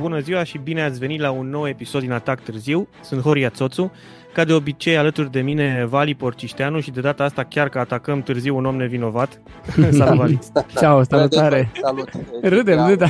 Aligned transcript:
Bună 0.00 0.18
ziua 0.20 0.44
și 0.44 0.58
bine 0.58 0.82
ați 0.82 0.98
venit 0.98 1.20
la 1.20 1.30
un 1.30 1.50
nou 1.50 1.68
episod 1.68 2.00
din 2.00 2.12
Atac 2.12 2.40
Târziu. 2.40 2.88
Sunt 3.00 3.20
Horia 3.20 3.50
Țoțu. 3.50 3.92
Ca 4.34 4.44
de 4.44 4.52
obicei, 4.52 4.96
alături 4.96 5.30
de 5.30 5.40
mine 5.40 5.86
Vali 5.88 6.14
Porcișteanu 6.14 6.80
și 6.80 6.90
de 6.90 7.00
data 7.00 7.24
asta 7.24 7.42
chiar 7.42 7.68
că 7.68 7.78
atacăm 7.78 8.22
târziu 8.22 8.56
un 8.56 8.64
om 8.64 8.76
nevinovat. 8.76 9.40
Salut, 9.90 10.16
Vali! 10.16 10.38
Ciao, 10.80 11.02
salutare! 11.02 11.70
Salut! 11.82 12.08
Râdem, 12.42 12.86
râdem. 12.86 13.08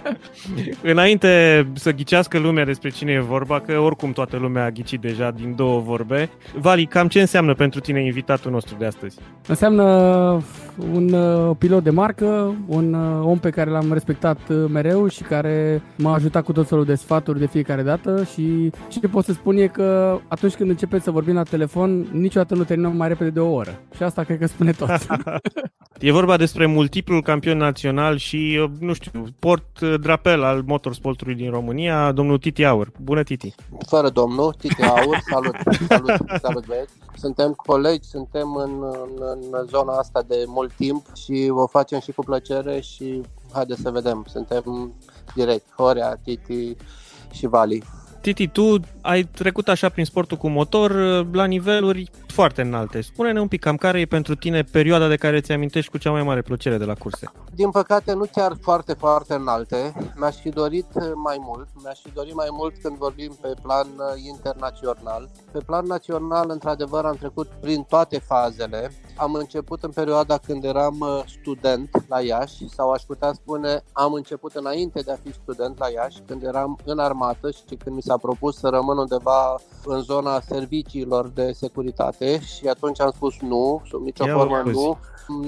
Înainte 0.92 1.66
să 1.74 1.92
ghicească 1.92 2.38
lumea 2.38 2.64
despre 2.64 2.88
cine 2.88 3.12
e 3.12 3.20
vorba, 3.20 3.60
că 3.60 3.78
oricum 3.78 4.12
toată 4.12 4.36
lumea 4.36 4.64
a 4.64 4.70
ghicit 4.70 5.00
deja 5.00 5.30
din 5.30 5.54
două 5.56 5.80
vorbe, 5.80 6.30
Vali, 6.58 6.86
cam 6.86 7.08
ce 7.08 7.20
înseamnă 7.20 7.54
pentru 7.54 7.80
tine 7.80 8.04
invitatul 8.04 8.50
nostru 8.50 8.76
de 8.78 8.86
astăzi? 8.86 9.18
Înseamnă 9.46 9.84
un 10.92 11.12
uh, 11.12 11.56
pilot 11.58 11.82
de 11.82 11.90
marcă, 11.90 12.54
un 12.66 12.94
uh, 12.94 13.26
om 13.26 13.38
pe 13.38 13.50
care 13.50 13.70
l-am 13.70 13.92
respectat 13.92 14.38
uh, 14.48 14.64
mereu 14.72 15.08
și 15.08 15.22
care 15.22 15.82
m-a 15.96 16.14
ajutat 16.14 16.44
cu 16.44 16.52
tot 16.52 16.68
felul 16.68 16.84
de 16.84 16.94
sfaturi 16.94 17.38
de 17.38 17.46
fiecare 17.46 17.82
dată 17.82 18.24
și 18.32 18.72
ce 18.88 19.08
pot 19.08 19.24
să 19.24 19.32
spun 19.32 19.56
e 19.56 19.66
că 19.66 20.18
atunci 20.32 20.54
când 20.54 20.70
începeți 20.70 21.04
să 21.04 21.10
vorbim 21.10 21.34
la 21.34 21.42
telefon, 21.42 22.08
niciodată 22.12 22.54
nu 22.54 22.64
terminăm 22.64 22.96
mai 22.96 23.08
repede 23.08 23.30
de 23.30 23.40
o 23.40 23.52
oră. 23.52 23.80
Și 23.96 24.02
asta 24.02 24.24
cred 24.24 24.38
că 24.38 24.46
spune 24.46 24.72
tot. 24.72 24.88
e 26.00 26.12
vorba 26.12 26.36
despre 26.36 26.66
multiplul 26.66 27.22
campion 27.22 27.56
național 27.56 28.16
și, 28.16 28.70
nu 28.78 28.92
știu, 28.92 29.24
port 29.38 29.80
drapel 29.80 30.42
al 30.42 30.62
motorsportului 30.66 31.34
din 31.34 31.50
România, 31.50 32.12
domnul 32.12 32.38
Titi 32.38 32.64
Aur. 32.64 32.90
Bună, 33.00 33.22
Titi! 33.22 33.54
Fără 33.86 34.08
domnul, 34.08 34.52
Titi 34.52 34.82
Aur, 34.82 35.18
salut, 35.30 35.56
salut, 35.88 36.40
salut 36.42 36.66
băieți! 36.66 36.92
Suntem 37.16 37.52
colegi, 37.52 38.08
suntem 38.08 38.54
în, 38.54 38.70
în, 39.18 39.42
în 39.50 39.66
zona 39.66 39.92
asta 39.92 40.24
de 40.28 40.44
mult 40.46 40.72
timp 40.72 41.06
și 41.16 41.50
o 41.50 41.66
facem 41.66 42.00
și 42.00 42.12
cu 42.12 42.24
plăcere 42.24 42.80
și 42.80 43.20
haide 43.52 43.74
să 43.74 43.90
vedem, 43.90 44.24
suntem 44.28 44.92
direct, 45.34 45.74
Horea, 45.76 46.18
Titi 46.24 46.76
și 47.32 47.46
Vali. 47.46 47.82
Titi, 48.22 48.46
tu 48.46 48.80
ai 49.00 49.24
trecut 49.24 49.68
așa 49.68 49.88
prin 49.88 50.04
sportul 50.04 50.36
cu 50.36 50.48
motor 50.48 50.92
la 51.32 51.44
niveluri 51.44 52.10
foarte 52.32 52.62
înalte. 52.62 53.00
Spune-ne 53.00 53.40
un 53.40 53.48
pic 53.48 53.60
cam 53.60 53.76
care 53.76 54.00
e 54.00 54.04
pentru 54.04 54.34
tine 54.34 54.62
perioada 54.62 55.08
de 55.08 55.16
care 55.16 55.40
ți 55.40 55.52
amintești 55.52 55.90
cu 55.90 55.98
cea 55.98 56.10
mai 56.10 56.22
mare 56.22 56.42
plăcere 56.42 56.76
de 56.76 56.84
la 56.84 56.94
curse. 56.94 57.32
Din 57.54 57.70
păcate 57.70 58.12
nu 58.12 58.24
chiar 58.32 58.52
foarte, 58.60 58.92
foarte 58.92 59.34
înalte. 59.34 59.92
Mi-aș 60.16 60.36
fi 60.36 60.48
dorit 60.48 60.86
mai 61.14 61.36
mult. 61.40 61.68
Mi-aș 61.82 61.98
fi 62.00 62.10
dorit 62.14 62.34
mai 62.34 62.48
mult 62.50 62.74
când 62.82 62.96
vorbim 62.96 63.38
pe 63.40 63.54
plan 63.62 63.86
uh, 63.96 64.22
internațional. 64.28 65.30
Pe 65.52 65.60
plan 65.66 65.86
național, 65.86 66.50
într-adevăr, 66.50 67.04
am 67.04 67.16
trecut 67.16 67.48
prin 67.60 67.82
toate 67.82 68.18
fazele. 68.18 68.92
Am 69.16 69.34
început 69.34 69.82
în 69.82 69.90
perioada 69.90 70.38
când 70.38 70.64
eram 70.64 70.96
uh, 71.00 71.22
student 71.40 71.90
la 72.08 72.20
Iași 72.20 72.68
sau 72.68 72.90
aș 72.90 73.02
putea 73.02 73.32
spune 73.32 73.82
am 73.92 74.12
început 74.12 74.54
înainte 74.54 75.00
de 75.00 75.12
a 75.12 75.16
fi 75.24 75.32
student 75.32 75.78
la 75.78 75.88
Iași, 75.88 76.22
când 76.26 76.42
eram 76.42 76.78
în 76.84 76.98
armată 76.98 77.50
și 77.50 77.74
când 77.84 77.96
mi 77.96 78.02
s-a 78.02 78.16
propus 78.16 78.58
să 78.58 78.68
rămân 78.68 78.98
undeva 78.98 79.60
în 79.84 80.00
zona 80.00 80.40
serviciilor 80.40 81.28
de 81.28 81.52
securitate 81.52 82.21
departe 82.22 82.44
și 82.44 82.66
atunci 82.66 83.00
am 83.00 83.10
spus 83.10 83.40
nu, 83.40 83.82
sub 83.88 84.02
nicio 84.02 84.24
Ia 84.26 84.34
formă 84.34 84.62
nu. 84.64 84.98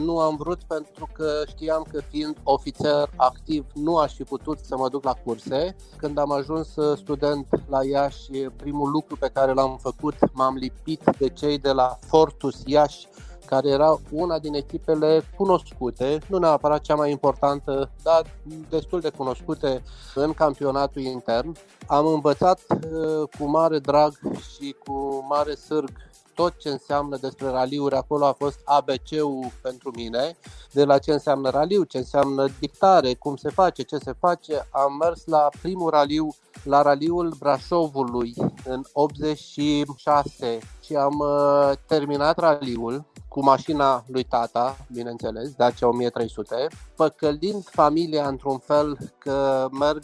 Nu 0.05 0.19
am 0.19 0.37
vrut 0.37 0.63
pentru 0.63 1.09
că 1.13 1.43
știam 1.47 1.87
că 1.93 2.01
fiind 2.01 2.37
ofițer 2.43 3.11
activ 3.17 3.67
nu 3.75 3.97
aș 3.97 4.15
fi 4.15 4.23
putut 4.23 4.59
să 4.59 4.77
mă 4.77 4.89
duc 4.89 5.05
la 5.05 5.13
curse. 5.25 5.77
Când 5.97 6.19
am 6.19 6.33
ajuns 6.33 6.69
student 6.97 7.47
la 7.69 7.85
Iași, 7.85 8.31
primul 8.57 8.91
lucru 8.91 9.17
pe 9.17 9.31
care 9.33 9.53
l-am 9.53 9.79
făcut, 9.83 10.15
m-am 10.33 10.55
lipit 10.55 11.03
de 11.19 11.29
cei 11.29 11.59
de 11.59 11.73
la 11.73 11.99
Fortus 12.07 12.63
Iași, 12.65 13.09
care 13.47 13.69
era 13.69 13.99
una 14.11 14.39
din 14.39 14.55
echipele 14.55 15.23
cunoscute, 15.37 16.19
nu 16.29 16.39
neapărat 16.39 16.81
cea 16.81 16.95
mai 16.95 17.11
importantă, 17.11 17.91
dar 18.03 18.23
destul 18.69 19.01
de 19.01 19.11
cunoscute 19.11 19.83
în 20.15 20.33
campionatul 20.33 21.03
intern. 21.03 21.57
Am 21.87 22.07
învățat 22.07 22.61
uh, 22.69 23.29
cu 23.39 23.45
mare 23.45 23.79
drag 23.79 24.13
și 24.55 24.77
cu 24.85 25.27
mare 25.29 25.55
sârg 25.55 25.91
tot 26.35 26.57
ce 26.57 26.69
înseamnă 26.69 27.17
despre 27.17 27.49
raliuri, 27.49 27.95
acolo 27.95 28.27
a 28.27 28.33
fost 28.33 28.61
ABC-ul 28.65 29.53
pentru 29.63 29.91
mine, 29.95 30.37
de 30.73 30.85
la 30.85 30.99
ce 30.99 31.13
înseamnă 31.13 31.51
raliu, 31.51 31.83
ce 31.83 31.99
înseamnă 31.99 32.47
dictare, 32.59 33.15
cum 33.15 33.37
se 33.37 33.51
face, 33.51 33.83
ce 33.83 33.99
se 33.99 34.13
face. 34.19 34.69
Am 34.71 34.97
mers 34.97 35.27
la 35.27 35.49
primul 35.63 35.91
raliu, 35.91 36.35
la 36.63 36.83
raliul 36.83 37.35
Brașovului 37.39 38.35
în 38.65 38.83
86 38.93 40.59
și 40.81 40.97
am 40.97 41.19
uh, 41.19 41.73
terminat 41.87 42.39
raliul 42.39 43.05
cu 43.29 43.43
mașina 43.43 44.05
lui 44.07 44.23
tata, 44.23 44.77
bineînțeles, 44.93 45.51
Dacia 45.53 45.89
1300, 45.89 46.67
păcălind 46.97 47.69
familia 47.71 48.27
într-un 48.27 48.59
fel 48.59 48.99
că 49.19 49.69
merg 49.79 50.03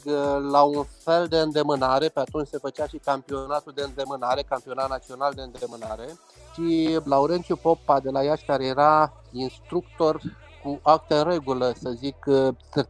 la 0.50 0.62
un 0.62 0.84
fel 1.04 1.26
de 1.26 1.36
îndemânare, 1.36 2.08
pe 2.08 2.20
atunci 2.20 2.48
se 2.48 2.58
făcea 2.58 2.86
și 2.86 2.96
campionatul 2.96 3.72
de 3.74 3.82
îndemânare, 3.82 4.42
campionat 4.42 4.88
național 4.88 5.32
de 5.34 5.42
îndemânare, 5.42 6.06
și 6.54 6.98
Laurențiu 7.04 7.56
Popa 7.56 8.00
de 8.00 8.10
la 8.10 8.22
Iași, 8.22 8.44
care 8.44 8.64
era 8.64 9.12
instructor 9.32 10.20
cu 10.62 10.80
acte 10.82 11.14
în 11.14 11.24
regulă, 11.24 11.72
să 11.76 11.90
zic, 11.90 12.16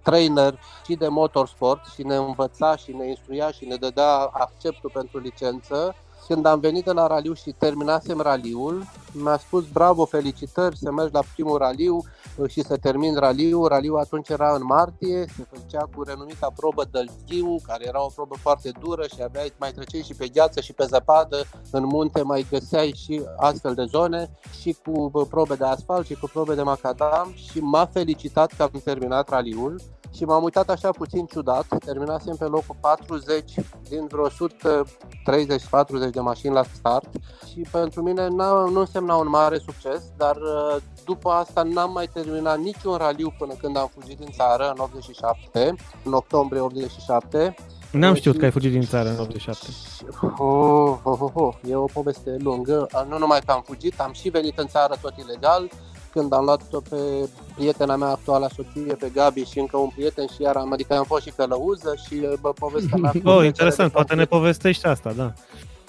trainer 0.02 0.60
și 0.84 0.94
de 0.94 1.08
motorsport 1.08 1.84
și 1.86 2.02
ne 2.02 2.16
învăța 2.16 2.76
și 2.76 2.92
ne 2.92 3.08
instruia 3.08 3.50
și 3.50 3.64
ne 3.64 3.76
dădea 3.76 4.14
acceptul 4.32 4.90
pentru 4.90 5.18
licență, 5.18 5.96
când 6.26 6.46
am 6.46 6.60
venit 6.60 6.84
de 6.84 6.92
la 6.92 7.06
raliu 7.06 7.32
și 7.32 7.54
terminasem 7.58 8.20
raliul, 8.20 8.84
mi-a 9.12 9.38
spus 9.38 9.64
bravo, 9.72 10.04
felicitări, 10.04 10.76
să 10.76 10.92
mergi 10.92 11.12
la 11.12 11.22
primul 11.34 11.58
raliu 11.58 12.04
uh, 12.36 12.50
și 12.50 12.62
să 12.62 12.76
termin 12.76 13.14
raliul. 13.14 13.68
Raliul 13.68 13.98
atunci 13.98 14.28
era 14.28 14.54
în 14.54 14.64
martie, 14.64 15.24
se 15.36 15.46
făcea 15.50 15.88
cu 15.94 16.02
renumita 16.02 16.52
probă 16.56 16.84
Dălchiu, 16.90 17.56
care 17.66 17.86
era 17.86 18.04
o 18.04 18.10
probă 18.14 18.34
foarte 18.40 18.70
dură 18.80 19.06
și 19.06 19.22
aveai, 19.22 19.52
mai 19.58 19.72
treceai 19.72 20.02
și 20.02 20.14
pe 20.14 20.28
gheață 20.28 20.60
și 20.60 20.72
pe 20.72 20.84
zăpadă, 20.84 21.44
în 21.70 21.84
munte 21.84 22.22
mai 22.22 22.46
găseai 22.50 22.94
și 23.04 23.22
astfel 23.36 23.74
de 23.74 23.84
zone 23.84 24.30
și 24.60 24.76
cu 24.84 25.10
uh, 25.12 25.26
probe 25.30 25.54
de 25.54 25.64
asfalt 25.64 26.06
și 26.06 26.14
cu 26.14 26.30
probe 26.32 26.54
de 26.54 26.62
macadam 26.62 27.32
și 27.34 27.58
m-a 27.58 27.86
felicitat 27.86 28.52
că 28.56 28.62
am 28.62 28.80
terminat 28.84 29.28
raliul 29.28 29.80
și 30.14 30.24
m-am 30.24 30.42
uitat 30.42 30.70
așa 30.70 30.90
puțin 30.90 31.26
ciudat, 31.26 31.66
terminasem 31.84 32.36
pe 32.36 32.44
locul 32.44 32.76
40 32.80 33.54
din 33.88 34.06
vreo 34.06 34.28
130-40 34.28 34.32
de 36.12 36.20
mașini 36.20 36.54
la 36.54 36.62
start 36.62 37.08
și 37.50 37.66
pentru 37.70 38.02
mine 38.02 38.28
nu 38.28 38.78
însemna 38.78 39.14
un 39.14 39.28
mare 39.28 39.58
succes, 39.58 40.02
dar 40.16 40.36
uh, 40.36 40.76
după 41.04 41.30
asta 41.30 41.62
n-am 41.62 41.92
mai 41.92 42.08
terminat 42.12 42.58
niciun 42.58 42.96
raliu 42.96 43.34
până 43.38 43.54
când 43.60 43.76
am 43.76 43.90
fugit 43.98 44.18
din 44.18 44.28
țară 44.32 44.72
în 44.74 44.78
87, 44.78 45.74
în 46.04 46.12
octombrie 46.12 46.60
87. 46.60 47.54
N-am 47.92 48.14
știut 48.14 48.38
că 48.38 48.44
ai 48.44 48.50
fugit 48.50 48.70
din 48.70 48.82
țară 48.82 49.08
în 49.08 49.18
87. 49.18 49.66
Oh, 50.38 50.98
oh, 51.02 51.18
oh, 51.20 51.30
oh. 51.32 51.54
E 51.68 51.74
o 51.74 51.84
poveste 51.84 52.36
lungă. 52.38 52.86
Nu 53.08 53.18
numai 53.18 53.40
că 53.46 53.52
am 53.52 53.62
fugit, 53.66 54.00
am 54.00 54.12
și 54.12 54.28
venit 54.28 54.58
în 54.58 54.66
țară 54.66 54.94
tot 55.00 55.12
ilegal 55.16 55.70
când 56.12 56.32
am 56.32 56.44
luat-o 56.44 56.80
pe 56.80 57.28
prietena 57.54 57.96
mea 57.96 58.08
actuală 58.08 58.50
soție, 58.54 58.94
pe 58.94 59.10
Gabi 59.14 59.44
și 59.44 59.58
încă 59.58 59.76
un 59.76 59.88
prieten 59.94 60.26
și 60.26 60.42
iar 60.42 60.56
am, 60.56 60.72
adică 60.72 60.94
am 60.94 61.04
fost 61.04 61.24
și 61.24 61.32
călăuză 61.36 61.94
și 62.06 62.28
bă, 62.40 62.52
povestea 62.52 62.96
mea... 62.96 63.12
Oh, 63.34 63.44
interesant, 63.44 63.92
poate 63.92 64.14
ne 64.14 64.24
povestești 64.24 64.86
asta, 64.86 65.12
da. 65.12 65.32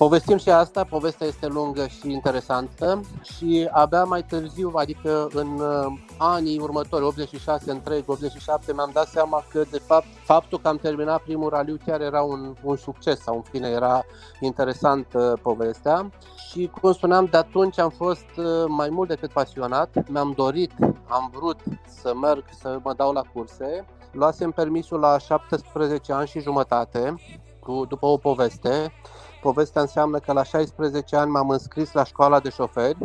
Povestim 0.08 0.38
și 0.38 0.50
asta, 0.50 0.84
povestea 0.84 1.28
este 1.28 1.48
lungă 1.48 1.88
și 1.88 2.12
interesantă 2.12 3.02
și 3.22 3.68
abia 3.72 4.04
mai 4.04 4.24
târziu, 4.24 4.72
adică 4.76 5.28
în 5.34 5.60
uh, 5.60 6.00
anii 6.18 6.60
următori, 6.60 7.04
86 7.04 7.72
întreg, 7.72 8.04
87, 8.06 8.74
mi-am 8.74 8.90
dat 8.94 9.08
seama 9.08 9.44
că 9.50 9.64
de 9.72 9.78
fapt 9.78 10.06
faptul 10.24 10.60
că 10.60 10.68
am 10.68 10.78
terminat 10.78 11.22
primul 11.22 11.50
raliu 11.50 11.78
chiar 11.86 12.02
era 12.02 12.22
un, 12.22 12.56
un 12.64 12.76
succes 12.76 13.20
sau 13.20 13.36
în 13.36 13.42
fine 13.42 13.68
era 13.68 14.06
interesant 14.40 15.08
uh, 15.14 15.34
povestea. 15.42 16.10
Și 16.50 16.72
cum 16.82 16.94
spuneam, 16.94 17.26
de 17.26 17.38
atunci 17.38 17.80
am 17.80 17.90
fost 17.90 18.30
uh, 18.38 18.46
mai 18.68 18.90
mult 18.90 19.08
decât 19.08 19.32
pasionat, 19.32 20.10
mi-am 20.10 20.34
dorit, 20.36 20.72
am 21.08 21.32
vrut 21.34 21.60
să 22.02 22.14
merg, 22.22 22.44
să 22.60 22.80
mă 22.84 22.94
dau 22.94 23.12
la 23.12 23.22
curse, 23.34 23.86
luasem 24.12 24.52
permisul 24.52 25.00
la 25.00 25.18
17 25.18 26.14
ani 26.14 26.28
și 26.28 26.40
jumătate, 26.40 27.16
cu, 27.60 27.86
după 27.90 28.06
o 28.06 28.18
poveste, 28.18 28.94
Povestea 29.42 29.82
înseamnă 29.82 30.20
că 30.20 30.34
la 30.34 30.44
16 30.44 31.16
ani 31.16 31.32
m-am 31.32 31.50
înscris 31.50 31.92
la 31.92 32.04
școala 32.04 32.40
de 32.40 32.50
șoferi, 32.50 32.98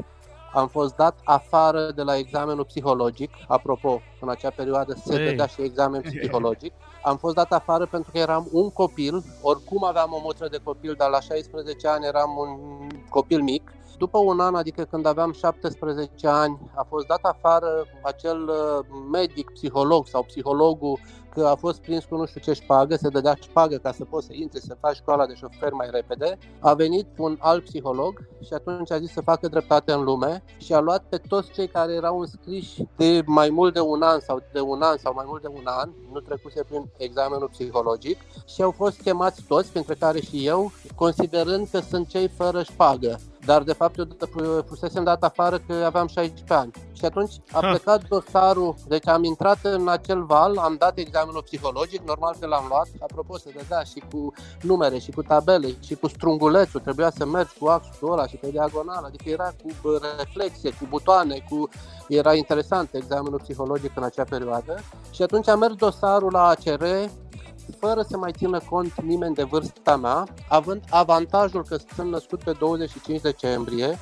am 0.53 0.69
fost 0.69 0.95
dat 0.95 1.19
afară 1.25 1.91
de 1.95 2.03
la 2.03 2.17
examenul 2.17 2.65
psihologic, 2.65 3.31
apropo, 3.49 4.01
în 4.21 4.29
acea 4.29 4.51
perioadă 4.51 4.95
se 5.05 5.15
hey. 5.15 5.25
dădea 5.25 5.47
și 5.47 5.63
examen 5.63 6.01
psihologic. 6.01 6.73
Am 7.03 7.17
fost 7.17 7.35
dat 7.35 7.53
afară 7.53 7.87
pentru 7.87 8.11
că 8.11 8.19
eram 8.19 8.49
un 8.53 8.71
copil, 8.71 9.25
oricum 9.43 9.85
aveam 9.85 10.13
o 10.13 10.21
motră 10.23 10.49
de 10.49 10.59
copil, 10.65 10.95
dar 10.99 11.11
la 11.11 11.21
16 11.21 11.89
ani 11.89 12.07
eram 12.07 12.31
un 12.37 12.89
copil 13.09 13.43
mic 13.43 13.71
După 13.99 14.19
un 14.19 14.41
an, 14.41 14.55
adică 14.55 14.85
când 14.85 15.07
aveam 15.07 15.33
17 15.33 16.27
ani, 16.27 16.59
a 16.75 16.87
fost 16.89 17.07
dat 17.07 17.19
afară 17.23 17.87
acel 18.03 18.49
uh, 18.49 18.87
medic, 19.13 19.51
psiholog 19.51 20.07
sau 20.07 20.23
psihologul 20.23 20.99
că 21.37 21.47
a 21.47 21.55
fost 21.55 21.81
prins 21.81 22.05
cu 22.05 22.17
nu 22.17 22.27
știu 22.27 22.41
ce 22.41 22.53
șpagă, 22.53 22.97
se 22.97 23.09
dădea 23.09 23.37
șpagă 23.41 23.77
ca 23.77 23.93
să 23.93 24.05
poți 24.05 24.27
să 24.27 24.33
intri, 24.35 24.61
să 24.61 24.77
faci 24.81 24.97
școala 24.97 25.27
de 25.27 25.35
șofer 25.35 25.73
mai 25.73 25.89
repede. 25.91 26.39
A 26.61 26.75
venit 26.75 27.07
un 27.19 27.37
alt 27.41 27.65
psiholog 27.65 28.29
și 28.43 28.53
atunci 28.53 28.91
a 28.91 28.99
zis 28.99 29.13
să 29.13 29.21
facă 29.21 29.49
dreptate 29.49 29.93
în 29.93 30.05
lume 30.05 30.45
și 30.57 30.73
a 30.73 30.81
luat 30.81 31.05
pe 31.09 31.17
toți 31.29 31.51
cei 31.51 31.69
care 31.69 31.93
erau 31.93 32.19
înscriși 32.19 32.83
de 32.97 33.23
mai 33.27 33.51
mult 33.51 33.75
de 33.75 33.81
un 33.81 34.03
an 34.03 34.21
sau 34.21 34.43
de 34.53 34.61
un 34.61 34.83
an 34.83 34.97
sau 34.97 35.13
mai 35.15 35.25
mult 35.29 35.43
de 35.43 35.49
un 35.49 35.65
an, 35.65 35.91
nu 36.13 36.21
trecuse 36.21 36.63
prin 36.69 36.91
examenul 36.97 37.49
psihologic 37.49 38.19
și 38.47 38.63
au 38.63 38.71
fost 38.71 39.01
chemați 39.01 39.43
toți, 39.49 39.71
printre 39.71 39.95
care 39.95 40.21
și 40.21 40.47
eu, 40.47 40.73
considerând 40.95 41.69
că 41.71 41.79
sunt 41.79 42.09
cei 42.09 42.29
fără 42.29 42.63
șpagă 42.63 43.19
dar 43.47 43.63
de 43.63 43.73
fapt 43.73 43.99
eu 43.99 44.07
fusesem 44.69 45.05
dat 45.05 45.23
afară 45.23 45.59
că 45.59 45.75
aveam 45.85 46.07
16 46.07 46.55
ani. 46.55 46.71
Și 46.93 47.05
atunci 47.05 47.33
a 47.53 47.61
ha. 47.61 47.69
plecat 47.69 48.09
dosarul, 48.09 48.75
deci 48.89 49.09
am 49.09 49.25
intrat 49.25 49.59
în 49.63 49.89
acel 49.89 50.25
val, 50.25 50.57
am 50.57 50.77
dat 50.79 50.99
examenul 50.99 51.43
psihologic, 51.43 52.01
normal 52.07 52.37
că 52.41 52.47
l-am 52.47 52.65
luat, 52.69 52.89
apropo 53.01 53.39
se 53.39 53.51
dădea 53.57 53.83
și 53.83 54.03
cu 54.11 54.33
numere 54.63 54.99
și 54.99 55.11
cu 55.11 55.23
tabele 55.23 55.69
și 55.81 55.95
cu 55.95 56.09
strungulețul, 56.09 56.81
trebuia 56.81 57.11
să 57.11 57.27
mergi 57.27 57.59
cu 57.59 57.67
axul 57.67 58.13
ăla 58.13 58.27
și 58.27 58.37
pe 58.37 58.51
diagonal, 58.51 59.05
adică 59.05 59.29
era 59.29 59.53
cu 59.63 59.73
reflexie, 60.19 60.71
cu 60.71 60.87
butoane, 60.89 61.45
cu... 61.51 61.69
era 62.09 62.35
interesant 62.35 62.95
examenul 62.95 63.41
psihologic 63.43 63.97
în 63.97 64.03
acea 64.03 64.25
perioadă. 64.25 64.79
Și 65.11 65.23
atunci 65.23 65.49
am 65.49 65.59
mers 65.59 65.75
dosarul 65.75 66.33
la 66.33 66.47
ACR, 66.47 66.85
fără 67.79 68.03
să 68.09 68.17
mai 68.17 68.33
țină 68.33 68.61
cont 68.69 69.01
nimeni 69.01 69.35
de 69.35 69.43
vârsta 69.43 69.97
mea, 69.97 70.25
având 70.49 70.83
avantajul 70.91 71.65
că 71.65 71.77
sunt 71.95 72.11
născut 72.11 72.43
pe 72.43 72.53
25 72.53 73.21
decembrie 73.21 73.99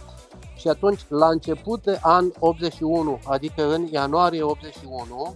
și 0.56 0.68
atunci 0.68 1.00
la 1.08 1.28
început 1.28 1.82
de 1.82 1.98
an 2.02 2.30
81, 2.38 3.18
adică 3.26 3.74
în 3.74 3.86
ianuarie 3.90 4.42
81, 4.42 5.34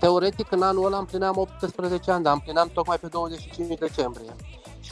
teoretic 0.00 0.52
în 0.52 0.62
anul 0.62 0.84
ăla 0.84 0.98
împlineam 0.98 1.36
18 1.36 2.10
ani, 2.10 2.22
dar 2.22 2.32
împlineam 2.32 2.70
tocmai 2.74 2.96
pe 2.98 3.06
25 3.06 3.78
decembrie. 3.78 4.34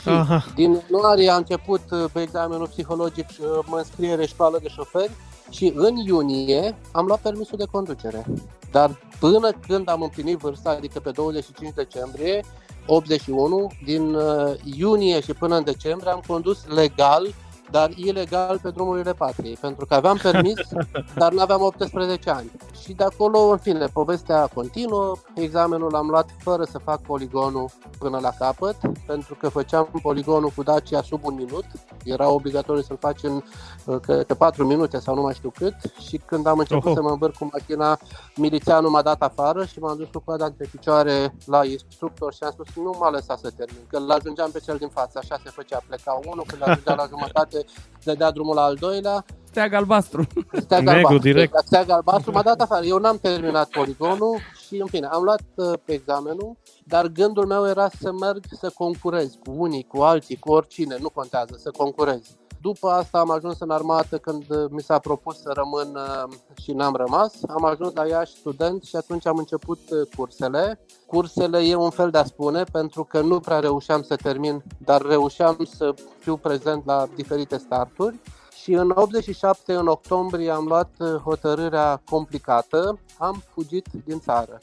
Și 0.01 0.09
Aha. 0.09 0.45
din 0.55 0.83
ianuarie 0.91 1.31
a 1.31 1.37
început 1.37 1.81
uh, 1.91 2.05
pe 2.13 2.21
examenul 2.21 2.69
psihologic 2.69 3.29
uh, 3.29 3.47
mă 3.65 3.77
înscriere 3.77 4.27
școală 4.27 4.59
de 4.63 4.69
șoferi 4.69 5.13
și 5.51 5.73
în 5.75 5.97
iunie 5.97 6.77
am 6.93 7.07
luat 7.07 7.21
permisul 7.21 7.59
de 7.59 7.65
conducere. 7.71 8.25
Dar 8.71 8.99
până 9.19 9.51
când 9.67 9.89
am 9.89 10.03
împlinit 10.03 10.39
vârsta, 10.39 10.71
adică 10.71 11.01
pe 11.01 11.11
25 11.11 11.73
decembrie 11.75 12.45
81, 12.87 13.71
din 13.85 14.15
uh, 14.15 14.55
iunie 14.77 15.21
și 15.21 15.33
până 15.33 15.57
în 15.57 15.65
decembrie 15.65 16.11
am 16.11 16.23
condus 16.27 16.67
legal 16.67 17.35
dar 17.73 17.91
ilegal 17.95 18.59
pe 18.63 18.71
drumurile 18.71 19.13
patriei, 19.13 19.57
pentru 19.61 19.87
că 19.87 19.95
aveam 19.95 20.19
permis, 20.23 20.61
dar 21.21 21.33
nu 21.33 21.41
aveam 21.41 21.63
18 21.63 22.31
ani. 22.31 22.51
Și 22.83 22.93
de 22.93 23.05
acolo, 23.05 23.39
în 23.39 23.57
fine, 23.57 23.87
povestea 23.87 24.47
continuă, 24.55 25.13
examenul 25.35 25.91
l-am 25.93 26.09
luat 26.09 26.29
fără 26.39 26.65
să 26.65 26.79
fac 26.79 27.01
poligonul 27.01 27.71
până 27.99 28.19
la 28.19 28.31
capăt, 28.39 28.77
pentru 29.07 29.35
că 29.35 29.49
făceam 29.49 29.89
poligonul 30.03 30.53
cu 30.57 30.63
Dacia 30.63 31.03
sub 31.03 31.25
un 31.25 31.35
minut, 31.35 31.65
era 32.05 32.29
obligatoriu 32.29 32.83
să-l 32.83 32.97
faci 33.01 33.23
în 33.23 33.43
că, 33.85 34.23
că 34.27 34.35
4 34.35 34.67
minute 34.67 34.99
sau 34.99 35.15
nu 35.15 35.23
mai 35.23 35.35
știu 35.35 35.51
cât 35.51 35.75
și 36.09 36.21
când 36.27 36.47
am 36.47 36.59
început 36.59 36.87
oh. 36.87 36.93
să 36.95 37.03
mă 37.03 37.11
învârc 37.11 37.37
cu 37.37 37.51
mașina, 37.53 37.99
milițianul 38.37 38.91
m-a 38.91 39.03
dat 39.03 39.23
afară 39.23 39.65
și 39.65 39.79
m-am 39.79 39.97
dus 39.97 40.09
cu 40.13 40.23
coada 40.25 40.53
pe 40.57 40.69
picioare 40.71 41.35
la 41.47 41.65
instructor 41.65 42.35
și 42.35 42.43
am 42.43 42.51
spus 42.51 42.67
nu 42.75 42.97
m-a 42.99 43.11
lăsat 43.11 43.39
să 43.39 43.51
termin, 43.57 43.85
că 43.89 43.99
l-ajungeam 43.99 44.51
pe 44.51 44.59
cel 44.59 44.77
din 44.77 44.89
față, 44.89 45.19
așa 45.23 45.41
se 45.45 45.51
făcea, 45.51 45.83
pleca 45.87 46.21
unul, 46.27 46.45
când 46.47 46.63
ajungea 46.63 46.95
la 46.95 47.07
jumătate 47.15 47.62
dădea 48.05 48.31
drumul 48.31 48.55
la 48.55 48.63
al 48.63 48.75
doilea. 48.75 49.25
Steag 49.45 49.73
albastru. 49.73 50.27
Steag 50.61 50.87
albastru, 50.89 51.19
direct. 51.19 51.59
Steag 51.65 51.91
albastru 51.91 52.33
m-a 52.33 52.43
dat 52.43 52.61
afară. 52.61 52.85
Eu 52.85 52.99
n-am 52.99 53.19
terminat 53.23 53.69
poligonul 53.69 54.39
și, 54.67 54.77
în 54.77 54.87
fine, 54.87 55.07
am 55.07 55.23
luat 55.23 55.43
uh, 55.55 55.73
pe 55.85 55.93
examenul, 55.93 56.57
dar 56.85 57.07
gândul 57.07 57.47
meu 57.47 57.67
era 57.67 57.89
să 58.01 58.13
merg 58.13 58.45
să 58.61 58.71
concurez 58.75 59.33
cu 59.45 59.53
unii, 59.57 59.87
cu 59.89 60.01
alții, 60.01 60.37
cu 60.37 60.53
oricine, 60.53 60.97
nu 61.01 61.09
contează, 61.09 61.55
să 61.59 61.71
concurez. 61.71 62.37
După 62.63 62.89
asta 62.89 63.19
am 63.19 63.31
ajuns 63.31 63.61
în 63.61 63.71
armată 63.71 64.19
când 64.19 64.45
uh, 64.49 64.65
mi 64.71 64.83
s-a 64.83 64.99
propus 64.99 65.41
să 65.41 65.53
rămân 65.55 65.95
uh, 65.95 66.37
și 66.63 66.73
n-am 66.73 66.95
rămas. 66.95 67.35
Am 67.49 67.65
ajuns 67.65 67.95
la 67.95 68.07
Iași 68.07 68.35
student 68.35 68.83
și 68.83 68.97
atunci 68.97 69.27
am 69.27 69.37
început 69.37 69.79
cursele. 70.17 70.81
Cursele 71.07 71.59
e 71.59 71.75
un 71.75 71.91
fel 71.91 72.11
de 72.11 72.19
a 72.19 72.25
spune 72.25 72.65
pentru 72.65 73.05
că 73.05 73.21
nu 73.21 73.41
prea 73.41 73.59
reușeam 73.59 74.03
să 74.03 74.17
termin, 74.17 74.63
dar 74.79 75.03
reușeam 75.03 75.69
să 75.75 75.95
fiu 76.19 76.37
prezent 76.37 76.85
la 76.85 77.07
diferite 77.15 77.57
starturi. 77.57 78.21
Și 78.63 78.73
în 78.73 78.93
87, 78.95 79.75
în 79.75 79.87
octombrie, 79.87 80.51
am 80.51 80.67
luat 80.67 80.91
hotărârea 81.25 82.03
complicată, 82.11 82.99
am 83.19 83.43
fugit 83.53 83.87
din 84.05 84.21
țară. 84.21 84.59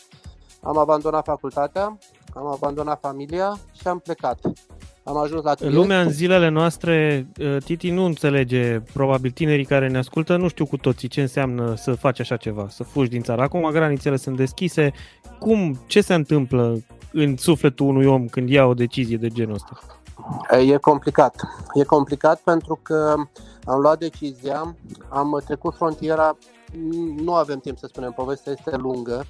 Am 0.63 0.77
abandonat 0.77 1.23
facultatea, 1.25 1.97
am 2.33 2.47
abandonat 2.47 2.99
familia 2.99 3.57
și 3.71 3.87
am 3.87 3.99
plecat. 3.99 4.39
Am 5.09 5.17
ajuns 5.17 5.43
la 5.43 5.53
tine. 5.53 5.69
Lumea 5.69 6.01
în 6.01 6.09
zilele 6.09 6.49
noastre, 6.49 7.27
uh, 7.39 7.57
Titi 7.63 7.91
nu 7.91 8.03
înțelege, 8.03 8.79
probabil 8.93 9.31
tinerii 9.31 9.65
care 9.65 9.87
ne 9.87 9.97
ascultă, 9.97 10.35
nu 10.35 10.47
știu 10.47 10.65
cu 10.65 10.77
toții 10.77 11.07
ce 11.07 11.21
înseamnă 11.21 11.73
să 11.75 11.93
faci 11.93 12.19
așa 12.19 12.37
ceva, 12.37 12.67
să 12.69 12.83
fugi 12.83 13.09
din 13.09 13.21
țară. 13.21 13.41
Acum 13.41 13.69
granițele 13.71 14.15
sunt 14.15 14.37
deschise. 14.37 14.91
Cum, 15.39 15.79
ce 15.87 16.01
se 16.01 16.13
întâmplă 16.13 16.77
în 17.11 17.37
sufletul 17.37 17.87
unui 17.87 18.05
om 18.05 18.27
când 18.27 18.49
ia 18.49 18.65
o 18.65 18.73
decizie 18.73 19.17
de 19.17 19.27
genul 19.27 19.53
ăsta? 19.53 19.79
E 20.71 20.77
complicat. 20.77 21.35
E 21.73 21.83
complicat 21.83 22.39
pentru 22.39 22.79
că 22.83 23.15
am 23.65 23.79
luat 23.79 23.99
decizia, 23.99 24.75
am 25.09 25.41
trecut 25.45 25.75
frontiera, 25.75 26.37
nu 27.23 27.33
avem 27.33 27.59
timp 27.59 27.77
să 27.77 27.87
spunem, 27.87 28.11
povestea 28.11 28.51
este 28.57 28.75
lungă, 28.75 29.25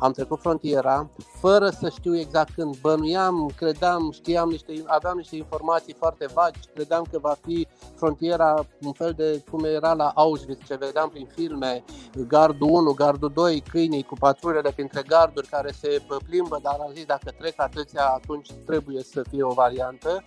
am 0.00 0.12
trecut 0.12 0.40
frontiera 0.40 1.10
fără 1.40 1.68
să 1.68 1.88
știu 1.88 2.18
exact 2.18 2.54
când. 2.54 2.76
Bănuiam, 2.80 3.52
credeam, 3.56 4.10
știam 4.12 4.48
niște, 4.48 4.72
aveam 4.86 5.16
niște 5.16 5.36
informații 5.36 5.94
foarte 5.98 6.26
vagi, 6.34 6.58
credeam 6.74 7.04
că 7.10 7.18
va 7.18 7.36
fi 7.44 7.66
frontiera 7.94 8.66
un 8.82 8.92
fel 8.92 9.12
de 9.16 9.42
cum 9.50 9.64
era 9.64 9.92
la 9.92 10.12
Auschwitz, 10.14 10.66
ce 10.66 10.76
vedeam 10.76 11.08
prin 11.08 11.28
filme, 11.34 11.84
gardul 12.28 12.68
1, 12.70 12.92
gardul 12.92 13.30
2, 13.34 13.62
câinii 13.70 14.02
cu 14.02 14.14
patrulele 14.14 14.70
printre 14.70 15.02
garduri 15.06 15.46
care 15.46 15.70
se 15.70 16.02
plimbă, 16.28 16.58
dar 16.62 16.76
am 16.80 16.90
zis 16.94 17.04
dacă 17.04 17.30
trec 17.38 17.54
atâția, 17.56 18.04
atunci 18.04 18.50
trebuie 18.66 19.02
să 19.02 19.22
fie 19.30 19.42
o 19.42 19.52
variantă. 19.52 20.22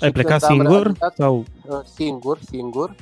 Ai 0.00 0.12
plecat 0.12 0.42
singur? 0.42 0.92
Sau? 1.14 1.44
Uh, 1.68 1.78
singur, 1.94 2.38
singur. 2.50 2.94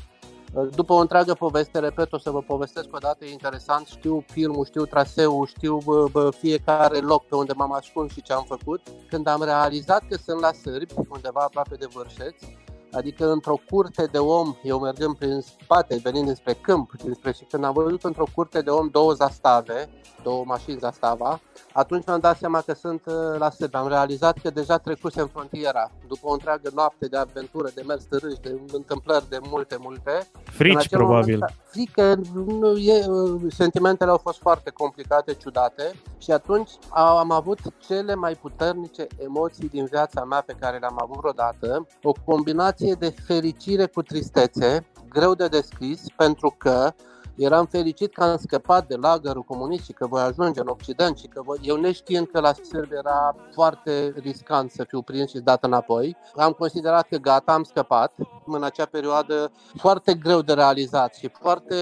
După 0.75 0.93
o 0.93 0.97
întreagă 0.97 1.35
poveste, 1.35 1.79
repet, 1.79 2.13
o 2.13 2.19
să 2.19 2.31
vă 2.31 2.43
povestesc 2.43 2.95
o 2.95 2.99
dată, 2.99 3.25
e 3.25 3.33
interesant, 3.33 3.87
știu 3.87 4.25
filmul, 4.27 4.65
știu 4.65 4.85
traseul, 4.85 5.47
știu 5.47 5.79
bă, 5.85 6.09
bă, 6.13 6.31
fiecare 6.31 6.99
loc 6.99 7.27
pe 7.27 7.35
unde 7.35 7.53
m-am 7.53 7.73
ascuns 7.73 8.13
și 8.13 8.23
ce 8.23 8.33
am 8.33 8.45
făcut. 8.49 8.81
Când 9.09 9.27
am 9.27 9.43
realizat 9.43 10.03
că 10.09 10.17
sunt 10.17 10.41
la 10.41 10.53
sârbi, 10.53 10.95
undeva 11.09 11.41
aproape 11.41 11.75
de 11.75 11.87
Vârșeți, 11.93 12.57
adică 12.97 13.31
într-o 13.31 13.61
curte 13.71 14.09
de 14.13 14.19
om, 14.19 14.55
eu 14.63 14.79
mergând 14.79 15.17
prin 15.17 15.41
spate, 15.41 16.01
venind 16.03 16.25
dinspre 16.25 16.53
câmp, 16.53 16.93
dinspre 17.03 17.33
și 17.33 17.45
când 17.45 17.65
am 17.65 17.73
văzut 17.73 18.05
într-o 18.05 18.27
curte 18.35 18.61
de 18.61 18.71
om 18.71 18.89
două 18.89 19.13
zastave, 19.13 19.89
două 20.23 20.45
mașini 20.47 20.79
zastava, 20.79 21.41
atunci 21.73 22.07
mi-am 22.07 22.21
dat 22.21 22.39
seama 22.39 22.61
că 22.61 22.75
sunt 22.75 23.03
uh, 23.07 23.39
la 23.39 23.51
sârbi. 23.51 23.77
Am 23.77 23.89
realizat 23.89 24.39
că 24.43 24.51
deja 24.51 24.79
trecusem 24.79 25.27
frontiera, 25.27 25.91
după 26.09 26.27
o 26.29 26.33
întreagă 26.33 26.71
noapte 26.75 27.07
de 27.07 27.17
aventură, 27.17 27.69
de 27.75 27.83
mers 27.87 28.05
târâși, 28.05 28.41
de 28.41 28.61
întâmplări 28.73 29.29
de 29.29 29.39
multe, 29.49 29.77
multe. 29.81 30.31
Frici, 30.45 30.89
probabil. 30.89 31.39
Moment, 31.39 31.55
frică, 31.65 32.21
nu, 32.35 32.77
e, 32.77 33.07
uh, 33.07 33.41
sentimentele 33.49 34.11
au 34.11 34.19
fost 34.19 34.39
foarte 34.39 34.71
complicate, 34.71 35.35
ciudate 35.35 35.93
și 36.19 36.31
atunci 36.31 36.71
am 36.91 37.31
avut 37.31 37.59
cele 37.87 38.15
mai 38.15 38.35
puternice 38.35 39.07
emoții 39.17 39.69
din 39.69 39.85
viața 39.85 40.25
mea 40.25 40.43
pe 40.47 40.57
care 40.61 40.79
le-am 40.79 40.99
avut 41.03 41.17
vreodată, 41.17 41.87
o 42.03 42.13
combinație 42.25 42.84
de 42.93 43.15
fericire 43.27 43.87
cu 43.87 44.03
tristețe, 44.03 44.87
greu 45.09 45.35
de 45.35 45.49
descris, 45.49 46.01
pentru 46.17 46.55
că 46.59 46.93
Eram 47.37 47.67
fericit 47.67 48.15
că 48.15 48.25
am 48.25 48.37
scăpat 48.37 48.87
de 48.87 48.97
lagărul 48.97 49.43
comunist 49.43 49.85
și 49.85 49.93
că 49.93 50.07
voi 50.07 50.23
ajunge 50.23 50.61
în 50.61 50.69
Occident 50.69 51.19
și 51.19 51.27
că 51.27 51.43
voi... 51.43 51.59
eu 51.63 51.77
neștiind 51.77 52.27
că 52.27 52.41
la 52.41 52.53
Serbia 52.63 52.99
era 52.99 53.37
foarte 53.53 54.15
riscant 54.17 54.71
să 54.71 54.85
fiu 54.85 55.03
prins 55.03 55.31
și 55.31 55.39
dat 55.39 55.65
înapoi, 55.65 56.17
am 56.35 56.53
considerat 56.53 57.07
că 57.09 57.17
gata, 57.17 57.53
am 57.53 57.63
scăpat. 57.63 58.13
În 58.47 58.63
acea 58.63 58.85
perioadă 58.85 59.53
foarte 59.77 60.15
greu 60.15 60.43
de 60.43 60.53
realizat 60.53 61.15
și 61.15 61.29
foarte 61.41 61.75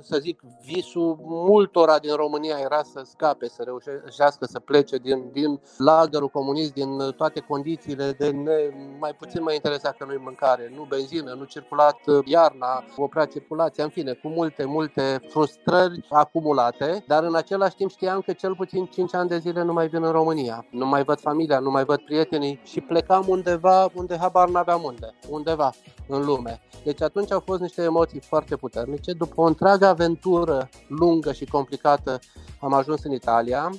să 0.00 0.18
zic, 0.18 0.40
visul 0.64 1.18
multora 1.22 1.98
din 1.98 2.14
România 2.14 2.56
era 2.58 2.82
să 2.82 3.02
scape, 3.04 3.48
să 3.48 3.62
reușească 3.62 4.44
să 4.44 4.58
plece 4.58 4.96
din, 4.96 5.30
din 5.32 5.60
lagărul 5.76 6.28
comunist, 6.28 6.72
din 6.72 6.98
toate 7.16 7.40
condițiile 7.40 8.12
de 8.18 8.30
ne, 8.30 8.52
mai 8.98 9.14
puțin 9.14 9.42
mai 9.42 9.54
interesa 9.54 9.94
că 9.98 10.04
nu-i 10.04 10.20
mâncare, 10.22 10.72
nu 10.76 10.86
benzină, 10.88 11.32
nu 11.32 11.44
circulat 11.44 11.98
iarna, 12.24 12.84
oprea 12.96 13.24
circulația, 13.24 13.84
în 13.84 13.90
fine, 13.90 14.12
cu 14.12 14.28
multe, 14.28 14.64
multe 14.76 15.20
frustrări 15.28 16.06
acumulate, 16.10 17.04
dar 17.06 17.22
în 17.22 17.34
același 17.34 17.76
timp 17.76 17.90
știam 17.90 18.20
că 18.20 18.32
cel 18.32 18.54
puțin 18.54 18.84
5 18.84 19.14
ani 19.14 19.28
de 19.28 19.38
zile 19.38 19.62
nu 19.62 19.72
mai 19.72 19.88
vin 19.88 20.04
în 20.04 20.10
România, 20.10 20.66
nu 20.70 20.86
mai 20.86 21.02
văd 21.04 21.20
familia, 21.20 21.58
nu 21.58 21.70
mai 21.70 21.84
văd 21.84 22.00
prietenii 22.00 22.60
și 22.64 22.80
plecam 22.80 23.24
undeva 23.28 23.88
unde 23.94 24.16
habar 24.16 24.48
n-aveam 24.48 24.82
unde, 24.82 25.14
undeva 25.28 25.70
în 26.08 26.24
lume. 26.24 26.60
Deci 26.84 27.02
atunci 27.02 27.32
au 27.32 27.40
fost 27.40 27.60
niște 27.60 27.82
emoții 27.82 28.20
foarte 28.20 28.56
puternice. 28.56 29.12
După 29.12 29.40
o 29.40 29.44
întreagă 29.44 29.86
aventură 29.86 30.68
lungă 30.88 31.32
și 31.32 31.44
complicată 31.44 32.18
am 32.60 32.72
ajuns 32.72 33.04
în 33.04 33.12
Italia. 33.12 33.70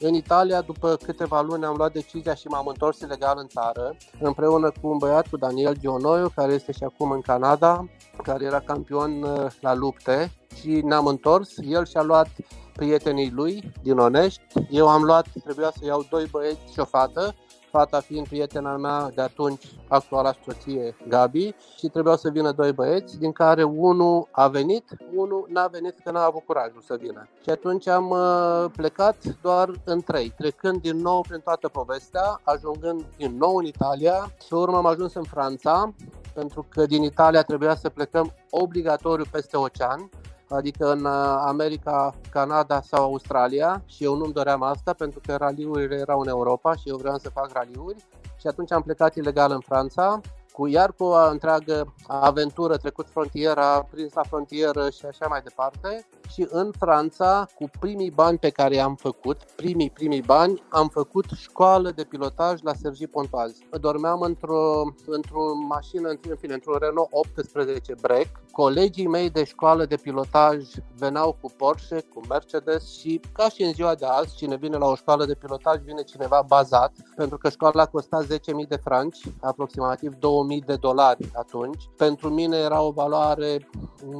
În 0.00 0.14
Italia, 0.14 0.60
după 0.60 0.96
câteva 1.02 1.40
luni, 1.40 1.64
am 1.64 1.74
luat 1.76 1.92
decizia 1.92 2.34
și 2.34 2.46
m-am 2.46 2.66
întors 2.66 3.00
ilegal 3.00 3.34
în 3.38 3.46
țară, 3.46 3.96
împreună 4.20 4.70
cu 4.70 4.88
un 4.88 4.98
băiat, 4.98 5.28
cu 5.28 5.36
Daniel 5.36 5.74
Dionoiu, 5.74 6.28
care 6.34 6.52
este 6.52 6.72
și 6.72 6.84
acum 6.84 7.10
în 7.10 7.20
Canada, 7.20 7.88
care 8.22 8.44
era 8.44 8.60
campion 8.60 9.22
uh, 9.22 9.46
la 9.60 9.74
lupte 9.74 10.32
și 10.60 10.68
ne-am 10.84 11.06
întors. 11.06 11.50
El 11.62 11.86
și-a 11.86 12.02
luat 12.02 12.28
prietenii 12.72 13.30
lui 13.30 13.72
din 13.82 13.98
Onești. 13.98 14.42
Eu 14.70 14.88
am 14.88 15.02
luat, 15.02 15.26
trebuia 15.44 15.70
să 15.70 15.84
iau 15.84 16.06
doi 16.10 16.26
băieți 16.30 16.72
și 16.72 16.80
o 16.80 16.84
fată 16.84 17.34
fata 17.76 18.00
fiind 18.00 18.28
prietena 18.28 18.76
mea 18.76 19.10
de 19.14 19.20
atunci, 19.20 19.64
actuala 19.88 20.34
soție 20.44 20.96
Gabi, 21.08 21.54
și 21.78 21.88
trebuiau 21.88 22.16
să 22.16 22.30
vină 22.30 22.52
doi 22.52 22.72
băieți, 22.72 23.18
din 23.18 23.32
care 23.32 23.62
unul 23.62 24.28
a 24.30 24.48
venit, 24.48 24.84
unul 25.14 25.46
n-a 25.48 25.66
venit 25.66 25.98
că 26.04 26.10
n-a 26.10 26.24
avut 26.24 26.42
curajul 26.46 26.80
să 26.80 26.96
vină. 27.00 27.28
Și 27.42 27.50
atunci 27.50 27.88
am 27.88 28.10
uh, 28.10 28.64
plecat 28.76 29.16
doar 29.42 29.70
în 29.84 30.00
trei, 30.00 30.32
trecând 30.36 30.80
din 30.80 30.96
nou 30.96 31.20
prin 31.28 31.40
toată 31.40 31.68
povestea, 31.68 32.40
ajungând 32.42 33.04
din 33.16 33.36
nou 33.36 33.56
în 33.56 33.64
Italia, 33.64 34.32
pe 34.48 34.54
urmă 34.54 34.76
am 34.76 34.86
ajuns 34.86 35.14
în 35.14 35.22
Franța, 35.22 35.94
pentru 36.34 36.66
că 36.68 36.86
din 36.86 37.02
Italia 37.02 37.42
trebuia 37.42 37.74
să 37.74 37.88
plecăm 37.88 38.32
obligatoriu 38.50 39.24
peste 39.30 39.56
ocean, 39.56 40.10
adică 40.54 40.92
în 40.92 41.04
uh, 41.04 41.42
America, 41.46 42.14
Canada 42.30 42.80
sau 42.80 43.02
Australia. 43.02 43.82
Și 43.86 44.04
eu 44.04 44.16
nu-mi 44.16 44.32
doream 44.32 44.62
asta 44.62 44.92
pentru 44.92 45.20
că 45.26 45.36
raliurile 45.36 45.96
erau 45.96 46.20
în 46.20 46.28
Europa 46.28 46.74
și 46.74 46.88
eu 46.88 46.96
vreau 46.96 47.18
să 47.18 47.30
fac 47.30 47.52
raliuri. 47.52 48.04
Și 48.40 48.46
atunci 48.46 48.72
am 48.72 48.82
plecat 48.82 49.14
ilegal 49.14 49.50
în 49.50 49.60
Franța 49.60 50.20
cu 50.56 50.66
iar 50.66 50.92
cu 50.92 51.04
o 51.04 51.28
întreagă 51.30 51.94
aventură, 52.06 52.76
trecut 52.76 53.08
frontiera, 53.08 53.82
prins 53.90 54.12
la 54.12 54.22
frontieră 54.22 54.90
și 54.90 55.06
așa 55.06 55.26
mai 55.28 55.40
departe. 55.42 56.06
Și 56.28 56.46
în 56.50 56.70
Franța, 56.78 57.46
cu 57.54 57.70
primii 57.80 58.10
bani 58.10 58.38
pe 58.38 58.50
care 58.50 58.74
i-am 58.74 58.94
făcut, 58.94 59.42
primii, 59.56 59.90
primii 59.90 60.22
bani, 60.22 60.62
am 60.68 60.88
făcut 60.88 61.24
școală 61.36 61.90
de 61.90 62.04
pilotaj 62.04 62.60
la 62.62 62.74
Sergi 62.74 63.06
Pontoazi. 63.06 63.66
Dormeam 63.80 64.20
într-o, 64.20 64.82
într-o 65.06 65.54
mașină, 65.68 66.08
în 66.08 66.36
fine, 66.38 66.54
într-un 66.54 66.76
Renault 66.80 67.08
18 67.10 67.94
Break. 68.00 68.28
Colegii 68.50 69.06
mei 69.06 69.30
de 69.30 69.44
școală 69.44 69.84
de 69.84 69.96
pilotaj 69.96 70.64
veneau 70.96 71.36
cu 71.40 71.52
Porsche, 71.56 72.00
cu 72.14 72.20
Mercedes 72.28 72.98
și 72.98 73.20
ca 73.32 73.48
și 73.48 73.62
în 73.62 73.72
ziua 73.72 73.94
de 73.94 74.06
azi, 74.06 74.36
cine 74.36 74.56
vine 74.56 74.76
la 74.76 74.86
o 74.86 74.94
școală 74.94 75.24
de 75.24 75.34
pilotaj 75.34 75.80
vine 75.80 76.02
cineva 76.02 76.44
bazat, 76.46 76.92
pentru 77.16 77.38
că 77.38 77.48
școala 77.48 77.86
costa 77.86 78.22
10.000 78.22 78.28
de 78.68 78.76
franci, 78.76 79.20
aproximativ 79.40 80.14
2 80.14 80.43
2000 80.44 80.60
de 80.66 80.76
dolari 80.76 81.30
atunci. 81.34 81.88
Pentru 81.96 82.28
mine 82.28 82.56
era 82.56 82.80
o 82.80 82.90
valoare 82.90 83.68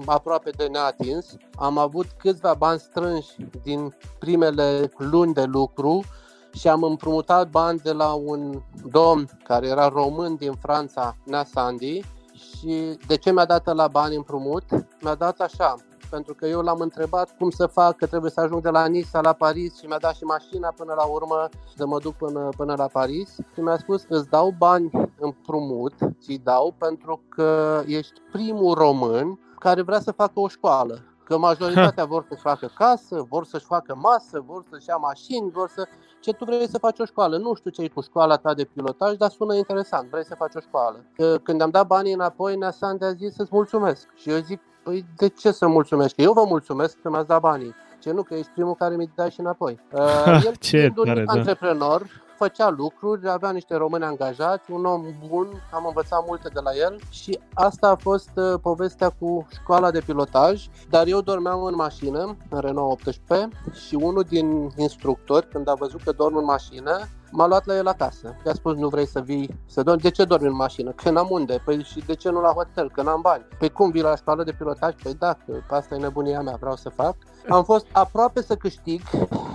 aproape 0.06 0.50
de 0.50 0.66
neatins. 0.66 1.36
Am 1.54 1.78
avut 1.78 2.06
câțiva 2.18 2.54
bani 2.54 2.78
strânși 2.78 3.36
din 3.62 3.94
primele 4.18 4.90
luni 4.96 5.34
de 5.34 5.44
lucru 5.44 6.04
și 6.52 6.68
am 6.68 6.82
împrumutat 6.82 7.50
bani 7.50 7.78
de 7.78 7.92
la 7.92 8.12
un 8.12 8.62
domn 8.90 9.28
care 9.44 9.66
era 9.66 9.88
român 9.88 10.36
din 10.36 10.52
Franța, 10.52 11.16
Nea 11.24 11.44
Sandy, 11.44 12.00
și 12.34 12.98
de 13.06 13.16
ce 13.16 13.32
mi-a 13.32 13.44
dat 13.44 13.74
la 13.74 13.88
bani 13.88 14.16
împrumut? 14.16 14.64
Mi-a 15.00 15.14
dat 15.14 15.40
așa, 15.40 15.76
pentru 16.10 16.34
că 16.34 16.46
eu 16.46 16.60
l-am 16.60 16.80
întrebat 16.80 17.36
cum 17.36 17.50
să 17.50 17.66
fac, 17.66 17.96
că 17.96 18.06
trebuie 18.06 18.30
să 18.30 18.40
ajung 18.40 18.62
de 18.62 18.68
la 18.68 18.86
Nisa 18.86 19.20
la 19.20 19.32
Paris 19.32 19.78
și 19.78 19.86
mi-a 19.86 19.98
dat 19.98 20.14
și 20.14 20.24
mașina 20.24 20.72
până 20.76 20.94
la 20.96 21.04
urmă 21.04 21.48
să 21.76 21.86
mă 21.86 21.98
duc 21.98 22.14
până, 22.14 22.48
până 22.56 22.74
la 22.76 22.86
Paris 22.86 23.34
și 23.54 23.60
mi-a 23.60 23.76
spus 23.76 24.04
îți 24.08 24.28
dau 24.28 24.54
bani 24.58 24.90
împrumut, 25.18 25.94
ți 26.20 26.40
dau 26.42 26.74
pentru 26.78 27.20
că 27.28 27.82
ești 27.86 28.20
primul 28.32 28.74
român 28.74 29.38
care 29.58 29.82
vrea 29.82 30.00
să 30.00 30.12
facă 30.12 30.40
o 30.40 30.48
școală. 30.48 30.98
Că 31.24 31.38
majoritatea 31.38 32.04
vor 32.14 32.26
să-și 32.28 32.42
facă 32.42 32.70
casă, 32.74 33.26
vor 33.28 33.44
să-și 33.44 33.64
facă 33.64 33.94
masă, 33.96 34.44
vor 34.46 34.64
să-și 34.70 34.88
ia 34.88 34.96
mașini, 34.96 35.50
vor 35.50 35.68
să... 35.68 35.86
Ce 36.20 36.32
tu 36.32 36.44
vrei 36.44 36.68
să 36.68 36.78
faci 36.78 36.98
o 36.98 37.04
școală? 37.04 37.36
Nu 37.36 37.54
știu 37.54 37.70
ce 37.70 37.82
e 37.82 37.88
cu 37.88 38.00
școala 38.00 38.36
ta 38.36 38.54
de 38.54 38.64
pilotaj, 38.64 39.16
dar 39.16 39.30
sună 39.30 39.54
interesant, 39.54 40.10
vrei 40.10 40.24
să 40.24 40.34
faci 40.34 40.54
o 40.54 40.60
școală. 40.60 41.04
Când 41.42 41.60
am 41.60 41.70
dat 41.70 41.86
banii 41.86 42.12
înapoi, 42.12 42.56
Nea 42.56 42.70
Sande 42.70 43.04
a 43.04 43.12
zis 43.12 43.34
să-ți 43.34 43.50
mulțumesc. 43.52 44.08
Și 44.14 44.30
eu 44.30 44.38
zic, 44.38 44.60
Păi 44.84 45.04
de 45.16 45.28
ce 45.28 45.50
să 45.50 45.66
mulțumesc? 45.66 46.16
Eu 46.16 46.32
vă 46.32 46.44
mulțumesc 46.48 46.96
că 47.02 47.10
mi-ați 47.10 47.26
dat 47.26 47.40
banii. 47.40 47.74
Ce 47.98 48.12
nu, 48.12 48.22
că 48.22 48.34
ești 48.34 48.50
primul 48.54 48.74
care 48.74 48.96
mi 48.96 49.10
dai 49.14 49.30
și 49.30 49.40
înapoi. 49.40 49.80
Uh, 49.92 50.42
el, 50.44 50.54
ce 50.54 50.92
un 50.96 51.04
tare, 51.04 51.24
da. 51.24 51.32
antreprenor, 51.32 52.00
da. 52.00 52.06
făcea 52.36 52.70
lucruri, 52.70 53.28
avea 53.28 53.50
niște 53.50 53.74
români 53.76 54.04
angajați, 54.04 54.70
un 54.70 54.84
om 54.84 55.04
bun, 55.28 55.46
am 55.72 55.84
învățat 55.86 56.24
multe 56.26 56.48
de 56.48 56.60
la 56.62 56.70
el 56.74 56.98
și 57.10 57.38
asta 57.54 57.88
a 57.88 57.96
fost 57.96 58.30
uh, 58.34 58.54
povestea 58.62 59.08
cu 59.08 59.46
școala 59.52 59.90
de 59.90 60.00
pilotaj, 60.06 60.66
dar 60.90 61.06
eu 61.06 61.20
dormeam 61.20 61.62
în 61.64 61.74
mașină, 61.74 62.36
în 62.50 62.60
Renault 62.60 62.90
18 63.06 63.48
și 63.86 63.94
unul 63.94 64.24
din 64.28 64.70
instructori, 64.76 65.48
când 65.48 65.68
a 65.68 65.74
văzut 65.74 66.02
că 66.02 66.12
dorm 66.12 66.36
în 66.36 66.44
mașină, 66.44 66.98
m-a 67.36 67.46
luat 67.46 67.66
la 67.66 67.76
el 67.76 67.86
acasă. 67.86 68.36
I-a 68.46 68.54
spus, 68.54 68.76
nu 68.76 68.88
vrei 68.88 69.06
să 69.06 69.20
vii 69.20 69.60
să 69.66 69.82
dormi? 69.82 70.00
De 70.00 70.10
ce 70.10 70.24
dormi 70.24 70.46
în 70.46 70.54
mașină? 70.54 70.90
Că 70.90 71.10
n-am 71.10 71.26
unde. 71.30 71.62
Păi 71.64 71.82
și 71.82 71.98
de 72.06 72.14
ce 72.14 72.30
nu 72.30 72.40
la 72.40 72.52
hotel? 72.52 72.90
Că 72.90 73.02
n-am 73.02 73.20
bani. 73.20 73.46
Păi 73.58 73.70
cum 73.70 73.90
vii 73.90 74.02
la 74.02 74.16
școală 74.16 74.44
de 74.44 74.52
pilotaj? 74.52 74.94
Păi 75.02 75.14
da, 75.14 75.36
că 75.46 75.74
asta 75.74 75.94
e 75.94 75.98
nebunia 75.98 76.40
mea, 76.40 76.56
vreau 76.60 76.76
să 76.76 76.88
fac. 76.88 77.16
Am 77.48 77.64
fost 77.64 77.86
aproape 77.92 78.42
să 78.42 78.54
câștig 78.54 79.00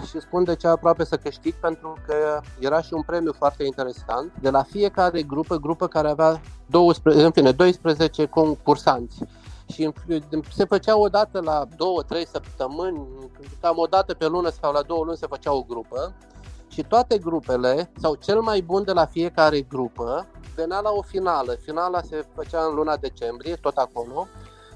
și 0.10 0.20
spun 0.20 0.44
de 0.44 0.56
ce 0.56 0.68
aproape 0.68 1.04
să 1.04 1.18
câștig, 1.18 1.54
pentru 1.54 1.98
că 2.08 2.42
era 2.60 2.82
și 2.82 2.94
un 2.94 3.02
premiu 3.02 3.34
foarte 3.34 3.64
interesant. 3.64 4.32
De 4.42 4.50
la 4.50 4.64
fiecare 4.64 5.22
grupă, 5.22 5.56
grupă 5.56 5.88
care 5.88 6.10
avea 6.10 6.42
12, 6.66 7.24
în 7.24 7.32
fine, 7.32 7.52
12 7.52 8.26
concursanți 8.26 9.18
și 9.68 9.92
se 10.56 10.66
făcea 10.66 10.98
o 10.98 11.08
dată 11.08 11.42
la 11.42 11.68
două, 11.76 12.02
trei 12.02 12.28
săptămâni, 12.28 13.08
cam 13.62 13.78
o 13.78 13.86
dată 13.86 14.14
pe 14.14 14.28
lună 14.28 14.50
sau 14.50 14.72
la 14.72 14.82
două 14.82 15.04
luni 15.04 15.18
se 15.18 15.28
făcea 15.28 15.54
o 15.54 15.62
grupă 15.62 16.16
și 16.70 16.84
toate 16.84 17.18
grupele, 17.18 17.92
sau 17.98 18.16
cel 18.16 18.42
mai 18.42 18.62
bun 18.62 18.84
de 18.84 18.92
la 18.92 19.06
fiecare 19.06 19.62
grupă, 19.62 20.28
venea 20.56 20.80
la 20.80 20.90
o 20.90 21.02
finală. 21.02 21.54
Finala 21.54 22.02
se 22.02 22.26
făcea 22.36 22.64
în 22.70 22.76
luna 22.76 22.98
decembrie, 22.98 23.56
tot 23.56 23.78
acolo. 23.78 24.28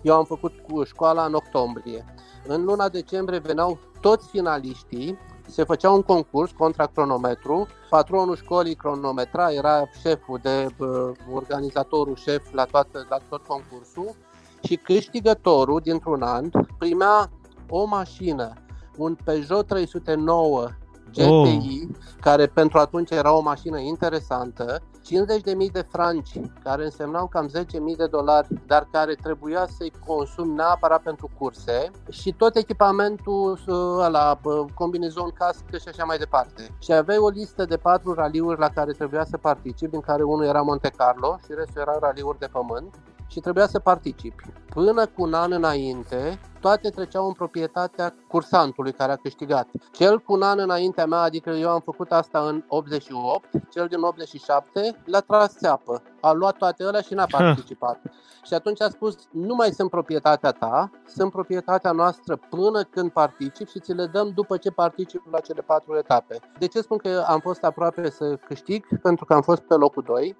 Eu 0.01 0.15
am 0.15 0.25
făcut 0.25 0.53
cu 0.67 0.83
școala 0.83 1.25
în 1.25 1.33
octombrie. 1.33 2.05
În 2.47 2.63
luna 2.63 2.89
decembrie 2.89 3.39
veneau 3.39 3.79
toți 4.01 4.29
finaliștii, 4.29 5.17
se 5.47 5.63
făcea 5.63 5.91
un 5.91 6.01
concurs 6.01 6.51
contra 6.51 6.85
cronometru, 6.85 7.67
patronul 7.89 8.35
școlii 8.35 8.75
cronometra, 8.75 9.51
era 9.51 9.89
șeful 10.01 10.39
de 10.41 10.67
uh, 10.77 11.11
organizatorul 11.33 12.15
șef 12.15 12.51
la, 12.51 12.63
toată, 12.63 13.05
la 13.09 13.17
tot 13.29 13.45
concursul 13.45 14.15
și 14.63 14.75
câștigătorul 14.75 15.79
dintr-un 15.79 16.21
an 16.21 16.49
primea 16.77 17.29
o 17.69 17.85
mașină, 17.85 18.53
un 18.97 19.17
Peugeot 19.23 19.67
309 19.67 20.67
GTI, 21.13 21.87
oh. 21.89 21.95
care 22.21 22.47
pentru 22.47 22.77
atunci 22.77 23.09
era 23.09 23.33
o 23.33 23.41
mașină 23.41 23.79
interesantă, 23.79 24.81
50.000 25.03 25.71
de 25.71 25.85
franci, 25.89 26.39
care 26.63 26.83
însemnau 26.83 27.27
cam 27.27 27.49
10.000 27.49 27.63
de 27.97 28.05
dolari, 28.05 28.47
dar 28.67 28.87
care 28.91 29.13
trebuia 29.13 29.67
să-i 29.77 29.91
consum 30.05 30.55
neapărat 30.55 31.01
pentru 31.01 31.29
curse 31.37 31.91
și 32.09 32.33
tot 32.33 32.55
echipamentul 32.55 33.59
ăla, 33.99 34.39
combinezon, 34.73 35.29
cască 35.29 35.77
și 35.77 35.87
așa 35.87 36.03
mai 36.03 36.17
departe. 36.17 36.69
Și 36.79 36.93
aveai 36.93 37.17
o 37.17 37.29
listă 37.29 37.65
de 37.65 37.77
patru 37.77 38.13
raliuri 38.13 38.59
la 38.59 38.69
care 38.69 38.91
trebuia 38.91 39.25
să 39.25 39.37
participi, 39.37 39.91
din 39.91 40.01
care 40.01 40.23
unul 40.23 40.45
era 40.45 40.61
Monte 40.61 40.93
Carlo 40.97 41.37
și 41.43 41.51
restul 41.55 41.81
era 41.81 41.97
raliuri 41.99 42.39
de 42.39 42.49
pământ 42.51 42.95
și 43.27 43.39
trebuia 43.39 43.67
să 43.67 43.79
participi. 43.79 44.43
Până 44.69 45.05
cu 45.05 45.21
un 45.21 45.33
an 45.33 45.51
înainte, 45.51 46.39
toate 46.59 46.89
treceau 46.89 47.27
în 47.27 47.33
proprietatea 47.33 48.15
cursantului 48.27 48.91
care 48.91 49.11
a 49.11 49.15
câștigat. 49.15 49.67
Cel 49.91 50.19
cu 50.19 50.33
un 50.33 50.41
an 50.41 50.59
înaintea 50.59 51.05
mea, 51.05 51.19
adică 51.19 51.49
eu 51.49 51.69
am 51.69 51.79
făcut 51.79 52.11
asta 52.11 52.39
în 52.39 52.63
88, 52.67 53.49
cel 53.69 53.87
din 53.87 54.01
87 54.01 55.01
l-a 55.05 55.19
tras 55.19 55.57
țeapă. 55.57 56.01
A 56.21 56.31
luat 56.31 56.57
toate 56.57 56.83
alea 56.83 57.01
și 57.01 57.13
n-a 57.13 57.25
participat. 57.25 57.99
și 58.43 58.53
atunci 58.53 58.81
a 58.81 58.89
spus, 58.89 59.15
nu 59.31 59.55
mai 59.55 59.69
sunt 59.69 59.89
proprietatea 59.89 60.51
ta, 60.51 60.91
sunt 61.05 61.31
proprietatea 61.31 61.91
noastră 61.91 62.39
până 62.49 62.83
când 62.83 63.11
particip 63.11 63.67
și 63.67 63.79
ți 63.79 63.93
le 63.93 64.05
dăm 64.05 64.31
după 64.35 64.57
ce 64.57 64.71
particip 64.71 65.21
la 65.31 65.39
cele 65.39 65.61
patru 65.61 65.97
etape. 65.97 66.39
De 66.59 66.67
ce 66.67 66.81
spun 66.81 66.97
că 66.97 67.23
am 67.27 67.39
fost 67.39 67.63
aproape 67.63 68.09
să 68.09 68.35
câștig? 68.35 68.99
Pentru 69.01 69.25
că 69.25 69.33
am 69.33 69.41
fost 69.41 69.61
pe 69.61 69.73
locul 69.73 70.03
2 70.03 70.37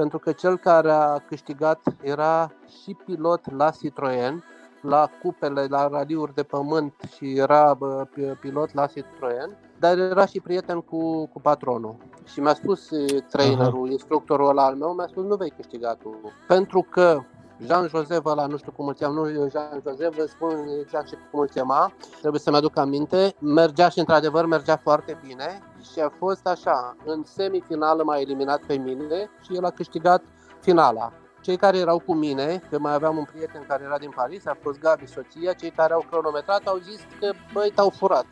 pentru 0.00 0.18
că 0.18 0.32
cel 0.32 0.56
care 0.56 0.90
a 0.90 1.18
câștigat 1.18 1.80
era 2.02 2.52
și 2.82 2.96
pilot 3.04 3.56
la 3.56 3.70
Citroën 3.70 4.34
la 4.80 5.10
cupele, 5.22 5.66
la 5.68 5.88
raliuri 5.88 6.34
de 6.34 6.42
pământ 6.42 6.94
și 7.16 7.36
era 7.36 7.74
bă, 7.74 8.06
pilot 8.40 8.74
la 8.74 8.86
Citroen, 8.86 9.56
dar 9.78 9.98
era 9.98 10.26
și 10.26 10.40
prieten 10.40 10.80
cu, 10.80 11.26
cu 11.26 11.40
patronul. 11.40 11.96
Și 12.24 12.40
mi-a 12.40 12.54
spus 12.54 12.88
trainerul, 13.30 13.84
Aha. 13.84 13.92
instructorul 13.92 14.48
ăla 14.48 14.64
al 14.64 14.74
meu, 14.74 14.92
mi-a 14.92 15.06
spus 15.06 15.24
nu 15.24 15.36
vei 15.36 15.52
câștiga 15.56 15.94
tu. 15.94 16.32
Pentru 16.46 16.86
că 16.90 17.20
Jean-Joseph 17.66 18.26
ăla, 18.26 18.46
nu 18.46 18.56
știu 18.56 18.72
cum 18.72 18.86
îl 18.86 18.94
cheamă, 18.94 19.20
nu 19.20 19.48
Jean-Joseph, 19.48 20.16
vă 20.16 20.24
spun 20.28 20.68
exact 20.80 21.08
și 21.08 21.14
cum 21.30 21.40
îl 21.40 21.48
chema, 21.48 21.92
trebuie 22.20 22.40
să-mi 22.40 22.56
aduc 22.56 22.76
aminte, 22.76 23.34
mergea 23.38 23.88
și 23.88 23.98
într-adevăr 23.98 24.46
mergea 24.46 24.76
foarte 24.76 25.18
bine 25.26 25.62
și 25.92 26.00
a 26.00 26.12
fost 26.18 26.46
așa, 26.46 26.96
în 27.04 27.24
semifinală 27.24 28.02
m-a 28.02 28.18
eliminat 28.18 28.60
pe 28.66 28.74
mine 28.74 29.30
și 29.42 29.56
el 29.56 29.64
a 29.64 29.70
câștigat 29.70 30.22
finala. 30.60 31.12
Cei 31.40 31.56
care 31.56 31.78
erau 31.78 31.98
cu 31.98 32.14
mine, 32.14 32.62
că 32.70 32.78
mai 32.78 32.94
aveam 32.94 33.16
un 33.16 33.24
prieten 33.32 33.64
care 33.68 33.82
era 33.84 33.98
din 33.98 34.12
Paris, 34.14 34.46
a 34.46 34.56
fost 34.62 34.78
Gabi, 34.78 35.06
soția, 35.06 35.52
cei 35.52 35.70
care 35.70 35.92
au 35.92 36.04
cronometrat 36.10 36.66
au 36.66 36.76
zis 36.76 37.00
că 37.20 37.32
băi, 37.52 37.72
t-au 37.74 37.90
furat. 37.90 38.26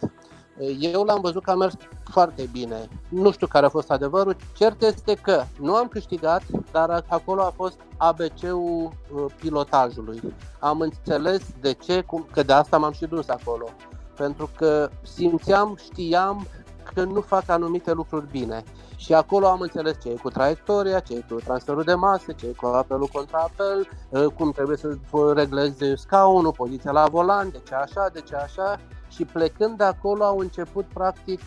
Eu 0.78 1.02
l-am 1.02 1.21
văzut 1.21 1.43
că 1.43 1.50
a 1.50 1.55
mers 1.55 1.75
foarte 2.11 2.49
bine. 2.52 2.88
Nu 3.09 3.31
știu 3.31 3.47
care 3.47 3.67
a 3.67 3.69
fost 3.69 3.90
adevărul. 3.90 4.37
Cert 4.57 4.83
este 4.83 5.14
că 5.14 5.43
nu 5.61 5.75
am 5.75 5.88
câștigat, 5.88 6.43
dar 6.73 7.05
acolo 7.09 7.43
a 7.43 7.52
fost 7.57 7.78
ABC-ul 7.97 8.93
uh, 9.14 9.25
pilotajului. 9.40 10.21
Am 10.59 10.81
înțeles 10.81 11.43
de 11.61 11.73
ce, 11.73 12.05
că 12.33 12.43
de 12.43 12.52
asta 12.52 12.78
m-am 12.78 12.93
și 12.93 13.07
dus 13.07 13.28
acolo. 13.28 13.69
Pentru 14.17 14.50
că 14.57 14.90
simțeam, 15.02 15.78
știam 15.85 16.47
că 16.95 17.04
nu 17.04 17.21
fac 17.21 17.49
anumite 17.49 17.92
lucruri 17.92 18.26
bine. 18.30 18.62
Și 18.97 19.14
acolo 19.14 19.47
am 19.47 19.61
înțeles 19.61 19.97
ce 20.02 20.09
e 20.09 20.14
cu 20.23 20.30
traiectoria, 20.30 21.00
ce 21.00 21.14
e 21.14 21.25
cu 21.28 21.35
transferul 21.35 21.83
de 21.83 21.95
masă, 21.95 22.33
ce 22.33 22.47
e 22.47 22.52
cu 22.52 22.66
apelul 22.66 23.09
contra 23.12 23.38
apel, 23.38 23.88
uh, 24.09 24.26
cum 24.37 24.52
trebuie 24.52 24.76
să 24.76 24.97
reglezi 25.35 25.85
scaunul, 25.95 26.52
poziția 26.52 26.90
la 26.90 27.07
volan, 27.11 27.50
de 27.50 27.61
ce 27.66 27.75
așa, 27.75 28.09
de 28.12 28.21
ce 28.21 28.35
așa 28.35 28.80
și 29.09 29.25
plecând 29.25 29.76
de 29.76 29.85
acolo 29.85 30.25
au 30.25 30.38
început 30.38 30.85
practic 30.85 31.40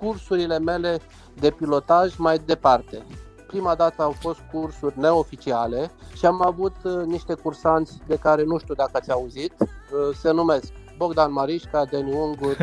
cursurile 0.00 0.58
mele 0.58 1.00
de 1.40 1.50
pilotaj 1.50 2.16
mai 2.16 2.38
departe. 2.38 3.02
Prima 3.46 3.74
dată 3.74 4.02
au 4.02 4.10
fost 4.10 4.38
cursuri 4.52 4.98
neoficiale 4.98 5.90
și 6.14 6.26
am 6.26 6.46
avut 6.46 6.74
uh, 6.82 7.04
niște 7.04 7.34
cursanți 7.34 7.98
de 8.06 8.16
care 8.16 8.44
nu 8.44 8.58
știu 8.58 8.74
dacă 8.74 8.90
ați 8.92 9.10
auzit, 9.10 9.52
uh, 9.60 10.16
se 10.16 10.30
numesc 10.30 10.72
Bogdan 11.00 11.32
Marișca, 11.32 11.84
Deni 11.84 12.12
Ungur, 12.12 12.56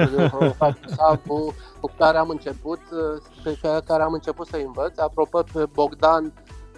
Sabu, 0.95 1.53
cu 1.79 1.91
care 1.97 2.17
am 2.17 2.29
început, 2.29 2.79
uh, 2.91 3.51
pe 3.61 3.81
care 3.85 4.03
am 4.03 4.13
început 4.13 4.47
să 4.47 4.57
învăț. 4.65 4.97
Apropo, 4.97 5.43
pe 5.53 5.65
Bogdan 5.73 6.33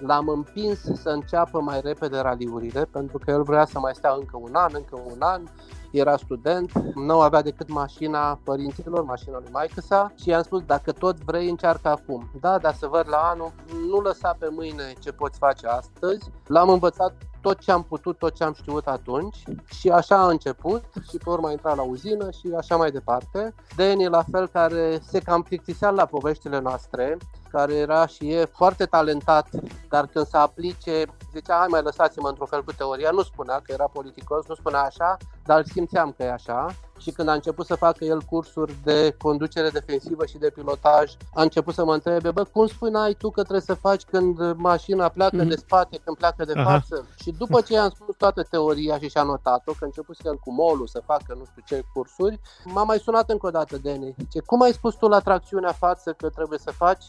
l-am 0.06 0.28
împins 0.28 0.80
să 0.80 1.10
înceapă 1.10 1.60
mai 1.62 1.82
repede 1.84 2.20
raliurile, 2.20 2.88
pentru 2.92 3.18
că 3.18 3.32
el 3.32 3.44
vrea 3.44 3.66
să 3.66 3.80
mai 3.80 3.96
stea 3.96 4.14
încă 4.20 4.38
un 4.42 4.56
an, 4.56 4.72
încă 4.74 5.02
un 5.06 5.22
an 5.22 5.44
era 5.92 6.18
student, 6.18 6.72
nu 6.96 7.20
avea 7.20 7.42
decât 7.42 7.70
mașina 7.70 8.40
părinților, 8.44 9.04
mașina 9.04 9.38
lui 9.38 9.52
maică 9.52 9.82
sa 9.82 10.14
și 10.22 10.30
i-am 10.30 10.44
spus 10.44 10.62
dacă 10.62 10.92
tot 10.92 11.24
vrei 11.24 11.50
încearcă 11.50 11.88
acum. 11.88 12.30
Da, 12.40 12.58
dar 12.58 12.74
să 12.74 12.88
văd 12.88 13.06
la 13.10 13.18
anul, 13.18 13.52
nu 13.90 14.00
lăsa 14.00 14.36
pe 14.40 14.48
mâine 14.52 14.94
ce 15.00 15.12
poți 15.12 15.38
face 15.38 15.68
astăzi. 15.68 16.32
L-am 16.48 16.70
învățat 16.70 17.14
tot 17.42 17.60
ce 17.60 17.72
am 17.72 17.84
putut, 17.84 18.18
tot 18.18 18.36
ce 18.36 18.44
am 18.44 18.54
știut 18.54 18.88
atunci. 18.88 19.44
Și 19.80 19.90
așa 19.90 20.16
a 20.16 20.30
început 20.30 20.84
și 21.10 21.18
pe 21.18 21.30
urmă 21.30 21.48
a 21.48 21.52
intrat 21.52 21.76
la 21.76 21.82
uzină 21.82 22.32
și 22.32 22.54
așa 22.58 22.76
mai 22.76 22.92
departe. 22.92 23.54
Deni 23.76 24.08
la 24.08 24.24
fel 24.32 24.48
care 24.48 25.00
se 25.08 25.20
cam 25.20 25.42
plictisea 25.42 25.90
la 25.90 26.06
poveștile 26.06 26.60
noastre, 26.60 27.18
care 27.52 27.74
era 27.74 28.06
și 28.06 28.32
e 28.32 28.46
foarte 28.46 28.86
talentat, 28.86 29.48
dar 29.90 30.06
când 30.06 30.26
se 30.26 30.38
aplice, 30.38 31.06
zicea, 31.34 31.58
hai 31.58 31.68
mai 31.70 31.82
lăsați-mă 31.82 32.28
într-un 32.28 32.48
fel 32.48 32.64
cu 32.64 32.72
teoria, 32.72 33.10
nu 33.12 33.22
spunea 33.22 33.56
că 33.64 33.72
era 33.72 33.88
politicos, 33.94 34.48
nu 34.48 34.56
spunea 34.56 34.82
așa, 34.82 35.18
dar 35.46 35.66
simțeam 35.66 36.14
că 36.18 36.24
e 36.24 36.32
așa 36.32 36.66
și 37.00 37.12
când 37.12 37.28
a 37.28 37.34
început 37.34 37.66
să 37.66 37.76
facă 37.76 38.06
el 38.06 38.22
cursuri 38.22 38.76
de 38.84 39.16
conducere 39.18 39.70
defensivă 39.70 40.26
și 40.26 40.38
de 40.38 40.50
pilotaj, 40.50 41.12
a 41.34 41.42
început 41.42 41.74
să 41.74 41.86
mă 41.86 41.94
întrebe, 41.94 42.32
bă, 42.32 42.44
cum 42.44 42.68
spui 42.68 42.90
n-ai 42.90 43.14
tu 43.14 43.30
că 43.30 43.42
trebuie 43.42 43.62
să 43.62 43.74
faci 43.74 44.04
când 44.04 44.54
mașina 44.56 45.10
pleacă 45.10 45.44
mm-hmm. 45.44 45.48
de 45.48 45.56
spate, 45.56 46.00
când 46.04 46.18
pleacă 46.18 46.46
de 46.46 46.54
Aha. 46.56 46.72
față? 46.72 47.08
Și 47.22 47.32
după 47.32 47.62
ce 47.62 47.74
i-am 47.74 47.90
spus 47.90 48.16
toată 48.16 48.44
teoria 48.44 48.98
și 48.98 49.10
și-a 49.10 49.24
notat-o, 49.24 49.72
că 49.72 49.78
a 49.82 49.86
început 49.86 50.16
să 50.16 50.22
el 50.26 50.38
cu 50.38 50.52
molul 50.54 50.88
să 50.88 51.02
facă 51.06 51.36
nu 51.38 51.46
știu 51.46 51.62
ce 51.66 51.84
cursuri, 51.94 52.40
m-a 52.66 52.84
mai 52.84 53.00
sunat 53.00 53.30
încă 53.30 53.48
o 53.48 53.50
dată 53.50 53.78
Deni. 53.78 54.16
Ce, 54.32 54.40
cum 54.40 54.62
ai 54.62 54.74
spus 54.74 54.96
tu 54.96 55.08
la 55.08 55.20
tracțiunea 55.20 55.72
față 55.72 56.12
că 56.12 56.30
trebuie 56.30 56.60
să 56.60 56.72
faci? 56.72 57.04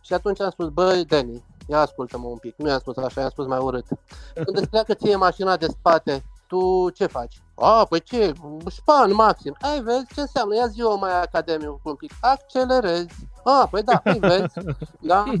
Și 0.00 0.12
atunci 0.12 0.40
am 0.40 0.50
spus, 0.50 0.68
băi, 0.68 1.04
Deni, 1.04 1.44
ia 1.66 1.80
ascultă-mă 1.80 2.28
un 2.28 2.36
pic. 2.36 2.54
Nu 2.56 2.68
i-am 2.68 2.78
spus 2.78 2.96
așa, 2.96 3.20
i-am 3.20 3.30
spus 3.30 3.46
mai 3.46 3.58
urât. 3.58 3.86
Când 4.34 4.56
îți 4.56 4.68
pleacă 4.68 4.94
ție 4.94 5.16
mașina 5.16 5.56
de 5.56 5.66
spate, 5.66 6.24
tu 6.50 6.90
ce 6.90 7.06
faci? 7.06 7.42
A, 7.54 7.84
păi 7.88 8.00
ce, 8.00 8.32
span 8.66 9.14
maxim. 9.14 9.56
Ai, 9.60 9.80
vezi 9.80 10.06
ce 10.14 10.20
înseamnă? 10.20 10.54
Ia 10.54 10.66
zi-o 10.66 10.96
mai 10.96 11.20
academic 11.20 11.68
un 11.82 11.94
pic. 11.94 12.12
Accelerezi. 12.20 13.14
A, 13.44 13.68
păi 13.70 13.82
da, 13.82 13.96
păi 13.96 14.18
vezi. 14.18 14.54
Da? 15.00 15.24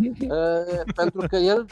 E, 0.70 0.82
pentru 0.94 1.26
că 1.28 1.36
el, 1.36 1.66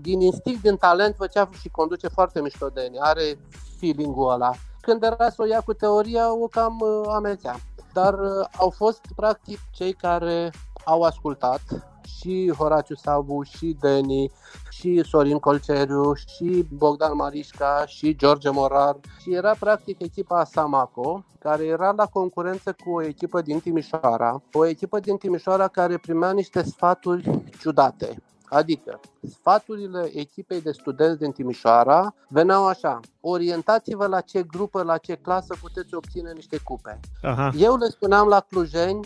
din 0.00 0.20
instinct, 0.20 0.62
din 0.62 0.76
talent, 0.76 1.14
făcea 1.16 1.48
și 1.60 1.68
conduce 1.68 2.08
foarte 2.08 2.40
mișto 2.40 2.68
de 2.68 2.90
Are 2.98 3.38
feeling-ul 3.78 4.30
ăla. 4.30 4.50
Când 4.80 5.02
era 5.02 5.30
să 5.30 5.42
o 5.42 5.46
ia 5.46 5.60
cu 5.60 5.72
teoria, 5.72 6.32
o 6.32 6.46
cam 6.46 6.80
uh, 6.80 7.08
amețea. 7.14 7.56
Dar 7.92 8.14
uh, 8.14 8.46
au 8.56 8.70
fost, 8.70 9.00
practic, 9.16 9.60
cei 9.70 9.92
care 9.92 10.52
au 10.84 11.02
ascultat 11.02 11.60
și 12.04 12.52
Horaciu 12.58 12.94
Savu, 12.94 13.42
și 13.42 13.76
Deni, 13.80 14.30
și 14.70 15.02
Sorin 15.08 15.38
Colceriu, 15.38 16.14
și 16.14 16.66
Bogdan 16.70 17.16
Marișca, 17.16 17.84
și 17.86 18.16
George 18.16 18.50
Morar. 18.50 18.96
Și 19.20 19.34
era 19.34 19.54
practic 19.58 20.00
echipa 20.00 20.44
Samaco, 20.44 21.24
care 21.38 21.64
era 21.64 21.92
la 21.96 22.06
concurență 22.06 22.76
cu 22.84 22.90
o 22.90 23.02
echipă 23.02 23.40
din 23.40 23.60
Timișoara, 23.60 24.42
o 24.52 24.66
echipă 24.66 25.00
din 25.00 25.16
Timișoara 25.16 25.68
care 25.68 25.96
primea 25.96 26.32
niște 26.32 26.62
sfaturi 26.62 27.42
ciudate. 27.60 28.22
Adică, 28.48 29.00
sfaturile 29.30 30.10
echipei 30.14 30.60
de 30.60 30.72
studenți 30.72 31.18
din 31.18 31.32
Timișoara 31.32 32.14
veneau 32.28 32.66
așa, 32.66 33.00
orientați-vă 33.20 34.06
la 34.06 34.20
ce 34.20 34.42
grupă, 34.42 34.82
la 34.82 34.98
ce 34.98 35.14
clasă 35.14 35.54
puteți 35.60 35.94
obține 35.94 36.32
niște 36.32 36.58
cupe. 36.64 37.00
Aha. 37.22 37.52
Eu 37.58 37.76
le 37.76 37.86
spuneam 37.86 38.28
la 38.28 38.40
clujeni, 38.40 39.00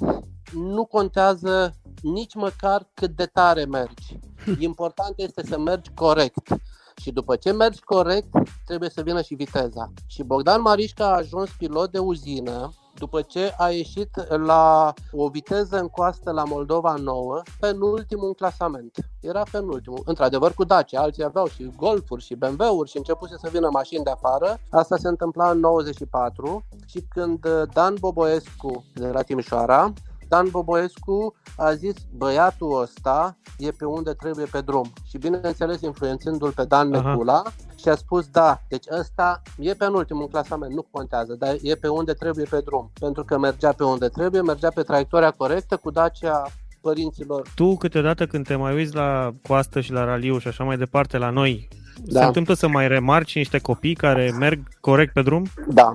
nu 0.52 0.84
contează 0.84 1.74
nici 2.02 2.34
măcar 2.34 2.88
cât 2.94 3.10
de 3.10 3.26
tare 3.26 3.64
mergi. 3.64 4.18
Important 4.58 5.12
este 5.16 5.42
să 5.46 5.58
mergi 5.58 5.90
corect. 5.94 6.56
Și 6.96 7.10
după 7.10 7.36
ce 7.36 7.52
mergi 7.52 7.80
corect, 7.80 8.28
trebuie 8.66 8.90
să 8.90 9.02
vină 9.02 9.22
și 9.22 9.34
viteza. 9.34 9.92
Și 10.06 10.22
Bogdan 10.22 10.60
Marișca 10.60 11.06
a 11.06 11.16
ajuns 11.16 11.50
pilot 11.58 11.90
de 11.90 11.98
uzină 11.98 12.72
după 12.98 13.22
ce 13.22 13.54
a 13.58 13.70
ieșit 13.70 14.26
la 14.28 14.94
o 15.12 15.28
viteză 15.28 15.78
în 15.78 15.88
coastă 15.88 16.30
la 16.30 16.44
Moldova 16.44 16.94
nouă, 16.94 17.42
penultimul 17.60 18.26
în 18.26 18.32
clasament. 18.32 18.96
Era 19.20 19.42
penultimul. 19.50 20.02
Într-adevăr 20.04 20.52
cu 20.52 20.64
Dacia, 20.64 21.00
alții 21.00 21.24
aveau 21.24 21.46
și 21.46 21.72
Golfuri 21.76 22.24
și 22.24 22.34
BMW-uri 22.34 22.90
și 22.90 22.96
începuse 22.96 23.36
să 23.38 23.48
vină 23.52 23.68
mașini 23.72 24.04
de 24.04 24.10
afară. 24.10 24.58
Asta 24.70 24.96
se 24.96 25.08
întâmpla 25.08 25.50
în 25.50 25.58
94 25.58 26.64
și 26.86 27.04
când 27.08 27.46
Dan 27.72 27.94
Boboescu 28.00 28.84
de 28.94 29.06
la 29.06 29.22
Timișoara 29.22 29.92
Dan 30.28 30.48
Boboescu 30.50 31.34
a 31.56 31.72
zis 31.72 31.94
băiatul 32.16 32.80
ăsta 32.82 33.36
e 33.58 33.70
pe 33.70 33.84
unde 33.84 34.12
trebuie 34.12 34.46
pe 34.50 34.60
drum. 34.60 34.92
Și 35.08 35.18
bineînțeles 35.18 35.80
influențându-l 35.80 36.52
pe 36.52 36.64
Dan 36.64 36.88
Necula 36.88 37.42
și 37.76 37.88
a 37.88 37.94
spus 37.94 38.26
da, 38.26 38.62
deci 38.68 38.84
ăsta 38.98 39.42
e 39.58 39.74
pe 39.74 39.86
ultimul 39.86 40.28
clasament, 40.28 40.72
nu 40.72 40.86
contează, 40.90 41.34
dar 41.34 41.56
e 41.62 41.74
pe 41.74 41.88
unde 41.88 42.12
trebuie 42.12 42.44
pe 42.50 42.60
drum, 42.60 42.90
pentru 43.00 43.24
că 43.24 43.38
mergea 43.38 43.72
pe 43.72 43.84
unde 43.84 44.08
trebuie, 44.08 44.40
mergea 44.40 44.70
pe 44.74 44.82
traiectoria 44.82 45.30
corectă 45.30 45.76
cu 45.76 45.90
Dacia 45.90 46.42
părinților. 46.80 47.48
Tu 47.54 47.76
câteodată 47.76 48.26
când 48.26 48.46
te 48.46 48.54
mai 48.54 48.74
uiți 48.74 48.94
la 48.94 49.34
coastă 49.46 49.80
și 49.80 49.92
la 49.92 50.04
raliu 50.04 50.38
și 50.38 50.48
așa 50.48 50.64
mai 50.64 50.76
departe 50.76 51.18
la 51.18 51.30
noi, 51.30 51.68
da. 52.04 52.20
Se 52.20 52.26
întâmplă 52.26 52.54
să 52.54 52.68
mai 52.68 52.88
remarci 52.88 53.34
niște 53.34 53.58
copii 53.58 53.94
care 53.94 54.34
merg 54.38 54.60
corect 54.80 55.12
pe 55.12 55.22
drum? 55.22 55.42
Da, 55.68 55.92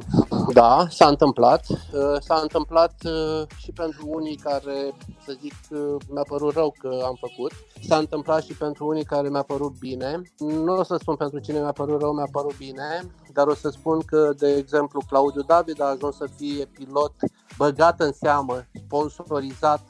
da, 0.53 0.85
s-a 0.89 1.07
întâmplat. 1.07 1.65
Uh, 1.69 2.19
s-a 2.19 2.39
întâmplat 2.41 2.93
uh, 3.03 3.47
și 3.57 3.71
pentru 3.71 4.07
unii 4.09 4.35
care, 4.35 4.93
să 5.25 5.35
zic, 5.41 5.53
uh, 5.69 5.95
mi-a 6.09 6.23
părut 6.27 6.53
rău 6.53 6.75
că 6.77 7.01
am 7.05 7.17
făcut. 7.19 7.51
S-a 7.87 7.97
întâmplat 7.97 8.43
și 8.43 8.53
pentru 8.53 8.87
unii 8.87 9.03
care 9.03 9.29
mi-a 9.29 9.41
părut 9.41 9.73
bine. 9.79 10.21
Nu 10.37 10.77
o 10.77 10.83
să 10.83 10.97
spun 10.99 11.15
pentru 11.15 11.39
cine 11.39 11.59
mi-a 11.59 11.71
părut 11.71 12.01
rău, 12.01 12.13
mi-a 12.13 12.29
părut 12.31 12.57
bine, 12.57 13.01
dar 13.33 13.47
o 13.47 13.53
să 13.53 13.69
spun 13.69 13.99
că, 13.99 14.33
de 14.37 14.55
exemplu, 14.57 15.01
Claudiu 15.09 15.41
David 15.41 15.81
a 15.81 15.85
ajuns 15.85 16.15
să 16.15 16.27
fie 16.37 16.65
pilot 16.65 17.13
băgat 17.57 17.99
în 17.99 18.11
seamă, 18.11 18.65
sponsorizat 18.85 19.81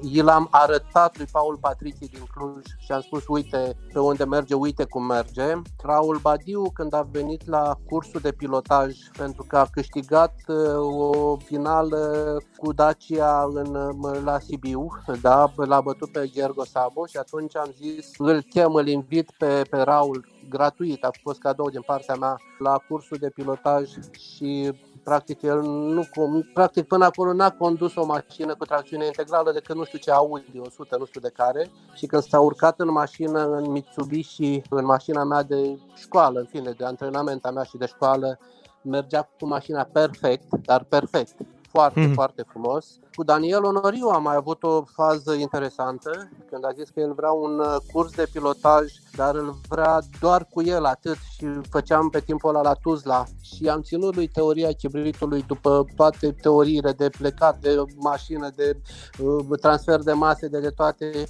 i 0.00 0.20
l-am 0.20 0.48
arătat 0.50 1.16
lui 1.16 1.26
Paul 1.32 1.56
Patriții 1.60 2.08
din 2.08 2.24
Cluj 2.34 2.64
și 2.78 2.92
am 2.92 3.00
spus, 3.00 3.24
uite 3.26 3.76
pe 3.92 3.98
unde 3.98 4.24
merge, 4.24 4.54
uite 4.54 4.84
cum 4.84 5.04
merge. 5.04 5.52
Raul 5.82 6.18
Badiu, 6.22 6.70
când 6.70 6.94
a 6.94 7.08
venit 7.10 7.46
la 7.46 7.76
cursul 7.86 8.20
de 8.20 8.32
pilotaj, 8.32 8.96
pentru 9.16 9.44
că 9.48 9.56
a 9.58 9.68
câștigat 9.70 10.34
uh, 10.46 11.00
o 11.10 11.36
finală 11.36 12.36
cu 12.56 12.72
Dacia 12.72 13.48
în, 13.52 13.76
la 14.24 14.38
Sibiu, 14.38 14.88
da, 15.20 15.52
l-a 15.56 15.80
bătut 15.80 16.12
pe 16.12 16.26
Gergo 16.26 16.64
Sabo 16.64 17.06
și 17.06 17.16
atunci 17.16 17.56
am 17.56 17.70
zis, 17.76 18.10
îl 18.18 18.42
chem, 18.42 18.74
îl 18.74 18.88
invit 18.88 19.30
pe, 19.38 19.62
pe 19.70 19.76
Raul 19.76 20.26
gratuit, 20.48 21.04
a 21.04 21.10
fost 21.22 21.38
cadou 21.38 21.70
din 21.70 21.82
partea 21.86 22.14
mea 22.14 22.36
la 22.58 22.78
cursul 22.88 23.16
de 23.20 23.30
pilotaj 23.30 23.90
și 24.10 24.72
practic 25.08 25.42
el 25.42 25.60
nu, 25.62 26.06
practic 26.54 26.86
până 26.86 27.04
acolo 27.04 27.32
n-a 27.32 27.50
condus 27.50 27.94
o 27.94 28.04
mașină 28.04 28.54
cu 28.54 28.64
tracțiune 28.64 29.06
integrală 29.06 29.52
decât 29.52 29.76
nu 29.76 29.84
știu 29.84 29.98
ce 29.98 30.10
Audi 30.10 30.58
100, 30.58 30.96
nu 30.98 31.04
știu 31.04 31.20
de 31.20 31.30
care 31.30 31.70
și 31.94 32.06
când 32.06 32.22
s-a 32.22 32.40
urcat 32.40 32.80
în 32.80 32.90
mașină, 32.90 33.56
în 33.56 33.70
Mitsubishi, 33.70 34.62
în 34.70 34.84
mașina 34.84 35.24
mea 35.24 35.42
de 35.42 35.78
școală, 35.94 36.38
în 36.38 36.46
fine, 36.46 36.70
de 36.70 36.84
antrenament 36.84 37.44
a 37.44 37.50
mea 37.50 37.62
și 37.62 37.76
de 37.76 37.86
școală, 37.86 38.38
mergea 38.82 39.28
cu 39.40 39.46
mașina 39.46 39.88
perfect, 39.92 40.46
dar 40.64 40.84
perfect 40.84 41.36
foarte, 41.70 42.00
mm. 42.00 42.12
foarte 42.12 42.44
frumos. 42.48 42.86
Cu 43.14 43.24
Daniel 43.24 43.64
Onoriu 43.64 44.06
am 44.06 44.22
mai 44.22 44.34
avut 44.34 44.62
o 44.62 44.82
fază 44.82 45.32
interesantă, 45.32 46.30
când 46.50 46.64
a 46.64 46.72
zis 46.76 46.88
că 46.88 47.00
el 47.00 47.12
vrea 47.12 47.30
un 47.30 47.58
uh, 47.58 47.76
curs 47.92 48.14
de 48.14 48.26
pilotaj, 48.32 48.92
dar 49.16 49.34
îl 49.34 49.54
vrea 49.68 49.98
doar 50.20 50.46
cu 50.50 50.62
el 50.62 50.84
atât 50.84 51.16
și 51.36 51.46
făceam 51.70 52.08
pe 52.08 52.20
timpul 52.20 52.48
ăla 52.48 52.62
la 52.62 52.72
Tuzla 52.72 53.24
și 53.42 53.68
am 53.68 53.82
ținut 53.82 54.14
lui 54.14 54.28
teoria 54.28 54.72
chibritului 54.72 55.42
după 55.46 55.84
toate 55.96 56.32
teoriile 56.32 56.92
de 56.92 57.08
plecat 57.18 57.58
de 57.60 57.82
mașină, 57.96 58.50
de 58.56 58.80
uh, 59.18 59.58
transfer 59.60 60.00
de 60.00 60.12
mase, 60.12 60.48
de, 60.48 60.60
de 60.60 60.70
toate 60.70 61.28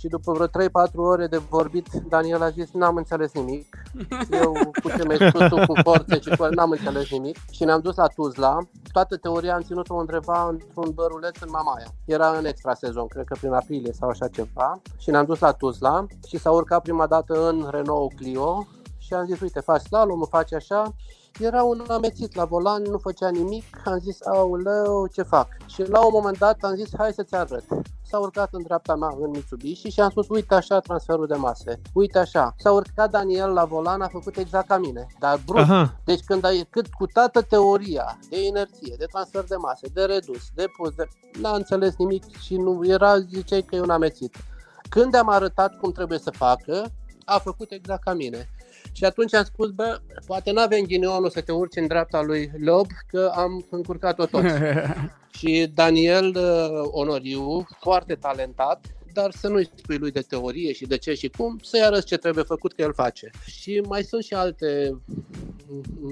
și 0.00 0.08
după 0.08 0.32
vreo 0.32 0.46
3-4 0.46 0.50
ore 0.94 1.26
de 1.26 1.36
vorbit, 1.36 1.88
Daniel 2.08 2.42
a 2.42 2.48
zis, 2.48 2.70
n-am 2.72 2.96
înțeles 2.96 3.32
nimic. 3.32 3.82
Eu 4.30 4.52
cu 4.82 4.88
ce 4.88 5.04
mi-ai 5.06 5.28
spus 5.28 5.48
tu 5.48 5.56
cu 5.66 5.80
forțe 5.82 6.20
și 6.20 6.36
cu 6.36 6.44
n-am 6.44 6.70
înțeles 6.70 7.10
nimic. 7.10 7.36
Și 7.50 7.64
ne-am 7.64 7.80
dus 7.80 7.96
la 7.96 8.06
Tuzla. 8.06 8.58
Toată 8.92 9.16
teoria 9.16 9.54
am 9.54 9.60
ținut-o 9.60 9.94
undeva 9.94 10.48
într-un 10.48 10.90
băruleț 10.94 11.40
în 11.40 11.48
Mamaia. 11.50 11.86
Era 12.04 12.28
în 12.28 12.44
extra 12.44 12.74
sezon, 12.74 13.06
cred 13.06 13.24
că 13.24 13.36
prin 13.40 13.52
aprilie 13.52 13.92
sau 13.92 14.08
așa 14.08 14.28
ceva. 14.28 14.80
Și 14.98 15.10
ne-am 15.10 15.24
dus 15.24 15.38
la 15.38 15.52
Tuzla 15.52 16.06
și 16.26 16.38
s-a 16.38 16.50
urcat 16.50 16.82
prima 16.82 17.06
dată 17.06 17.48
în 17.48 17.68
Renault 17.70 18.12
Clio 18.14 18.66
și 18.98 19.14
am 19.14 19.26
zis, 19.26 19.40
uite, 19.40 19.60
faci 19.60 19.80
slalom, 19.80 20.20
faci 20.20 20.52
așa 20.52 20.94
era 21.38 21.62
un 21.62 21.84
amețit 21.88 22.34
la 22.34 22.44
volan, 22.44 22.82
nu 22.82 22.98
făcea 22.98 23.28
nimic, 23.28 23.64
am 23.84 23.98
zis, 23.98 24.26
auleu, 24.26 25.06
ce 25.06 25.22
fac? 25.22 25.48
Și 25.66 25.88
la 25.88 26.04
un 26.04 26.10
moment 26.12 26.38
dat 26.38 26.56
am 26.60 26.74
zis, 26.74 26.88
hai 26.96 27.12
să-ți 27.12 27.34
arăt. 27.34 27.64
S-a 28.02 28.18
urcat 28.18 28.48
în 28.52 28.62
dreapta 28.62 28.94
mea 28.94 29.16
în 29.20 29.30
Mitsubishi 29.30 29.88
și 29.88 30.00
am 30.00 30.10
spus, 30.10 30.28
uite 30.28 30.54
așa 30.54 30.80
transferul 30.80 31.26
de 31.26 31.34
mase, 31.34 31.80
uite 31.92 32.18
așa. 32.18 32.54
S-a 32.58 32.72
urcat 32.72 33.10
Daniel 33.10 33.52
la 33.52 33.64
volan, 33.64 34.00
a 34.00 34.08
făcut 34.08 34.36
exact 34.36 34.66
ca 34.66 34.78
mine, 34.78 35.06
dar 35.18 35.40
brusc. 35.46 35.62
Aha. 35.62 36.00
Deci 36.04 36.24
când 36.24 36.44
ai, 36.44 36.66
cât 36.70 36.86
cu 36.86 37.06
toată 37.06 37.42
teoria 37.42 38.18
de 38.30 38.46
inerție, 38.46 38.94
de 38.98 39.04
transfer 39.04 39.44
de 39.44 39.56
mase, 39.56 39.86
de 39.92 40.02
redus, 40.02 40.42
de 40.54 40.66
pus, 40.76 40.94
de... 40.94 41.08
n-a 41.40 41.54
înțeles 41.54 41.96
nimic 41.96 42.36
și 42.38 42.56
nu 42.56 42.80
era, 42.82 43.18
ziceai 43.18 43.62
că 43.62 43.74
e 43.74 43.80
un 43.80 43.90
amețit. 43.90 44.36
Când 44.88 45.14
am 45.14 45.28
arătat 45.28 45.76
cum 45.76 45.92
trebuie 45.92 46.18
să 46.18 46.30
facă, 46.30 46.90
a 47.24 47.38
făcut 47.38 47.70
exact 47.70 48.02
ca 48.02 48.12
mine. 48.12 48.48
Și 48.92 49.04
atunci 49.04 49.34
am 49.34 49.44
spus, 49.44 49.70
bă, 49.70 50.00
poate 50.26 50.52
n-avem 50.52 50.82
ghinionul 50.82 51.30
să 51.30 51.40
te 51.40 51.52
urci 51.52 51.76
în 51.76 51.86
dreapta 51.86 52.22
lui 52.22 52.50
Lob, 52.58 52.86
că 53.06 53.32
am 53.34 53.66
încurcat-o 53.70 54.26
tot. 54.26 54.44
și 55.38 55.70
Daniel 55.74 56.36
uh, 56.36 56.88
Onoriu, 56.90 57.66
foarte 57.80 58.14
talentat, 58.14 58.86
dar 59.12 59.30
să 59.32 59.48
nu-i 59.48 59.70
spui 59.76 59.96
lui 59.96 60.10
de 60.10 60.20
teorie 60.20 60.72
și 60.72 60.86
de 60.86 60.96
ce 60.96 61.14
și 61.14 61.28
cum, 61.28 61.58
să-i 61.62 61.82
arăți 61.82 62.06
ce 62.06 62.16
trebuie 62.16 62.44
făcut, 62.44 62.72
că 62.72 62.82
el 62.82 62.92
face. 62.92 63.30
Și 63.46 63.82
mai 63.88 64.02
sunt 64.02 64.22
și 64.22 64.34
alte, 64.34 65.00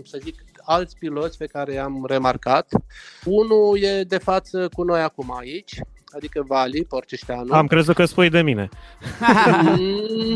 să 0.04 0.18
zic, 0.22 0.44
alți 0.62 0.96
piloți 0.96 1.38
pe 1.38 1.46
care 1.46 1.72
i-am 1.72 2.04
remarcat. 2.06 2.72
Unul 3.24 3.78
e 3.82 4.02
de 4.02 4.18
față 4.18 4.68
cu 4.68 4.82
noi 4.82 5.00
acum 5.00 5.36
aici, 5.36 5.80
adică 6.14 6.44
Vali, 6.46 6.84
Porcișteanu. 6.84 7.54
Am 7.54 7.66
crezut 7.66 7.94
că 7.94 8.04
spui 8.04 8.30
de 8.30 8.42
mine. 8.42 8.68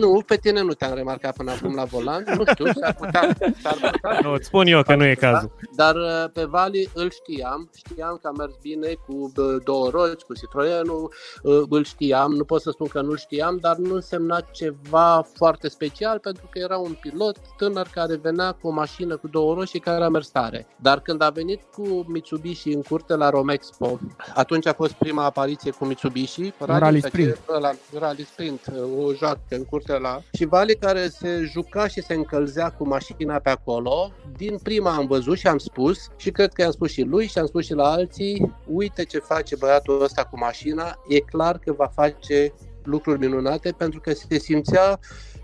nu, 0.01 0.23
pe 0.27 0.37
tine 0.37 0.63
nu 0.63 0.73
te-am 0.73 0.95
remarcat 0.95 1.37
până 1.37 1.51
acum 1.51 1.75
la 1.75 1.85
volan, 1.85 2.25
nu 2.37 2.45
știu, 2.51 2.67
s-ar 2.73 2.95
putea. 2.95 3.37
S-ar 3.63 3.91
putea 3.93 4.19
nu, 4.23 4.33
îți 4.33 4.47
spun 4.47 4.67
eu 4.67 4.83
că 4.83 4.95
nu 4.95 5.05
e 5.05 5.15
cazul. 5.15 5.51
Dar 5.77 5.95
uh, 5.95 6.25
pe 6.33 6.45
Vali 6.45 6.89
îl 6.95 7.11
știam, 7.11 7.71
știam 7.77 8.19
că 8.23 8.29
a 8.29 8.31
mers 8.31 8.53
bine 8.63 8.95
cu 9.07 9.33
două 9.65 9.91
roți, 9.91 10.25
cu 10.25 10.35
Citroenul, 10.35 11.13
uh, 11.43 11.63
îl 11.69 11.85
știam, 11.85 12.33
nu 12.33 12.45
pot 12.45 12.61
să 12.61 12.71
spun 12.71 12.87
că 12.87 13.01
nu-l 13.01 13.17
știam, 13.17 13.59
dar 13.61 13.77
nu 13.77 13.95
însemna 13.95 14.41
ceva 14.41 15.27
foarte 15.35 15.69
special 15.69 16.19
pentru 16.19 16.49
că 16.51 16.59
era 16.59 16.79
un 16.79 16.97
pilot 17.01 17.37
tânăr 17.57 17.89
care 17.93 18.17
venea 18.17 18.53
cu 18.53 18.69
o 18.69 18.71
mașină 18.71 19.17
cu 19.17 19.29
două 19.29 19.55
roți 19.55 19.71
și 19.71 19.79
care 19.79 20.05
a 20.05 20.09
mers 20.09 20.29
tare. 20.29 20.67
Dar 20.77 21.01
când 21.01 21.23
a 21.23 21.31
venit 21.31 21.61
cu 21.73 22.05
Mitsubishi 22.07 22.69
în 22.69 22.83
curte 22.83 23.15
la 23.15 23.31
Romexpo, 23.31 23.99
atunci 24.35 24.67
a 24.67 24.73
fost 24.73 24.93
prima 24.93 25.25
apariție 25.25 25.62
competiție 25.62 25.70
cu 25.70 25.85
Mitsubishi, 25.85 26.53
Rally, 26.59 26.81
Rally 26.81 27.01
Sprint. 27.01 27.38
La 27.61 27.72
Rally 27.98 28.25
Sprint, 28.25 28.72
o 28.98 29.12
joacă 29.12 29.40
în 29.48 29.64
curte 29.64 29.98
la... 29.98 30.22
Și 30.33 30.44
Vali 30.44 30.75
care 30.75 31.09
se 31.09 31.42
juca 31.51 31.87
și 31.87 32.03
se 32.03 32.14
încălzea 32.14 32.70
cu 32.70 32.87
mașina 32.87 33.38
pe 33.38 33.51
acolo, 33.51 34.12
din 34.37 34.59
prima 34.62 34.94
am 34.94 35.07
văzut 35.07 35.38
și 35.38 35.46
am 35.46 35.59
spus, 35.59 36.09
și 36.16 36.31
cred 36.31 36.53
că 36.53 36.62
i-am 36.62 36.70
spus 36.70 36.90
și 36.90 37.03
lui 37.03 37.27
și 37.27 37.38
am 37.38 37.46
spus 37.46 37.64
și 37.64 37.72
la 37.72 37.90
alții, 37.90 38.55
uite 38.66 39.05
ce 39.05 39.18
face 39.18 39.57
băiatul 39.57 40.03
ăsta 40.03 40.25
cu 40.25 40.38
mașina, 40.38 40.98
e 41.09 41.18
clar 41.18 41.59
că 41.59 41.72
va 41.72 41.90
face 41.94 42.53
lucruri 42.85 43.18
minunate 43.18 43.75
pentru 43.77 44.01
că 44.01 44.12
se 44.12 44.38
simțea 44.38 44.98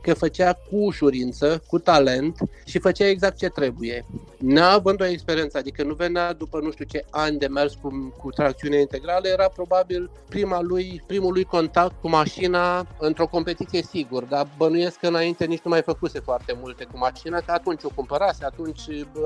că 0.08 0.14
făcea 0.14 0.52
cu 0.52 0.76
ușurință, 0.76 1.62
cu 1.66 1.78
talent 1.78 2.38
și 2.64 2.78
făcea 2.78 3.06
exact 3.06 3.36
ce 3.36 3.48
trebuie. 3.48 4.06
Neavând 4.38 5.00
o 5.00 5.04
experiență, 5.04 5.58
adică 5.58 5.82
nu 5.82 5.94
venea 5.94 6.32
după 6.32 6.60
nu 6.62 6.70
știu 6.70 6.84
ce 6.84 7.04
ani 7.10 7.38
de 7.38 7.46
mers 7.46 7.74
cu, 7.82 8.14
cu 8.18 8.30
tracțiune 8.30 8.80
integrală, 8.80 9.28
era 9.28 9.48
probabil 9.48 10.10
prima 10.28 10.60
lui, 10.60 11.02
primul 11.06 11.32
lui 11.32 11.44
contact 11.44 12.00
cu 12.00 12.08
mașina 12.08 12.86
într-o 12.98 13.26
competiție 13.26 13.82
sigur, 13.82 14.24
dar 14.24 14.48
bănuiesc 14.56 14.98
că 14.98 15.06
înainte 15.06 15.44
nici 15.44 15.62
nu 15.64 15.70
mai 15.70 15.82
făcuse 15.82 16.20
foarte 16.20 16.58
multe 16.60 16.84
cu 16.84 16.98
mașina, 16.98 17.38
că 17.38 17.52
atunci 17.52 17.82
o 17.82 17.90
cumpărase, 17.94 18.44
atunci, 18.44 18.80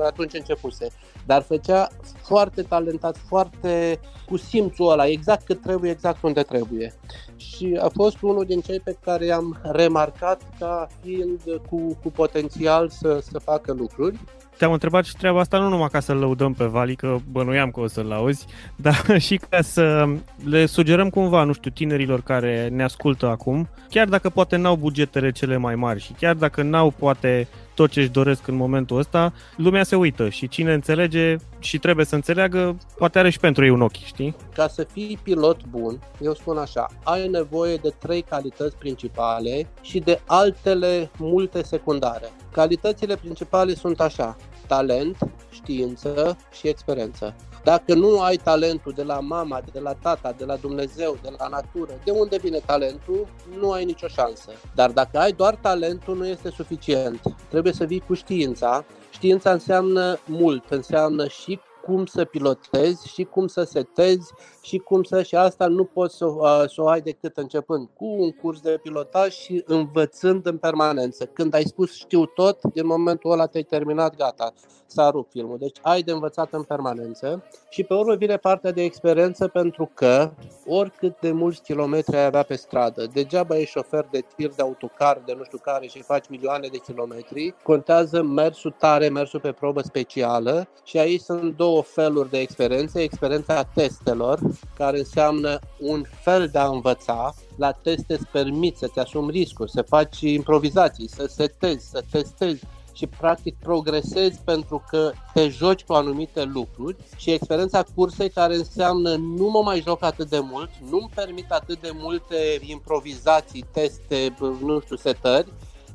atunci 0.05 0.33
începuse. 0.33 0.87
Dar 1.25 1.41
făcea 1.41 1.87
foarte 2.21 2.61
talentat, 2.61 3.17
foarte 3.27 3.99
cu 4.25 4.37
simțul 4.37 4.91
ăla, 4.91 5.07
exact 5.07 5.45
cât 5.45 5.61
trebuie, 5.61 5.91
exact 5.91 6.23
unde 6.23 6.41
trebuie. 6.41 6.93
Și 7.35 7.79
a 7.81 7.89
fost 7.89 8.21
unul 8.21 8.45
din 8.45 8.61
cei 8.61 8.79
pe 8.79 8.97
care 9.03 9.25
i-am 9.25 9.59
remarcat 9.63 10.41
ca 10.59 10.72
fiind 11.01 11.39
cu, 11.69 11.97
cu 12.03 12.11
potențial 12.11 12.89
să, 12.89 13.19
să 13.31 13.39
facă 13.39 13.73
lucruri. 13.73 14.19
Te-am 14.57 14.71
întrebat 14.71 15.05
și 15.05 15.15
treaba 15.15 15.39
asta 15.39 15.57
nu 15.57 15.69
numai 15.69 15.87
ca 15.91 15.99
să-l 15.99 16.17
lăudăm 16.17 16.53
pe 16.53 16.65
Vali, 16.65 16.95
că 16.95 17.17
bănuiam 17.31 17.71
că 17.71 17.79
o 17.79 17.87
să-l 17.87 18.11
auzi, 18.11 18.45
dar 18.85 19.19
și 19.19 19.39
ca 19.49 19.61
să 19.61 20.05
le 20.45 20.65
sugerăm 20.65 21.09
cumva, 21.09 21.43
nu 21.43 21.53
știu, 21.53 21.71
tinerilor 21.71 22.21
care 22.21 22.67
ne 22.71 22.83
ascultă 22.83 23.27
acum, 23.27 23.67
chiar 23.89 24.07
dacă 24.07 24.29
poate 24.29 24.55
n-au 24.55 24.75
bugetele 24.75 25.31
cele 25.31 25.57
mai 25.57 25.75
mari 25.75 25.99
și 25.99 26.13
chiar 26.13 26.35
dacă 26.35 26.61
n-au 26.61 26.89
poate 26.89 27.47
tot 27.73 27.89
ce 27.89 27.99
își 27.99 28.09
doresc 28.09 28.47
în 28.47 28.55
momentul 28.55 28.97
ăsta, 28.97 29.33
lumea 29.55 29.83
se 29.83 29.95
uită 29.95 30.29
și 30.29 30.47
cine 30.47 30.73
înțelege 30.73 31.35
și 31.59 31.79
trebuie 31.79 32.05
să 32.05 32.15
înțeleagă, 32.15 32.77
poate 32.97 33.19
are 33.19 33.29
și 33.29 33.39
pentru 33.39 33.63
ei 33.63 33.69
un 33.69 33.81
ochi, 33.81 34.03
știi? 34.05 34.35
Ca 34.53 34.67
să 34.67 34.83
fii 34.83 35.19
pilot 35.23 35.65
bun, 35.65 35.99
eu 36.21 36.33
spun 36.33 36.57
așa, 36.57 36.87
ai 37.03 37.27
nevoie 37.27 37.75
de 37.75 37.93
trei 37.99 38.21
calități 38.21 38.75
principale 38.75 39.67
și 39.81 39.99
de 39.99 40.21
altele 40.25 41.11
multe 41.17 41.63
secundare. 41.63 42.31
Calitățile 42.51 43.15
principale 43.15 43.73
sunt 43.73 43.99
așa, 43.99 44.37
talent, 44.67 45.17
știință 45.51 46.37
și 46.51 46.67
experiență. 46.67 47.35
Dacă 47.63 47.93
nu 47.93 48.21
ai 48.21 48.35
talentul 48.35 48.91
de 48.95 49.03
la 49.03 49.19
mama, 49.19 49.61
de 49.71 49.79
la 49.79 49.93
tata, 49.93 50.31
de 50.37 50.45
la 50.45 50.55
Dumnezeu, 50.55 51.17
de 51.21 51.29
la 51.37 51.47
natură, 51.47 51.91
de 52.03 52.11
unde 52.11 52.37
vine 52.37 52.59
talentul, 52.65 53.27
nu 53.59 53.71
ai 53.71 53.85
nicio 53.85 54.07
șansă. 54.07 54.51
Dar 54.75 54.91
dacă 54.91 55.19
ai 55.19 55.31
doar 55.31 55.55
talentul, 55.55 56.17
nu 56.17 56.27
este 56.27 56.49
suficient. 56.49 57.21
Trebuie 57.49 57.73
să 57.73 57.83
vii 57.85 58.03
cu 58.07 58.13
știința. 58.13 58.85
Știința 59.11 59.51
înseamnă 59.51 60.19
mult, 60.25 60.63
înseamnă 60.69 61.27
și 61.27 61.59
cum 61.85 62.05
să 62.05 62.25
pilotezi 62.25 63.07
și 63.07 63.23
cum 63.23 63.47
să 63.47 63.63
setezi 63.63 64.33
și 64.61 64.77
cum 64.77 65.03
să 65.03 65.23
și 65.23 65.35
asta 65.35 65.67
nu 65.67 65.83
poți 65.83 66.17
să, 66.17 66.25
uh, 66.25 66.63
să 66.67 66.81
o 66.81 66.87
ai 66.87 67.01
decât 67.01 67.37
începând 67.37 67.89
cu 67.97 68.05
un 68.05 68.31
curs 68.31 68.59
de 68.59 68.79
pilotaj 68.83 69.33
și 69.33 69.63
învățând 69.65 70.45
în 70.45 70.57
permanență. 70.57 71.25
Când 71.25 71.53
ai 71.53 71.63
spus 71.63 71.93
știu 71.93 72.25
tot, 72.25 72.63
din 72.73 72.85
momentul 72.85 73.31
ăla 73.31 73.45
te-ai 73.45 73.63
terminat, 73.63 74.15
gata, 74.15 74.53
s-a 74.93 75.09
rupt 75.09 75.31
filmul. 75.31 75.57
Deci 75.57 75.77
ai 75.81 76.01
de 76.01 76.11
învățat 76.11 76.53
în 76.53 76.63
permanență 76.63 77.43
și 77.69 77.83
pe 77.83 77.93
urmă 77.93 78.15
vine 78.15 78.37
partea 78.37 78.71
de 78.71 78.83
experiență 78.83 79.47
pentru 79.47 79.91
că 79.93 80.31
oricât 80.65 81.19
de 81.19 81.31
mulți 81.31 81.61
kilometri 81.61 82.15
ai 82.15 82.25
avea 82.25 82.43
pe 82.43 82.55
stradă, 82.55 83.05
degeaba 83.13 83.57
ești 83.57 83.71
șofer 83.71 84.07
de 84.11 84.23
tir 84.35 84.49
de 84.55 84.61
autocar, 84.61 85.21
de 85.25 85.33
nu 85.37 85.43
știu 85.43 85.57
care 85.57 85.87
și 85.87 86.01
faci 86.01 86.27
milioane 86.29 86.67
de 86.67 86.77
kilometri, 86.77 87.55
contează 87.63 88.21
mersul 88.21 88.75
tare, 88.77 89.09
mersul 89.09 89.39
pe 89.39 89.51
probă 89.51 89.81
specială 89.81 90.67
și 90.83 90.97
aici 90.97 91.21
sunt 91.21 91.55
două 91.55 91.72
feluri 91.81 92.29
de 92.29 92.39
experiență, 92.39 92.99
experiența 92.99 93.63
testelor, 93.63 94.39
care 94.75 94.97
înseamnă 94.97 95.59
un 95.79 96.03
fel 96.21 96.47
de 96.47 96.57
a 96.57 96.67
învăța, 96.67 97.33
la 97.57 97.71
teste 97.71 98.13
îți 98.13 98.27
permiți 98.31 98.79
să-ți 98.79 98.99
asumi 98.99 99.31
riscuri, 99.31 99.71
să 99.71 99.81
faci 99.81 100.21
improvizații, 100.21 101.09
să 101.09 101.25
setezi, 101.25 101.89
să 101.89 102.03
testezi 102.11 102.63
și 102.93 103.07
practic 103.07 103.55
progresezi 103.59 104.39
pentru 104.45 104.83
că 104.89 105.11
te 105.33 105.47
joci 105.47 105.83
cu 105.83 105.93
anumite 105.93 106.43
lucruri. 106.43 106.95
Și 107.17 107.31
experiența 107.31 107.83
cursei 107.95 108.29
care 108.29 108.55
înseamnă 108.55 109.15
nu 109.15 109.49
mă 109.49 109.61
mai 109.63 109.81
joc 109.81 110.03
atât 110.03 110.29
de 110.29 110.39
mult, 110.39 110.69
nu-mi 110.89 111.09
permit 111.15 111.51
atât 111.51 111.81
de 111.81 111.91
multe 111.93 112.59
improvizații, 112.61 113.65
teste, 113.71 114.35
nu 114.61 114.79
știu, 114.79 114.95
setări, 114.95 115.47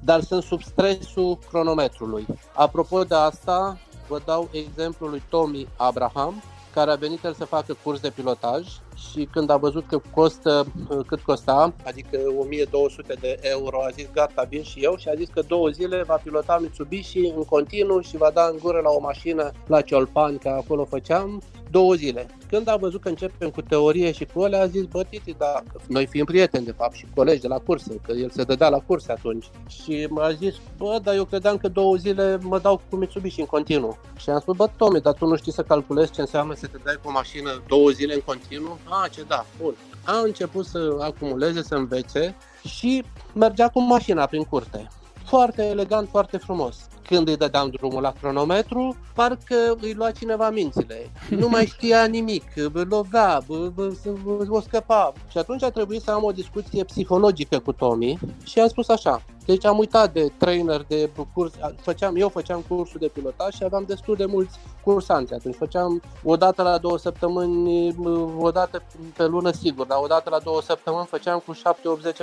dar 0.05 0.21
sunt 0.21 0.43
sub 0.43 0.63
stresul 0.63 1.39
cronometrului. 1.51 2.27
Apropo 2.55 3.05
de 3.05 3.15
asta, 3.15 3.79
vă 4.09 4.21
dau 4.25 4.49
exemplul 4.53 5.11
lui 5.11 5.23
Tommy 5.29 5.69
Abraham, 5.77 6.43
care 6.75 6.91
a 6.91 6.95
venit 6.95 7.25
el 7.25 7.35
să 7.35 7.45
facă 7.45 7.77
curs 7.83 8.01
de 8.01 8.11
pilotaj 8.11 8.67
și 9.11 9.29
când 9.33 9.51
a 9.51 9.57
văzut 9.57 9.87
că 9.87 10.01
costă 10.15 10.67
cât 11.07 11.21
costa, 11.21 11.75
adică 11.85 12.19
1200 12.39 13.15
de 13.21 13.39
euro, 13.43 13.83
a 13.83 13.91
zis 13.91 14.09
gata, 14.13 14.43
vin 14.49 14.63
și 14.63 14.81
eu. 14.81 14.97
Și 14.97 15.09
a 15.09 15.15
zis 15.15 15.29
că 15.29 15.43
două 15.49 15.69
zile 15.69 16.03
va 16.03 16.21
pilota 16.23 16.59
Mitsubishi 16.59 17.19
în 17.19 17.45
continuu 17.45 18.01
și 18.01 18.17
va 18.17 18.31
da 18.35 18.49
în 18.51 18.59
gură 18.63 18.81
la 18.81 18.91
o 18.91 19.01
mașină 19.01 19.51
la 19.67 19.81
Ciolpan, 19.81 20.39
că 20.39 20.49
acolo 20.49 20.85
făceam, 20.85 21.43
două 21.71 21.95
zile. 21.95 22.27
Când 22.49 22.69
a 22.69 22.77
văzut 22.77 23.01
că 23.01 23.09
începem 23.09 23.51
cu 23.51 23.63
teorie 23.63 24.13
și 24.13 24.25
cu 24.25 24.41
alea, 24.41 24.61
a 24.61 24.67
zis, 24.67 24.85
bă, 24.85 25.03
Titi, 25.05 25.35
da, 25.39 25.63
noi 25.87 26.07
fiind 26.07 26.27
prieteni, 26.27 26.65
de 26.65 26.73
fapt, 26.73 26.95
și 26.95 27.07
colegi 27.15 27.41
de 27.41 27.49
la 27.49 27.59
curse, 27.59 28.01
că 28.07 28.13
el 28.13 28.31
se 28.31 28.43
dădea 28.43 28.69
la 28.69 28.79
curse 28.79 29.13
atunci. 29.13 29.47
Și 29.69 30.07
m-a 30.11 30.33
zis, 30.33 30.55
bă, 30.77 30.99
dar 31.03 31.15
eu 31.15 31.25
credeam 31.25 31.57
că 31.57 31.69
două 31.69 31.97
zile 31.97 32.39
mă 32.43 32.59
dau 32.59 32.81
cu 32.91 32.97
Mitsubishi 32.97 33.41
în 33.41 33.47
continuu. 33.47 33.99
Și 34.17 34.31
am 34.31 34.41
spus, 34.41 34.57
bă, 34.57 34.71
Tomi, 34.77 35.01
dar 35.01 35.13
tu 35.13 35.27
nu 35.27 35.37
știi 35.37 35.53
să 35.53 35.63
calculezi 35.63 36.13
ce 36.13 36.21
înseamnă 36.21 36.55
să 36.55 36.67
te 36.67 36.79
dai 36.85 36.99
cu 37.03 37.09
o 37.09 37.13
mașină 37.13 37.63
două 37.69 37.91
zile 37.91 38.15
în 38.15 38.23
continuu? 38.25 38.79
A, 38.85 39.09
ce 39.09 39.23
da, 39.29 39.47
bun. 39.63 39.75
A 40.05 40.19
început 40.25 40.67
să 40.67 40.97
acumuleze, 41.01 41.63
să 41.63 41.75
învețe 41.75 42.37
și 42.65 43.05
mergea 43.35 43.69
cu 43.69 43.81
mașina 43.81 44.27
prin 44.27 44.43
curte. 44.43 44.89
Foarte 45.25 45.65
elegant, 45.65 46.09
foarte 46.09 46.37
frumos 46.37 46.89
când 47.09 47.29
îi 47.29 47.37
dădeam 47.37 47.69
drumul 47.69 48.03
la 48.03 48.13
cronometru, 48.21 48.97
parcă 49.15 49.77
îi 49.81 49.93
lua 49.93 50.11
cineva 50.11 50.51
mințile. 50.51 51.11
Nu 51.31 51.49
mai 51.49 51.67
știa 51.75 52.05
nimic, 52.05 52.45
lovea, 52.89 53.41
o 54.49 54.61
scăpa. 54.61 55.13
Și 55.31 55.39
atunci 55.39 55.63
a 55.63 55.71
trebuit 55.71 56.03
să 56.03 56.11
am 56.11 56.25
o 56.25 56.33
discuție 56.33 56.85
psihologică 56.85 57.59
cu 57.59 57.73
Tommy 57.73 58.19
și 58.45 58.61
am 58.61 58.69
spus 58.69 58.89
așa, 58.89 59.23
deci 59.49 59.65
am 59.65 59.79
uitat 59.79 60.13
de 60.13 60.33
trainer, 60.37 60.85
de 60.89 61.11
curs, 61.35 61.53
făceam, 61.77 62.17
eu 62.17 62.29
făceam 62.29 62.65
cursul 62.69 63.01
de 63.01 63.11
pilotaj 63.13 63.55
și 63.55 63.65
aveam 63.65 63.85
destul 63.87 64.15
de 64.15 64.25
mulți 64.25 64.59
cursanți 64.85 65.35
atunci. 65.35 65.55
Făceam 65.55 66.03
o 66.25 66.37
dată 66.37 66.63
la 66.63 66.79
două 66.79 66.99
săptămâni, 66.99 67.97
o 68.39 68.51
dată 68.51 68.83
pe 69.17 69.27
lună 69.27 69.51
sigur, 69.51 69.87
dar 69.87 69.99
o 70.03 70.07
dată 70.07 70.31
la 70.31 70.39
două 70.39 70.63
săptămâni 70.63 71.07
făceam 71.07 71.43
cu 71.47 71.55
7-80 71.55 71.59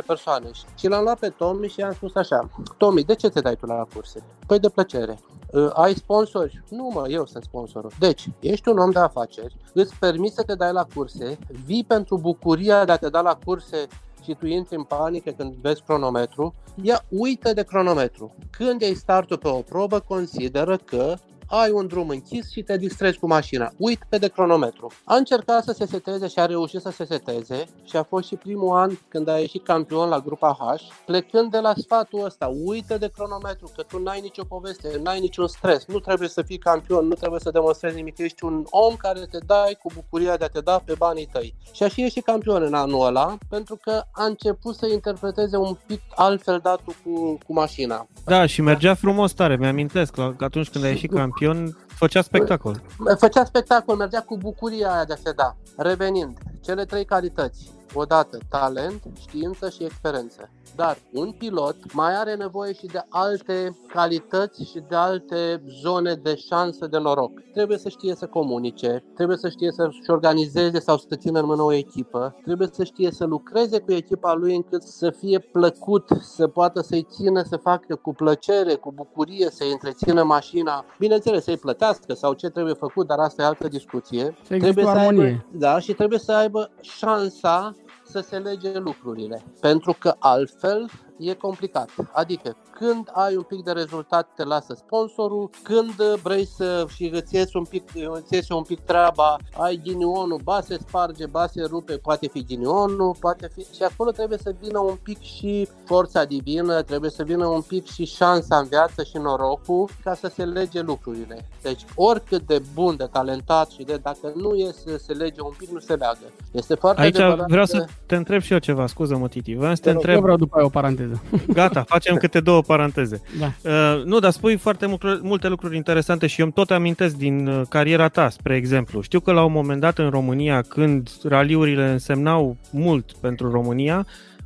persoane. 0.06 0.50
Și 0.78 0.88
l-am 0.88 1.04
luat 1.04 1.20
pe 1.20 1.30
Tommy 1.30 1.68
și 1.68 1.80
i-am 1.80 1.94
spus 1.94 2.16
așa, 2.16 2.50
Tommy, 2.78 3.04
de 3.04 3.16
ce 3.16 3.30
te 3.30 3.42
dai 3.42 3.56
tu 3.56 3.66
la 3.66 3.88
curse? 3.94 4.24
Păi 4.48 4.60
de 4.60 4.70
plăcere. 4.70 5.20
Uh, 5.52 5.70
ai 5.74 5.94
sponsori? 5.94 6.64
Nu 6.70 6.92
mă, 6.94 7.06
eu 7.10 7.26
sunt 7.26 7.44
sponsorul. 7.44 7.92
Deci, 8.00 8.30
ești 8.40 8.70
un 8.70 8.78
om 8.78 8.92
de 8.92 9.00
afaceri, 9.00 9.56
îți 9.74 9.96
permiți 10.00 10.36
să 10.36 10.44
te 10.44 10.56
dai 10.56 10.72
la 10.72 10.86
curse, 10.96 11.38
vii 11.66 11.84
pentru 11.84 12.18
bucuria 12.18 12.86
de 12.86 12.92
a 12.92 12.98
te 12.98 13.10
da 13.10 13.22
la 13.22 13.38
curse 13.46 13.88
și 14.26 14.36
tu 14.40 14.46
intri 14.46 14.76
în 14.76 14.84
panică 14.84 15.32
când 15.32 15.54
vezi 15.62 15.82
cronometru, 15.82 16.54
ia 16.82 17.02
uită 17.10 17.54
de 17.54 17.64
cronometru. 17.64 18.36
Când 18.58 18.84
ai 18.84 18.94
startul 18.94 19.38
pe 19.38 19.48
o 19.48 19.62
probă, 19.62 20.00
consideră 20.00 20.78
că 20.78 21.16
ai 21.48 21.72
un 21.72 21.88
drum 21.88 22.10
închis 22.10 22.52
și 22.52 22.62
te 22.62 22.78
distrezi 22.78 23.20
cu 23.20 23.28
mașina. 23.28 23.72
Uit 23.78 24.00
de 24.10 24.28
cronometru. 24.28 24.92
A 25.04 25.16
încercat 25.16 25.64
să 25.64 25.72
se 25.72 25.86
seteze 25.86 26.28
și 26.28 26.40
a 26.40 26.46
reușit 26.46 26.82
să 26.82 26.90
se 26.90 27.06
seteze 27.06 27.66
și 27.84 27.98
a 27.98 28.04
fost 28.04 28.28
și 28.28 28.36
primul 28.36 28.78
an 28.78 28.92
când 29.08 29.28
a 29.28 29.38
ieșit 29.38 29.64
campion 29.64 30.10
la 30.10 30.20
grupa 30.20 30.58
H, 30.60 30.82
plecând 31.06 31.52
de 31.52 31.60
la 31.60 31.74
sfatul 31.78 32.26
ăsta, 32.26 32.52
uită 32.64 32.98
de 32.98 33.12
cronometru, 33.16 33.72
că 33.76 33.84
tu 33.84 34.00
n-ai 34.00 34.22
nicio 34.22 34.44
poveste, 34.44 35.00
n-ai 35.04 35.20
niciun 35.20 35.48
stres, 35.48 35.86
nu 35.88 36.00
trebuie 36.00 36.28
să 36.28 36.42
fii 36.42 36.58
campion, 36.58 37.08
nu 37.08 37.14
trebuie 37.14 37.40
să 37.40 37.52
demonstrezi 37.52 37.96
nimic, 37.96 38.18
ești 38.18 38.44
un 38.44 38.66
om 38.70 38.96
care 38.96 39.20
te 39.32 39.38
dai 39.46 39.78
cu 39.82 39.92
bucuria 39.96 40.38
de 40.38 40.44
a 40.44 40.48
te 40.48 40.60
da 40.60 40.82
pe 40.86 40.94
banii 40.98 41.30
tăi. 41.32 41.56
Și 41.74 41.84
a 41.84 41.88
și 41.88 42.02
ieșit 42.02 42.24
campion 42.24 42.64
în 42.64 42.74
anul 42.74 43.06
ăla, 43.06 43.38
pentru 43.50 43.76
că 43.82 44.04
a 44.12 44.24
început 44.24 44.76
să 44.76 44.88
interpreteze 44.88 45.58
un 45.58 45.78
pic 45.88 46.02
altfel 46.16 46.60
datul 46.64 46.94
cu, 47.04 47.38
cu 47.46 47.54
mașina. 47.54 48.08
Da, 48.26 48.46
și 48.46 48.62
mergea 48.62 48.94
frumos 48.94 49.32
tare, 49.32 49.58
mi-amintesc, 49.58 50.14
că 50.14 50.34
atunci 50.40 50.70
când 50.70 50.84
a 50.84 50.88
ieșit 50.88 51.12
campion 51.12 51.45
campion, 51.46 51.78
făcea 51.88 52.22
spectacol. 52.22 52.82
Făcea 53.18 53.46
spectacol, 53.46 53.96
mergea 53.96 54.22
cu 54.22 54.38
bucuria 54.38 54.94
aia 54.94 55.06
de 55.06 55.14
a 55.14 55.16
se 55.16 55.32
da. 55.32 55.56
Revenind, 55.78 56.38
cele 56.62 56.86
trei 56.86 57.06
calități. 57.06 57.72
Odată, 57.94 58.38
talent, 58.50 59.02
știință 59.20 59.70
și 59.70 59.84
experiență. 59.84 60.50
Dar 60.76 60.98
un 61.14 61.32
pilot 61.32 61.94
mai 61.94 62.16
are 62.16 62.36
nevoie 62.36 62.74
și 62.74 62.86
de 62.86 63.06
alte 63.10 63.78
calități 63.88 64.64
și 64.64 64.84
de 64.90 64.96
alte 64.96 65.64
zone 65.82 66.14
de 66.14 66.36
șansă 66.36 66.88
de 66.88 66.98
noroc. 66.98 67.32
Trebuie 67.54 67.78
să 67.78 67.90
știe 67.90 68.16
să 68.16 68.26
comunice, 68.26 69.04
trebuie 69.16 69.38
să 69.38 69.50
știe 69.50 69.72
să-și 69.72 70.00
organizeze 70.08 70.80
sau 70.80 70.98
să 70.98 71.16
țină 71.16 71.40
în 71.40 71.46
mână 71.46 71.62
o 71.62 71.74
echipă, 71.74 72.36
trebuie 72.44 72.70
să 72.72 72.84
știe 72.84 73.12
să 73.12 73.26
lucreze 73.26 73.80
cu 73.80 73.92
echipa 73.92 74.34
lui 74.34 74.56
încât 74.56 74.84
să 74.84 75.10
fie 75.10 75.40
plăcut, 75.40 76.10
să 76.22 76.48
poată 76.48 76.82
să-i 76.82 77.08
țină 77.10 77.44
să 77.44 77.58
facă 77.58 77.96
cu 77.96 78.14
plăcere, 78.14 78.76
cu 78.76 78.92
bucurie, 78.92 79.50
să-i 79.50 79.72
întrețină 79.72 80.24
mașina. 80.24 80.86
Bineînțeles, 81.00 81.44
să-i 81.44 81.58
plătească 81.58 82.14
sau 82.14 82.34
ce 82.34 82.50
trebuie 82.50 82.74
făcut, 82.74 83.08
dar 83.08 83.20
asta 83.20 83.42
e 83.42 83.46
altă 83.46 83.68
discuție. 83.68 84.36
Să 84.48 84.58
trebuie 84.58 84.86
să 84.86 84.92
aibă, 84.92 85.46
da, 85.52 85.80
și 85.80 85.94
trebuie 85.94 86.20
să 86.20 86.32
aibă 86.32 86.72
șansa 86.82 87.76
să 88.16 88.22
se 88.22 88.38
lege 88.38 88.78
lucrurile. 88.78 89.44
Pentru 89.62 89.96
că 90.00 90.16
altfel 90.20 90.90
e 91.18 91.34
complicat. 91.34 91.90
Adică 92.12 92.56
când 92.72 93.10
ai 93.14 93.36
un 93.36 93.42
pic 93.42 93.64
de 93.64 93.72
rezultat 93.72 94.30
te 94.36 94.44
lasă 94.44 94.74
sponsorul, 94.74 95.50
când 95.64 95.94
vrei 96.24 96.46
să 96.46 96.86
și 96.96 97.10
îți 97.14 97.36
iese 97.36 97.58
un 97.58 97.64
pic, 97.64 97.84
îți 98.14 98.34
iese 98.34 98.54
un 98.54 98.64
pic 98.64 98.80
treaba, 98.80 99.38
ai 99.58 99.80
ghinionul, 99.84 100.40
ba 100.44 100.62
se 100.62 100.78
sparge, 100.88 101.26
ba 101.26 101.48
se 101.48 101.62
rupe, 101.70 101.94
poate 101.94 102.28
fi 102.28 102.44
ghinionul, 102.44 103.16
poate 103.20 103.50
fi... 103.54 103.62
Și 103.62 103.84
acolo 103.84 104.12
trebuie 104.12 104.38
să 104.38 104.56
vină 104.62 104.80
un 104.80 104.98
pic 105.04 105.22
și 105.22 105.68
forța 105.86 106.24
divină, 106.24 106.82
trebuie 106.82 107.10
să 107.10 107.24
vină 107.24 107.46
un 107.46 107.62
pic 107.62 107.86
și 107.86 108.06
șansa 108.06 108.58
în 108.58 108.68
viață 108.68 109.04
și 109.04 109.18
norocul 109.18 109.90
ca 110.04 110.14
să 110.14 110.32
se 110.34 110.46
lege 110.46 110.82
lucrurile. 110.82 111.48
Deci 111.62 111.86
oricât 111.96 112.42
de 112.48 112.62
bun, 112.74 112.96
de 112.96 113.08
talentat 113.12 113.70
și 113.70 113.84
de 113.84 114.00
dacă 114.02 114.34
nu 114.36 114.54
e 114.54 114.72
să 114.72 114.98
se 114.98 115.14
lege 115.14 115.42
un 115.42 115.54
pic, 115.58 115.70
nu 115.70 115.80
se 115.80 115.94
leagă. 115.94 116.32
Este 116.52 116.76
foarte 116.76 117.02
Aici 117.02 117.18
vreau 117.48 117.66
să 117.66 117.86
te 118.06 118.16
întreb 118.16 118.42
și 118.42 118.54
eu 118.54 118.60
ceva, 118.60 118.88
scuză-mă 118.88 119.28
Titi, 119.28 119.54
vreau 119.54 119.76
să 119.76 119.82
te, 119.82 119.90
te 119.90 119.96
întreb... 119.96 120.16
Eu 120.16 120.22
vreau 120.22 120.38
după 120.38 120.58
aia 120.58 120.66
o 120.66 120.70
paranteză. 120.70 121.05
Gata, 121.54 121.84
facem 121.84 122.16
câte 122.16 122.40
două 122.40 122.62
paranteze. 122.62 123.22
Da. 123.40 123.52
Uh, 123.62 124.04
nu, 124.04 124.20
dar 124.20 124.32
spui 124.32 124.58
foarte 124.58 124.86
multe, 124.86 125.20
multe 125.22 125.48
lucruri 125.48 125.76
interesante 125.76 126.28
și 126.28 126.40
eu 126.40 126.46
îmi 126.46 126.54
tot 126.54 126.72
amintesc 126.72 127.16
din 127.16 127.48
uh, 127.48 127.62
cariera 127.70 128.08
ta, 128.08 128.30
spre 128.30 128.56
exemplu. 128.56 129.02
Știu 129.02 129.20
că 129.20 129.32
la 129.32 129.44
un 129.44 129.52
moment 129.52 129.82
dat 129.82 129.98
în 129.98 130.10
România, 130.10 130.62
când 130.62 131.10
raliurile 131.24 131.90
însemnau 131.90 132.58
mult 132.72 133.12
pentru 133.12 133.52
România, 133.52 134.06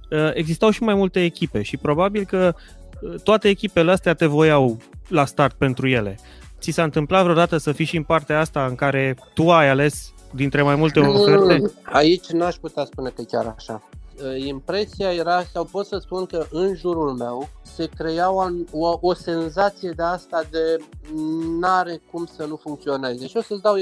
uh, 0.10 0.30
existau 0.34 0.70
și 0.70 0.84
mai 0.84 0.94
multe 0.94 1.24
echipe 1.24 1.62
și 1.62 1.78
probabil 1.78 2.26
că 2.26 2.56
uh, 3.02 3.14
toate 3.24 3.48
echipele 3.48 3.92
astea 3.92 4.14
te 4.14 4.26
voiau 4.26 4.78
la 5.08 5.26
start 5.26 5.56
pentru 5.56 5.88
ele. 5.88 6.20
Ți 6.60 6.72
s-a 6.72 6.84
întâmplat 6.84 7.24
vreodată 7.24 7.58
să 7.58 7.72
fii 7.72 7.86
și 7.86 7.98
în 7.98 8.04
partea 8.04 8.40
asta 8.40 8.66
în 8.66 8.76
care 8.76 9.16
tu 9.34 9.52
ai 9.52 9.70
ales 9.70 10.14
dintre 10.32 10.62
mai 10.62 10.76
multe 10.76 11.00
oferte? 11.00 11.72
Aici 11.84 12.28
n-aș 12.28 12.56
putea 12.56 12.86
spune 12.86 13.10
că 13.10 13.22
chiar 13.22 13.54
așa. 13.58 13.90
Uh, 14.24 14.46
impresia 14.46 15.14
era, 15.14 15.44
sau 15.44 15.64
pot 15.64 15.86
să 15.86 15.98
spun 15.98 16.26
că 16.26 16.46
în 16.52 16.76
jurul 16.76 17.14
meu 17.14 17.50
se 17.62 17.86
crea 17.98 18.32
o, 18.32 18.46
o, 18.72 18.98
o 19.02 19.14
senzație 19.14 19.92
de 19.92 20.04
asta 20.04 20.44
de 20.52 20.78
n-are 21.60 22.02
cum 22.12 22.26
să 22.26 22.46
nu 22.46 22.56
funcționeze. 22.56 23.28
Și 23.28 23.38
o, 23.38 23.42
să 23.42 23.56
dau, 23.62 23.76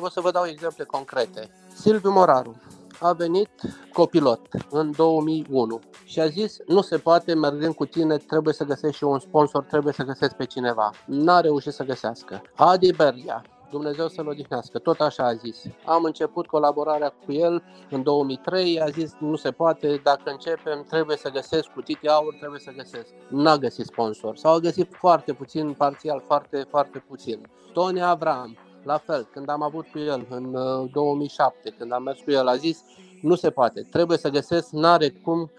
o 0.00 0.08
să 0.08 0.20
vă 0.20 0.30
dau 0.30 0.44
exemple 0.46 0.84
concrete. 0.84 1.50
Silviu 1.74 2.10
Moraru 2.10 2.60
a 3.00 3.12
venit 3.12 3.50
copilot 3.92 4.40
în 4.70 4.92
2001 4.96 5.80
și 6.04 6.20
a 6.20 6.26
zis 6.26 6.56
nu 6.66 6.80
se 6.80 6.96
poate, 6.96 7.34
mergând 7.34 7.74
cu 7.74 7.84
tine, 7.84 8.16
trebuie 8.16 8.54
să 8.54 8.64
găsești 8.64 8.96
și 8.96 9.04
un 9.04 9.18
sponsor, 9.18 9.64
trebuie 9.64 9.92
să 9.92 10.02
găsești 10.02 10.34
pe 10.34 10.44
cineva. 10.44 10.90
N-a 11.06 11.40
reușit 11.40 11.72
să 11.72 11.84
găsească. 11.84 12.42
Adi 12.54 12.92
Beria 12.92 13.44
Dumnezeu 13.72 14.08
să-l 14.08 14.26
odihnească. 14.28 14.78
Tot 14.78 15.00
așa 15.00 15.26
a 15.26 15.34
zis. 15.34 15.62
Am 15.84 16.04
început 16.04 16.46
colaborarea 16.46 17.14
cu 17.24 17.32
el 17.32 17.62
în 17.90 18.02
2003, 18.02 18.80
a 18.80 18.86
zis 18.86 19.12
nu 19.20 19.36
se 19.36 19.50
poate, 19.50 20.00
dacă 20.02 20.30
începem 20.30 20.84
trebuie 20.88 21.16
să 21.16 21.30
găsesc 21.30 21.68
cu 21.68 21.80
Titi 21.80 22.08
Aur, 22.08 22.34
trebuie 22.38 22.60
să 22.60 22.70
găsesc. 22.76 23.12
N-a 23.28 23.56
găsit 23.56 23.86
sponsor 23.86 24.36
sau 24.36 24.54
a 24.54 24.58
găsit 24.58 24.94
foarte 24.94 25.32
puțin, 25.32 25.72
parțial, 25.72 26.22
foarte, 26.26 26.66
foarte 26.68 27.04
puțin. 27.08 27.50
Tony 27.72 28.02
Avram, 28.02 28.56
la 28.84 28.98
fel, 28.98 29.28
când 29.32 29.48
am 29.48 29.62
avut 29.62 29.86
cu 29.86 29.98
el 29.98 30.26
în 30.30 30.56
2007, 30.92 31.58
uh, 31.64 31.74
când 31.78 31.92
am 31.92 32.02
mers 32.02 32.18
cu 32.24 32.30
el, 32.30 32.46
a 32.48 32.56
zis 32.56 32.84
nu 33.22 33.34
se 33.34 33.50
poate, 33.50 33.86
trebuie 33.90 34.18
să 34.18 34.28
găsesc, 34.28 34.70
n-are 34.70 35.08
cum, 35.10 35.50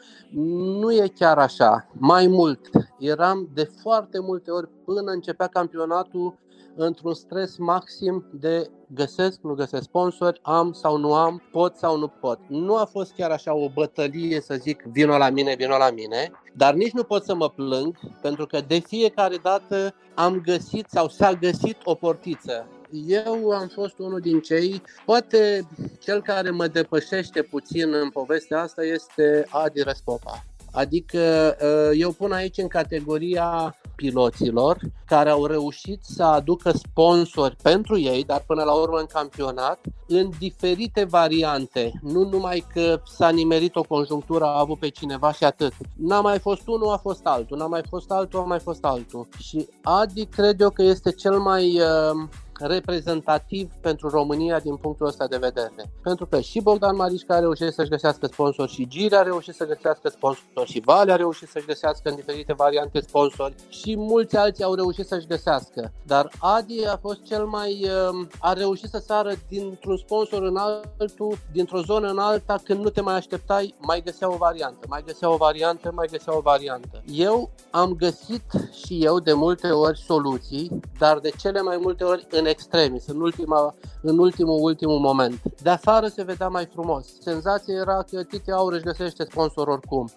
nu 0.80 0.92
e 0.92 1.08
chiar 1.16 1.38
așa. 1.38 1.88
Mai 1.94 2.28
mult, 2.28 2.60
eram 3.00 3.50
de 3.54 3.64
foarte 3.82 4.20
multe 4.20 4.52
ori 4.52 4.70
până 4.86 5.12
începea 5.12 5.48
campionatul 5.48 6.42
într-un 6.76 7.14
stres 7.14 7.58
maxim 7.58 8.26
de 8.32 8.70
găsesc, 8.88 9.40
nu 9.42 9.54
găsesc 9.54 9.84
sponsori, 9.84 10.40
am 10.44 10.72
sau 10.72 10.98
nu 10.98 11.14
am, 11.14 11.42
pot 11.52 11.76
sau 11.76 11.98
nu 11.98 12.08
pot. 12.08 12.40
Nu 12.48 12.76
a 12.76 12.86
fost 12.86 13.14
chiar 13.14 13.32
așa 13.32 13.54
o 13.54 13.70
bătălie 13.70 14.42
să 14.42 14.56
zic 14.56 14.84
vino 14.92 15.18
la 15.18 15.30
mine, 15.30 15.56
vino 15.56 15.78
la 15.78 15.92
mine, 15.92 16.32
dar 16.56 16.74
nici 16.74 16.92
nu 16.92 17.04
pot 17.04 17.24
să 17.24 17.36
mă 17.36 17.50
plâng 17.50 17.98
pentru 18.22 18.46
că 18.46 18.60
de 18.68 18.80
fiecare 18.80 19.36
dată 19.36 19.94
am 20.16 20.42
găsit 20.46 20.86
sau 20.90 21.08
s-a 21.08 21.34
găsit 21.34 21.78
o 21.84 21.96
portiță. 21.96 22.68
Eu 23.08 23.50
am 23.50 23.68
fost 23.68 24.00
unul 24.00 24.20
din 24.20 24.40
cei, 24.40 24.82
poate 25.06 25.68
cel 26.00 26.22
care 26.22 26.50
mă 26.50 26.68
depășește 26.68 27.42
puțin 27.42 27.94
în 27.94 28.10
povestea 28.10 28.62
asta 28.62 28.84
este 28.84 29.46
Adi 29.50 29.84
Respopa. 29.84 30.44
Adică 30.72 31.56
uh, 31.62 32.00
eu 32.00 32.12
pun 32.12 32.32
aici 32.32 32.58
în 32.58 32.68
categoria 32.68 33.76
piloților 34.04 34.80
care 35.06 35.30
au 35.30 35.46
reușit 35.46 36.00
să 36.04 36.24
aducă 36.24 36.72
sponsori 36.72 37.56
pentru 37.62 38.00
ei, 38.00 38.24
dar 38.24 38.44
până 38.48 38.64
la 38.64 38.74
urmă 38.74 38.98
în 38.98 39.06
campionat, 39.06 39.80
în 40.08 40.30
diferite 40.40 41.04
variante. 41.04 42.00
Nu 42.02 42.30
numai 42.30 42.66
că 42.74 43.02
s-a 43.06 43.30
nimerit 43.30 43.76
o 43.76 43.84
conjunctură, 43.84 44.46
a 44.46 44.60
avut 44.60 44.80
pe 44.80 44.90
cineva 44.90 45.32
și 45.32 45.44
atât. 45.44 45.74
N-a 45.96 46.22
mai 46.22 46.40
fost 46.40 46.68
unul, 46.68 46.92
a 46.92 46.98
fost 46.98 47.26
altul. 47.26 47.58
N-a 47.58 47.68
mai 47.68 47.84
fost 47.90 48.12
altul, 48.12 48.40
a 48.40 48.44
mai 48.44 48.60
fost 48.60 48.84
altul. 48.86 49.28
Și 49.38 49.68
Adi 49.82 50.26
cred 50.26 50.62
eu 50.62 50.70
că 50.70 50.84
este 50.84 51.12
cel 51.12 51.40
mai 51.40 51.80
uh, 51.80 52.28
reprezentativ 52.68 53.72
pentru 53.82 54.10
România 54.10 54.60
din 54.60 54.76
punctul 54.76 55.08
ăsta 55.08 55.28
de 55.28 55.38
vedere. 55.38 55.92
Pentru 56.04 56.26
că 56.26 56.40
și 56.40 56.62
Bogdan 56.62 56.96
Marișca 56.96 57.36
a 57.36 57.40
reușit 57.40 57.74
să-și 57.74 57.90
găsească 57.90 58.26
sponsor 58.26 58.70
și 58.70 58.88
Giri 58.88 59.16
a 59.16 59.22
reușit 59.22 59.56
să 59.56 59.66
găsească 59.66 60.10
sponsor 60.10 60.68
și 60.68 60.82
Vale 60.86 61.12
a 61.12 61.16
reușit 61.16 61.50
să-și 61.50 61.66
găsească 61.66 62.10
în 62.10 62.16
diferite 62.16 62.54
variante 62.54 63.00
sponsori 63.00 63.56
și 63.70 63.96
mulți 63.98 64.38
alții 64.38 64.64
au 64.64 64.74
reușit 64.74 65.06
să-și 65.06 65.28
găsească. 65.28 65.92
Dar 66.06 66.32
Adi 66.40 66.86
a 66.88 66.98
fost 66.98 67.24
cel 67.24 67.46
mai... 67.46 67.88
Um, 68.10 68.28
a 68.40 68.54
reușit 68.54 68.90
să 68.90 69.04
sară 69.06 69.32
dintr-un 69.50 69.98
sponsor 69.98 70.44
în 70.44 70.58
altul, 70.58 71.38
dintr-o 71.52 71.82
zonă 71.82 72.10
în 72.10 72.18
alta, 72.18 72.60
când 72.64 72.80
nu 72.80 72.90
te 72.90 73.02
mai 73.02 73.16
așteptai, 73.16 73.76
mai 73.80 74.02
găsea 74.02 74.32
o 74.34 74.36
variantă, 74.38 74.86
mai 74.90 75.04
găsea 75.06 75.30
o 75.30 75.36
variantă, 75.36 75.92
mai 75.96 76.08
găsea 76.12 76.38
o 76.38 76.40
variantă. 76.40 77.04
Eu 77.06 77.50
am 77.72 77.94
găsit 77.94 78.44
și 78.86 79.06
eu 79.06 79.20
de 79.20 79.34
multe 79.34 79.68
ori 79.68 80.00
soluții, 80.00 80.80
dar 81.00 81.20
de 81.20 81.30
cele 81.30 81.62
mai 81.62 81.78
multe 81.82 82.04
ori 82.04 82.28
în 82.30 82.46
extremis, 82.54 83.08
în, 83.08 83.22
ultima, 83.22 83.76
în 84.02 84.18
ultimul, 84.18 84.60
ultimul 84.62 85.00
moment. 85.00 85.42
De 85.62 85.70
afară 85.70 86.08
se 86.08 86.24
vedea 86.24 86.48
mai 86.48 86.66
frumos. 86.74 87.06
Senzația 87.22 87.76
era 87.76 88.04
că 88.12 88.24
Tite 88.24 88.52
Aur 88.52 88.74
își 88.74 88.84
găsește 88.84 89.24
sponsor 89.24 89.68
oricum. 89.68 90.10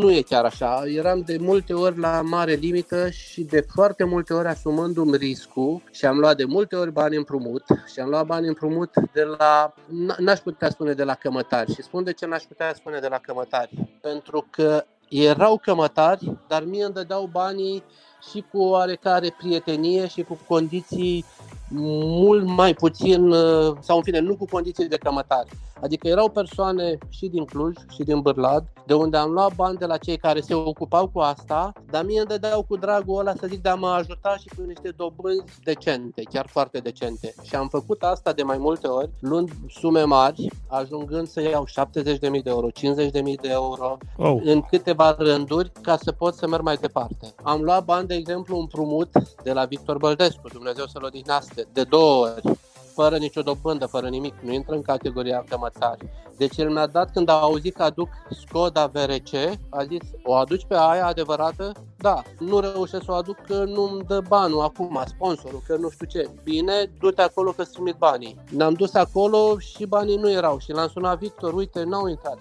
Nu 0.00 0.10
e 0.10 0.22
chiar 0.22 0.44
așa. 0.44 0.82
Eram 0.86 1.20
de 1.20 1.36
multe 1.40 1.72
ori 1.74 1.98
la 1.98 2.20
mare 2.20 2.54
limită 2.54 3.10
și 3.10 3.42
de 3.42 3.66
foarte 3.74 4.04
multe 4.04 4.34
ori 4.34 4.48
asumându-mi 4.48 5.16
riscul 5.16 5.82
și 5.90 6.06
am 6.06 6.18
luat 6.18 6.36
de 6.36 6.44
multe 6.44 6.76
ori 6.76 6.92
bani 6.92 7.16
împrumut 7.16 7.64
și 7.92 8.00
am 8.00 8.08
luat 8.08 8.26
bani 8.26 8.48
împrumut 8.48 8.90
de 9.12 9.22
la, 9.38 9.74
n-aș 10.18 10.38
putea 10.38 10.70
spune 10.70 10.92
de 10.92 11.04
la 11.04 11.14
cămătari 11.14 11.74
și 11.74 11.82
spun 11.82 12.04
de 12.04 12.12
ce 12.12 12.26
n-aș 12.26 12.42
putea 12.42 12.74
spune 12.74 12.98
de 12.98 13.08
la 13.08 13.18
cămătari. 13.18 13.70
Pentru 14.00 14.46
că 14.50 14.84
erau 15.08 15.58
cămătari, 15.62 16.36
dar 16.48 16.64
mie 16.64 16.84
îmi 16.84 16.94
dădeau 16.94 17.28
banii 17.32 17.82
și 18.30 18.44
cu 18.52 18.58
oarecare 18.58 19.34
prietenie 19.38 20.06
și 20.06 20.22
cu 20.22 20.38
condiții 20.48 21.24
mult 21.74 22.46
mai 22.46 22.74
puțin, 22.74 23.30
uh, 23.30 23.76
sau 23.80 23.96
în 23.96 24.02
fine, 24.02 24.18
nu 24.18 24.36
cu 24.36 24.44
condiții 24.44 24.88
de 24.88 24.96
cămătare. 24.96 25.48
Adică 25.82 26.08
erau 26.08 26.28
persoane 26.28 26.98
și 27.08 27.26
din 27.26 27.44
Cluj 27.44 27.74
și 27.90 28.02
din 28.02 28.20
Bârlad, 28.20 28.64
de 28.86 28.94
unde 28.94 29.16
am 29.16 29.30
luat 29.30 29.54
bani 29.54 29.78
de 29.78 29.86
la 29.86 29.96
cei 29.96 30.16
care 30.16 30.40
se 30.40 30.54
ocupau 30.54 31.08
cu 31.08 31.18
asta, 31.18 31.72
dar 31.90 32.04
mie 32.04 32.18
îmi 32.18 32.28
dădeau 32.28 32.62
cu 32.62 32.76
dragul 32.76 33.18
ăla 33.18 33.34
să 33.34 33.46
zic 33.46 33.62
de 33.62 33.68
a 33.68 33.74
mă 33.74 33.88
ajuta 33.88 34.36
și 34.36 34.48
cu 34.56 34.62
niște 34.66 34.94
dobânzi 34.96 35.60
decente, 35.64 36.22
chiar 36.22 36.46
foarte 36.46 36.78
decente. 36.78 37.34
Și 37.42 37.54
am 37.54 37.68
făcut 37.68 38.02
asta 38.02 38.32
de 38.32 38.42
mai 38.42 38.58
multe 38.58 38.86
ori, 38.86 39.10
luând 39.20 39.50
sume 39.68 40.02
mari, 40.02 40.48
ajungând 40.66 41.28
să 41.28 41.40
iau 41.40 41.66
70.000 41.66 42.20
de 42.20 42.40
euro, 42.44 42.66
50.000 42.70 42.72
de 43.40 43.48
euro, 43.50 43.96
oh. 44.16 44.40
în 44.44 44.60
câteva 44.60 45.14
rânduri, 45.18 45.72
ca 45.80 45.96
să 45.96 46.12
pot 46.12 46.34
să 46.34 46.48
merg 46.48 46.62
mai 46.62 46.76
departe. 46.76 47.34
Am 47.42 47.62
luat 47.62 47.84
bani, 47.84 48.06
de 48.06 48.14
exemplu, 48.14 48.58
împrumut 48.58 49.10
de 49.42 49.52
la 49.52 49.64
Victor 49.64 49.96
Băldescu, 49.96 50.48
Dumnezeu 50.52 50.86
să-l 50.86 51.04
odihnească, 51.04 51.61
de 51.72 51.82
două 51.82 52.26
ori 52.26 52.58
fără 52.94 53.16
nicio 53.16 53.42
dobândă, 53.42 53.86
fără 53.86 54.08
nimic, 54.08 54.34
nu 54.42 54.52
intră 54.52 54.74
în 54.74 54.82
categoria 54.82 55.44
cămătari. 55.48 56.08
Deci 56.36 56.56
el 56.56 56.70
mi-a 56.70 56.86
dat 56.86 57.12
când 57.12 57.28
a 57.28 57.40
auzit 57.40 57.74
că 57.74 57.82
aduc 57.82 58.08
Skoda 58.30 58.86
VRC, 58.86 59.58
a 59.68 59.84
zis, 59.84 60.00
o 60.22 60.34
aduci 60.34 60.64
pe 60.68 60.74
aia 60.78 61.06
adevărată? 61.06 61.72
Da, 62.02 62.22
nu 62.38 62.60
reușesc 62.60 63.04
să 63.04 63.10
o 63.10 63.14
aduc 63.14 63.36
că 63.46 63.64
nu-mi 63.64 64.02
dă 64.06 64.20
banul 64.28 64.60
acum, 64.60 65.02
sponsorul, 65.06 65.62
că 65.66 65.76
nu 65.76 65.90
știu 65.90 66.06
ce. 66.06 66.30
Bine, 66.42 66.90
du-te 66.98 67.22
acolo 67.22 67.50
că 67.50 67.64
trimit 67.64 67.94
banii. 67.94 68.36
Ne-am 68.50 68.72
dus 68.72 68.94
acolo 68.94 69.58
și 69.58 69.86
banii 69.86 70.16
nu 70.16 70.30
erau 70.30 70.58
și 70.58 70.72
l-am 70.72 70.88
sunat 70.88 71.18
Victor, 71.18 71.52
uite, 71.52 71.82
n-au 71.82 72.08
intrat, 72.08 72.38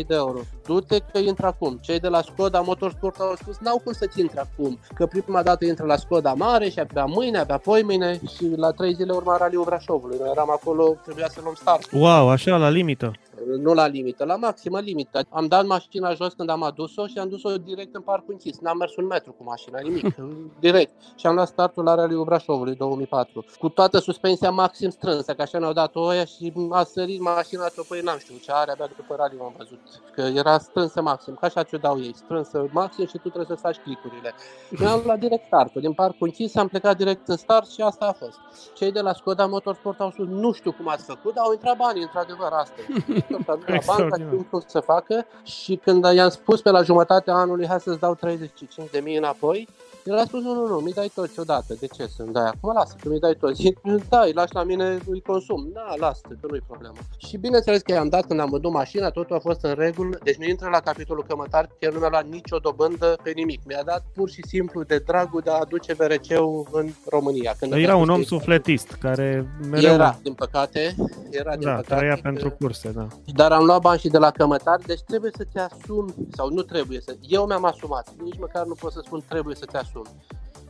70.000 0.00 0.06
de 0.06 0.14
euro. 0.14 0.38
Du-te 0.66 0.98
că 0.98 1.18
intră 1.18 1.46
acum. 1.46 1.78
Cei 1.82 2.00
de 2.00 2.08
la 2.08 2.22
Skoda 2.22 2.60
Motorsport 2.60 3.20
au 3.20 3.34
spus, 3.40 3.58
n-au 3.58 3.80
cum 3.84 3.92
să-ți 3.92 4.20
intre 4.20 4.40
acum, 4.40 4.78
că 4.94 5.06
prima 5.06 5.42
dată 5.42 5.64
intră 5.64 5.86
la 5.86 5.96
Skoda 5.96 6.32
mare 6.34 6.68
și 6.68 6.78
abia 6.78 7.04
mâine, 7.04 7.38
abia 7.38 7.58
poimâine 7.58 8.20
și 8.36 8.52
la 8.56 8.70
trei 8.70 8.94
zile 8.94 9.12
urma 9.12 9.36
raliul 9.36 9.64
Brașovului. 9.64 10.16
Noi 10.20 10.30
eram 10.30 10.50
acolo, 10.50 10.96
trebuia 11.04 11.28
să 11.28 11.40
luăm 11.42 11.54
start. 11.54 11.92
Wow, 11.92 12.28
așa, 12.28 12.56
la 12.56 12.68
limită 12.68 13.12
nu 13.58 13.74
la 13.74 13.86
limită, 13.86 14.24
la 14.24 14.36
maximă 14.36 14.80
limită. 14.80 15.20
Am 15.28 15.46
dat 15.46 15.66
mașina 15.66 16.14
jos 16.14 16.32
când 16.32 16.50
am 16.50 16.62
adus-o 16.62 17.06
și 17.06 17.18
am 17.18 17.28
dus-o 17.28 17.56
direct 17.56 17.94
în 17.94 18.00
parcul 18.00 18.32
închis. 18.32 18.58
N-am 18.58 18.76
mers 18.76 18.96
un 18.96 19.06
metru 19.06 19.32
cu 19.32 19.44
mașina, 19.44 19.78
nimic, 19.80 20.14
direct. 20.60 20.92
Și 21.16 21.26
am 21.26 21.34
luat 21.34 21.48
startul 21.48 21.84
la 21.84 21.94
Rally 21.94 22.24
Brașovului 22.24 22.74
2004. 22.74 23.44
Cu 23.58 23.68
toată 23.68 23.98
suspensia 23.98 24.50
maxim 24.50 24.90
strânsă, 24.90 25.32
că 25.32 25.42
așa 25.42 25.58
ne-au 25.58 25.72
dat 25.72 25.96
oia 25.96 26.24
și 26.24 26.52
a 26.70 26.82
sărit 26.82 27.20
mașina, 27.20 27.64
păi 27.88 28.00
n-am 28.00 28.18
știut 28.18 28.42
ce 28.42 28.52
are, 28.52 28.70
abia 28.70 28.88
după 28.96 29.14
rally 29.14 29.36
am 29.40 29.54
văzut. 29.58 29.80
Că 30.14 30.20
era 30.20 30.58
strânsă 30.58 31.02
maxim, 31.02 31.34
ca 31.40 31.46
așa 31.46 31.62
ce 31.62 31.76
dau 31.76 32.00
ei, 32.00 32.14
strânsă 32.14 32.68
maxim 32.70 33.06
și 33.06 33.18
tu 33.18 33.28
trebuie 33.28 33.56
să 33.56 33.62
faci 33.62 33.76
clicurile. 33.76 34.34
Mi-am 34.80 35.02
luat 35.04 35.18
direct 35.18 35.44
startul. 35.46 35.80
Din 35.80 35.92
parcul 35.92 36.26
închis 36.26 36.54
am 36.54 36.68
plecat 36.68 36.96
direct 36.96 37.28
în 37.28 37.36
start 37.36 37.70
și 37.70 37.80
asta 37.80 38.06
a 38.06 38.12
fost. 38.12 38.38
Cei 38.74 38.92
de 38.92 39.00
la 39.00 39.12
Skoda 39.12 39.46
Motorsport 39.46 40.00
au 40.00 40.10
spus, 40.10 40.26
nu 40.26 40.52
știu 40.52 40.72
cum 40.72 40.88
ați 40.88 41.04
făcut, 41.04 41.34
dar 41.34 41.44
au 41.44 41.52
intrat 41.52 41.76
banii, 41.76 42.02
într-adevăr, 42.02 42.50
astăzi. 42.52 42.86
tot 43.46 43.68
la 43.68 43.78
banca, 43.86 44.16
știu 44.16 44.46
cum 44.50 44.62
să 44.66 44.80
facă 44.80 45.26
și 45.42 45.76
când 45.76 46.04
i-am 46.14 46.28
spus 46.28 46.60
pe 46.60 46.70
la 46.70 46.82
jumătatea 46.82 47.34
anului, 47.34 47.66
hai 47.66 47.80
să-ți 47.80 48.00
dau 48.00 48.14
35 48.14 48.90
de 48.90 49.00
mii 49.00 49.16
înapoi, 49.16 49.68
el 50.04 50.18
a 50.18 50.24
spus, 50.24 50.42
nu, 50.42 50.54
nu, 50.54 50.66
nu, 50.66 50.76
mi 50.76 50.92
dai 50.92 51.10
toți 51.14 51.40
odată. 51.40 51.74
De 51.80 51.86
ce 51.86 52.06
să-mi 52.06 52.32
dai 52.32 52.46
acum? 52.46 52.72
Lasă 52.72 52.96
că 53.02 53.08
mi 53.08 53.18
dai 53.18 53.34
toți. 53.34 53.62
Zic, 53.62 53.80
da, 54.08 54.20
îi 54.20 54.32
lași 54.32 54.54
la 54.54 54.62
mine, 54.62 54.98
îi 55.06 55.20
consum. 55.20 55.70
Da, 55.72 55.94
lasă 55.96 56.20
că 56.40 56.46
nu-i 56.50 56.62
problemă. 56.66 56.94
Și 57.16 57.36
bineînțeles 57.36 57.82
că 57.82 57.92
i-am 57.92 58.08
dat 58.08 58.26
când 58.26 58.40
am 58.40 58.50
vândut 58.50 58.72
mașina, 58.72 59.10
totul 59.10 59.36
a 59.36 59.38
fost 59.38 59.62
în 59.62 59.74
regulă. 59.74 60.18
Deci 60.22 60.36
nu 60.36 60.44
intră 60.44 60.68
la 60.68 60.80
capitolul 60.80 61.24
cămătar, 61.28 61.64
că 61.64 61.74
el 61.78 61.92
nu 61.92 61.98
mi-a 61.98 62.08
luat 62.08 62.26
nicio 62.28 62.58
dobândă 62.58 63.18
pe 63.22 63.32
nimic. 63.34 63.60
Mi-a 63.66 63.82
dat 63.84 64.04
pur 64.14 64.30
și 64.30 64.42
simplu 64.46 64.82
de 64.82 64.98
dragul 65.06 65.40
de 65.44 65.50
a 65.50 65.58
aduce 65.60 65.92
VRC-ul 65.92 66.66
în 66.72 66.88
România. 67.10 67.54
Când 67.58 67.72
era 67.72 67.96
un 67.96 68.08
om 68.08 68.22
sufletist 68.22 68.96
care 69.00 69.46
mereu... 69.70 69.92
Era, 69.92 70.18
din 70.22 70.34
păcate. 70.34 70.94
Era, 71.30 71.56
din 71.56 71.66
da, 71.66 71.74
păcate. 71.74 71.94
trăia 71.94 72.18
pentru 72.22 72.50
curse, 72.50 72.90
da. 72.90 73.06
Dar 73.34 73.52
am 73.52 73.64
luat 73.64 73.80
bani 73.80 73.98
și 73.98 74.08
de 74.08 74.18
la 74.18 74.30
cămătar, 74.30 74.80
deci 74.86 75.00
trebuie 75.00 75.30
să 75.36 75.44
te 75.52 75.60
asumi, 75.60 76.14
sau 76.30 76.50
nu 76.50 76.62
trebuie 76.62 77.00
să... 77.00 77.16
Eu 77.20 77.46
mi-am 77.46 77.64
asumat, 77.64 78.12
nici 78.22 78.38
măcar 78.38 78.66
nu 78.66 78.74
pot 78.74 78.92
să 78.92 79.00
spun 79.04 79.22
trebuie 79.28 79.54
să 79.54 79.64
te 79.64 79.76
asumi. 79.76 79.91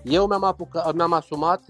Eu 0.03 0.27
mi-am, 0.27 0.45
apucat, 0.45 0.95
mi-am 0.95 1.13
asumat, 1.13 1.63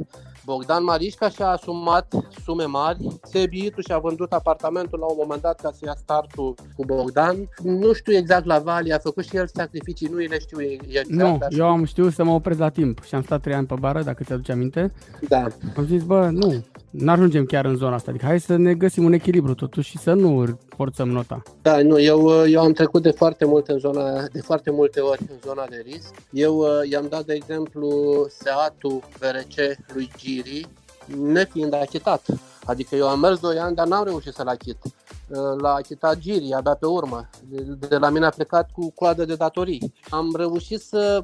Bogdan 0.45 0.85
Marișca 0.85 1.29
și-a 1.29 1.47
asumat 1.47 2.15
sume 2.45 2.65
mari, 2.65 2.99
Sebiitu 3.23 3.81
și-a 3.81 3.99
vândut 3.99 4.33
apartamentul 4.33 4.99
la 4.99 5.07
un 5.07 5.17
moment 5.19 5.41
dat 5.41 5.61
ca 5.61 5.71
să 5.71 5.81
ia 5.85 5.95
startul 5.97 6.55
cu 6.77 6.85
Bogdan. 6.85 7.49
Nu 7.63 7.93
știu 7.93 8.13
exact 8.13 8.45
la 8.45 8.59
Vali, 8.59 8.93
a 8.93 8.99
făcut 8.99 9.25
și 9.25 9.37
el 9.37 9.47
sacrificii, 9.47 10.09
nu 10.09 10.17
le 10.17 10.39
știu 10.39 10.63
exact. 10.63 11.09
Nu, 11.09 11.39
eu 11.49 11.69
am 11.69 11.85
știut 11.85 12.13
să 12.13 12.25
mă 12.25 12.33
opresc 12.33 12.59
la 12.59 12.69
timp 12.69 13.03
și 13.03 13.15
am 13.15 13.23
stat 13.23 13.41
trei 13.41 13.55
ani 13.55 13.67
pe 13.67 13.75
bară, 13.79 14.03
dacă 14.03 14.25
ți-aduce 14.25 14.53
aminte. 14.53 14.93
Da. 15.29 15.47
Am 15.77 15.85
zis, 15.85 16.03
bă, 16.03 16.29
nu, 16.31 16.65
nu 16.93 17.11
ajungem 17.11 17.45
chiar 17.45 17.65
în 17.65 17.77
zona 17.77 17.95
asta. 17.95 18.11
Adică 18.11 18.27
hai 18.27 18.41
să 18.41 18.57
ne 18.57 18.75
găsim 18.75 19.05
un 19.05 19.13
echilibru 19.13 19.55
totuși 19.55 19.91
și 19.91 19.99
să 19.99 20.13
nu 20.13 20.59
forțăm 20.69 21.09
nota. 21.09 21.43
Da, 21.63 21.83
nu, 21.83 22.01
eu, 22.01 22.49
eu 22.49 22.63
am 22.63 22.73
trecut 22.73 23.03
de 23.03 23.11
foarte 23.11 23.45
mult 23.45 23.69
în 23.69 23.79
zona, 23.79 24.27
de 24.33 24.41
foarte 24.41 24.71
multe 24.71 25.01
ori 25.01 25.21
în 25.31 25.37
zona 25.45 25.67
de 25.69 25.83
risc. 25.87 26.15
Eu 26.31 26.57
uh, 26.57 26.91
i-am 26.91 27.07
dat, 27.09 27.25
de 27.25 27.33
exemplu, 27.33 27.91
Seatul 28.29 29.01
VRC 29.19 29.79
lui 29.95 30.11
Giri, 30.19 30.69
nefiind 31.23 31.75
achitat. 31.75 32.27
Adică 32.65 32.97
eu 32.97 33.09
am 33.09 33.21
mers 33.21 33.41
2 33.41 33.59
ani, 33.59 33.75
dar 33.75 33.87
n-am 33.87 34.05
reușit 34.05 34.33
să-l 34.33 34.49
achit. 34.49 34.79
Uh, 34.85 35.61
l-a 35.61 35.75
achitat 35.75 36.19
Giri, 36.19 36.53
abia 36.53 36.75
pe 36.75 36.87
urmă. 36.87 37.29
De, 37.49 37.87
de 37.89 37.97
la 37.97 38.09
mine 38.09 38.27
a 38.27 38.31
plecat 38.31 38.71
cu 38.71 38.93
coadă 38.95 39.25
de 39.25 39.35
datorii. 39.35 39.95
Am 40.11 40.35
reușit 40.37 40.81
să 40.81 41.21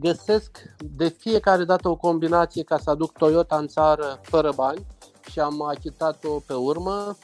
găsesc 0.00 0.50
de 0.96 1.08
fiecare 1.18 1.64
dată 1.64 1.88
o 1.88 1.96
combinație 1.96 2.62
ca 2.62 2.78
să 2.78 2.90
aduc 2.90 3.12
Toyota 3.12 3.56
în 3.56 3.66
țară 3.66 4.20
fără 4.22 4.52
bani 4.56 4.86
și 5.30 5.40
am 5.40 5.62
achitat-o 5.62 6.40
pe 6.46 6.52
urmă 6.52 7.16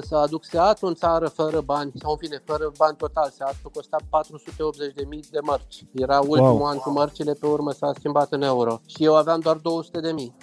să 0.00 0.16
aduc 0.16 0.44
Seat 0.44 0.82
în 0.82 0.94
țară 0.94 1.28
fără 1.28 1.60
bani, 1.60 1.92
sau 2.00 2.10
în 2.10 2.16
fine, 2.16 2.42
fără 2.44 2.72
bani 2.78 2.96
total. 2.96 3.30
Seatul 3.30 3.70
costa 3.74 3.96
480.000 3.96 5.30
de 5.30 5.38
mărci. 5.42 5.84
Era 5.94 6.18
ultimul 6.18 6.50
wow. 6.50 6.64
an 6.64 6.76
cu 6.76 6.90
mărcile, 6.90 7.32
pe 7.32 7.46
urmă 7.46 7.72
s-a 7.72 7.92
schimbat 7.94 8.32
în 8.32 8.42
euro. 8.42 8.80
Și 8.86 9.04
eu 9.04 9.16
aveam 9.16 9.40
doar 9.40 9.56
200.000 9.56 9.62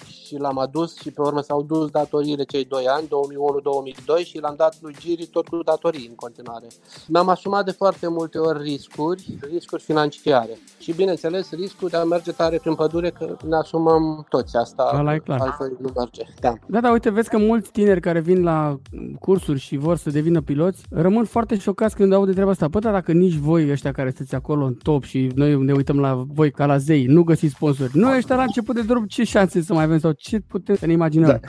și 0.06 0.38
l-am 0.38 0.58
adus 0.58 0.96
și 0.98 1.12
pe 1.12 1.22
urmă 1.22 1.42
s-au 1.42 1.62
dus 1.62 1.90
datoriile 1.90 2.44
cei 2.44 2.66
2 2.66 2.88
ani, 2.88 3.08
2001-2002 3.08 4.26
și 4.26 4.40
l-am 4.40 4.56
dat 4.58 4.78
lui 4.82 4.96
Giri 5.00 5.26
tot 5.26 5.48
cu 5.48 5.64
datorii 5.64 6.08
în 6.08 6.16
continuare. 6.16 6.68
Mi-am 7.08 7.30
asumat 7.30 7.66
de 7.66 7.72
foarte 7.72 8.08
multe 8.08 8.38
ori 8.38 8.62
riscuri, 8.62 9.38
riscuri 9.52 9.82
financiare. 9.82 10.58
Și 10.80 10.94
bineînțeles, 10.94 11.52
riscul 11.52 11.90
de 11.90 11.98
a 11.98 12.04
merge 12.04 12.32
tare 12.32 12.58
prin 12.58 12.76
pădure, 12.76 13.10
că 13.10 13.36
ne 13.48 13.56
asumăm 13.56 14.26
toți 14.30 14.58
asta, 14.58 14.84
Ala 14.84 15.14
e 15.14 15.20
clar. 15.20 15.40
altfel 15.40 15.78
nu 15.80 15.90
merge. 15.96 16.24
Da. 16.40 16.54
da, 16.68 16.82
da, 16.82 16.92
uite, 16.92 17.10
vezi 17.10 17.30
că 17.30 17.38
mulți 17.38 17.72
tineri 17.72 18.02
care 18.02 18.20
vin 18.20 18.44
la 18.44 18.78
cursuri 19.34 19.60
și 19.60 19.78
vor 19.78 19.98
să 19.98 20.10
devină 20.10 20.42
piloți, 20.42 20.82
rămân 20.90 21.26
foarte 21.26 21.58
șocați 21.58 21.96
când 21.96 22.14
aud 22.14 22.26
de 22.26 22.34
treaba 22.34 22.52
asta. 22.52 22.70
Păi, 22.70 22.82
dacă 22.82 23.12
nici 23.12 23.34
voi 23.34 23.72
ăștia 23.72 23.92
care 23.92 24.10
sunteți 24.10 24.36
acolo 24.36 24.66
în 24.66 24.74
top 24.74 25.04
și 25.04 25.32
noi 25.36 25.64
ne 25.64 25.74
uităm 25.74 26.00
la 26.00 26.26
voi 26.28 26.52
ca 26.52 26.66
la 26.66 26.78
zei, 26.78 27.06
nu 27.06 27.24
găsiți 27.24 27.54
sponsori. 27.54 27.98
Noi 27.98 28.18
ăștia 28.18 28.36
la 28.36 28.44
început 28.44 28.76
de 28.76 28.82
drum, 28.82 29.06
ce 29.06 29.24
șanse 29.24 29.62
să 29.62 29.74
mai 29.74 29.84
avem 29.84 30.00
sau 30.00 30.12
ce 30.12 30.40
putem 30.40 30.76
să 30.76 30.86
ne 30.86 30.92
imaginăm? 30.92 31.30
Da. 31.30 31.40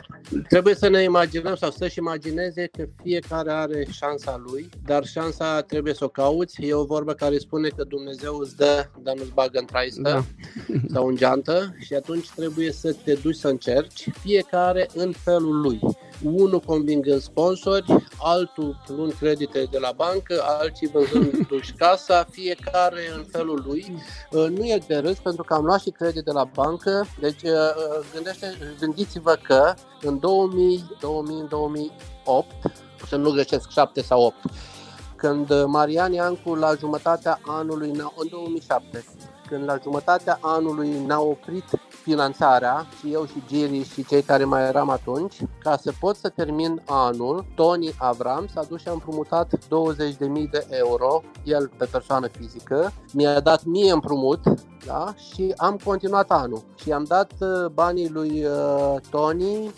Trebuie 0.49 0.75
să 0.75 0.89
ne 0.89 1.03
imaginăm 1.03 1.55
sau 1.55 1.71
să-și 1.71 1.99
imagineze 1.99 2.69
că 2.73 2.85
fiecare 3.03 3.51
are 3.51 3.87
șansa 3.91 4.43
lui, 4.47 4.69
dar 4.85 5.05
șansa 5.05 5.61
trebuie 5.61 5.95
să 5.95 6.05
o 6.05 6.09
cauți. 6.09 6.63
E 6.63 6.75
o 6.75 6.85
vorbă 6.85 7.13
care 7.13 7.39
spune 7.39 7.69
că 7.69 7.85
Dumnezeu 7.89 8.37
îți 8.37 8.57
dă, 8.57 8.87
dar 9.03 9.15
nu-ți 9.17 9.33
bagă 9.35 9.59
în 9.59 9.65
traistă 9.65 10.01
da. 10.03 10.25
sau 10.95 11.07
în 11.07 11.17
geantă 11.17 11.75
și 11.79 11.95
atunci 11.95 12.31
trebuie 12.31 12.73
să 12.73 12.97
te 13.05 13.13
duci 13.23 13.37
să 13.37 13.49
încerci, 13.49 14.09
fiecare 14.23 14.89
în 14.95 15.13
felul 15.13 15.61
lui 15.61 15.81
unul 16.25 16.61
convingând 16.61 17.21
sponsori, 17.21 18.07
altul 18.19 18.77
luând 18.87 19.13
credite 19.13 19.67
de 19.71 19.79
la 19.79 19.93
bancă, 19.97 20.43
alții 20.61 20.89
vânzându-și 20.89 21.73
casa, 21.83 22.27
fiecare 22.31 23.01
în 23.17 23.25
felul 23.31 23.63
lui. 23.67 23.97
Uh, 24.31 24.47
nu 24.49 24.65
e 24.65 24.79
de 24.87 24.97
râs 24.97 25.19
pentru 25.19 25.43
că 25.43 25.55
am 25.55 25.65
luat 25.65 25.81
și 25.81 25.91
credit 25.91 26.25
de 26.25 26.31
la 26.31 26.45
bancă, 26.45 27.07
deci 27.21 27.43
uh, 27.43 27.51
uh, 27.51 28.07
gândește, 28.15 28.55
gândiți-vă 28.81 29.39
că 29.43 29.75
în 30.01 30.19
2000, 30.19 30.85
2000, 31.01 31.47
2008, 31.49 32.47
să 33.09 33.17
nu 33.17 33.31
greșesc 33.31 33.71
7 33.71 34.03
sau 34.03 34.23
8, 34.23 34.37
când 35.17 35.65
Marian 35.65 36.13
Iancu 36.13 36.55
la 36.55 36.75
jumătatea 36.79 37.41
anului, 37.47 37.89
în 37.89 38.29
2007, 38.31 39.05
când 39.49 39.65
la 39.65 39.79
jumătatea 39.83 40.39
anului 40.41 41.05
ne-a 41.07 41.21
oprit 41.21 41.65
finanțarea 41.89 42.87
și 42.99 43.13
eu 43.13 43.27
și 43.27 43.43
Giri 43.47 43.83
și 43.93 44.05
cei 44.05 44.23
care 44.23 44.45
mai 44.45 44.63
eram 44.63 44.91
atunci, 44.91 45.37
ca 45.59 45.77
să 45.77 45.93
pot 46.01 46.17
să 46.17 46.29
termin 46.29 46.83
anul, 46.87 47.45
Tony 47.55 47.95
Avram 47.99 48.47
s-a 48.55 48.63
dus 48.69 48.81
și 48.81 48.89
a 48.89 48.93
împrumutat 48.93 49.57
20.000 49.57 50.51
de 50.51 50.67
euro, 50.71 51.23
el 51.45 51.71
pe 51.79 51.85
persoană 51.85 52.27
fizică, 52.27 52.93
mi-a 53.13 53.41
dat 53.41 53.65
mie 53.65 53.93
împrumut 53.93 54.41
da? 54.87 55.15
și 55.17 55.53
am 55.57 55.81
continuat 55.85 56.31
anul 56.31 56.63
și 56.75 56.93
am 56.93 57.05
dat 57.05 57.33
uh, 57.39 57.67
banii 57.73 58.09
lui 58.09 58.45
uh, 58.45 58.95
Tony 59.11 59.71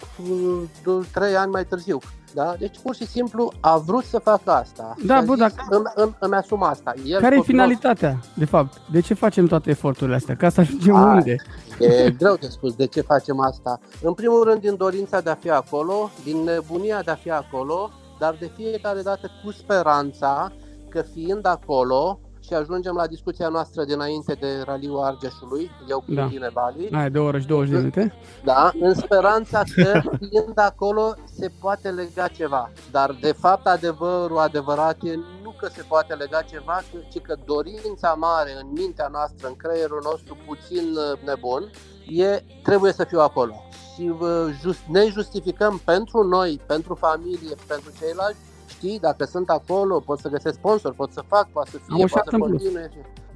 3 1.12 1.32
uh, 1.32 1.38
ani 1.38 1.50
mai 1.50 1.66
târziu. 1.66 1.98
Da? 2.36 2.54
Deci 2.58 2.78
pur 2.82 2.94
și 2.94 3.06
simplu 3.06 3.52
a 3.60 3.76
vrut 3.76 4.04
să 4.04 4.18
facă 4.18 4.50
asta. 4.50 4.94
Da, 5.06 5.20
bă, 5.20 5.36
dacă... 5.36 5.66
îmi, 5.70 5.84
îmi, 5.94 6.16
îmi 6.18 6.34
asum 6.34 6.62
asta. 6.62 6.94
El 7.06 7.20
Care 7.20 7.36
e 7.36 7.40
finalitatea, 7.40 8.20
de 8.34 8.44
fapt? 8.44 8.80
De 8.90 9.00
ce 9.00 9.14
facem 9.14 9.46
toate 9.46 9.70
eforturile 9.70 10.16
astea? 10.16 10.36
Ca 10.36 10.48
să 10.48 10.60
ajungem 10.60 10.94
a, 10.94 11.12
unde? 11.12 11.36
E 11.78 12.10
greu 12.10 12.34
de 12.40 12.46
spus 12.46 12.74
de 12.74 12.86
ce 12.86 13.00
facem 13.00 13.40
asta. 13.40 13.80
În 14.02 14.12
primul 14.12 14.44
rând 14.44 14.60
din 14.60 14.76
dorința 14.76 15.20
de 15.20 15.30
a 15.30 15.34
fi 15.34 15.50
acolo, 15.50 16.10
din 16.24 16.36
nebunia 16.36 17.02
de 17.02 17.10
a 17.10 17.14
fi 17.14 17.30
acolo, 17.30 17.90
dar 18.18 18.36
de 18.40 18.50
fiecare 18.56 19.02
dată 19.02 19.30
cu 19.44 19.52
speranța 19.52 20.52
că 20.88 21.02
fiind 21.12 21.46
acolo, 21.46 22.20
și 22.46 22.54
ajungem 22.54 22.94
la 22.94 23.06
discuția 23.06 23.48
noastră 23.48 23.84
dinainte 23.84 24.32
de 24.40 24.62
Raliul 24.64 25.00
Argeșului, 25.00 25.70
eu 25.88 26.04
cu 26.06 26.14
da. 26.14 26.26
tine, 26.26 26.50
Bali. 26.52 26.88
Ai 26.92 27.10
de 27.10 27.18
oră 27.18 27.38
și 27.38 27.46
20 27.46 27.70
de 27.70 27.76
minute? 27.76 28.14
Da, 28.44 28.70
în 28.80 28.94
speranța 28.94 29.62
că 29.74 30.00
fiind 30.18 30.58
acolo 30.58 31.14
se 31.24 31.50
poate 31.60 31.90
lega 31.90 32.28
ceva. 32.28 32.70
Dar 32.90 33.16
de 33.20 33.32
fapt 33.32 33.66
adevărul 33.66 34.38
adevărat 34.38 34.96
e 35.02 35.14
nu 35.42 35.54
că 35.60 35.68
se 35.72 35.82
poate 35.88 36.14
lega 36.14 36.40
ceva, 36.40 36.82
ci 37.10 37.20
că 37.20 37.36
dorința 37.44 38.14
mare 38.18 38.50
în 38.60 38.68
mintea 38.72 39.08
noastră, 39.12 39.48
în 39.48 39.56
creierul 39.56 40.00
nostru 40.04 40.36
puțin 40.46 40.86
uh, 40.96 41.20
nebun, 41.24 41.70
e 42.06 42.44
trebuie 42.62 42.92
să 42.92 43.04
fiu 43.04 43.20
acolo. 43.20 43.54
Și 43.94 44.12
uh, 44.20 44.28
just, 44.62 44.80
ne 44.88 45.06
justificăm 45.06 45.80
pentru 45.84 46.22
noi, 46.22 46.60
pentru 46.66 46.94
familie, 46.94 47.54
pentru 47.66 47.92
ceilalți, 47.98 48.38
știi, 48.76 48.98
dacă 48.98 49.24
sunt 49.24 49.50
acolo, 49.50 50.00
pot 50.00 50.18
să 50.18 50.28
găsesc 50.28 50.54
sponsor, 50.54 50.92
pot 50.92 51.12
să 51.12 51.22
fac, 51.26 51.48
pot 51.48 51.66
să 51.66 51.78
fie, 51.86 52.06
pot 52.06 52.22
să 52.24 52.36
continue. 52.38 52.90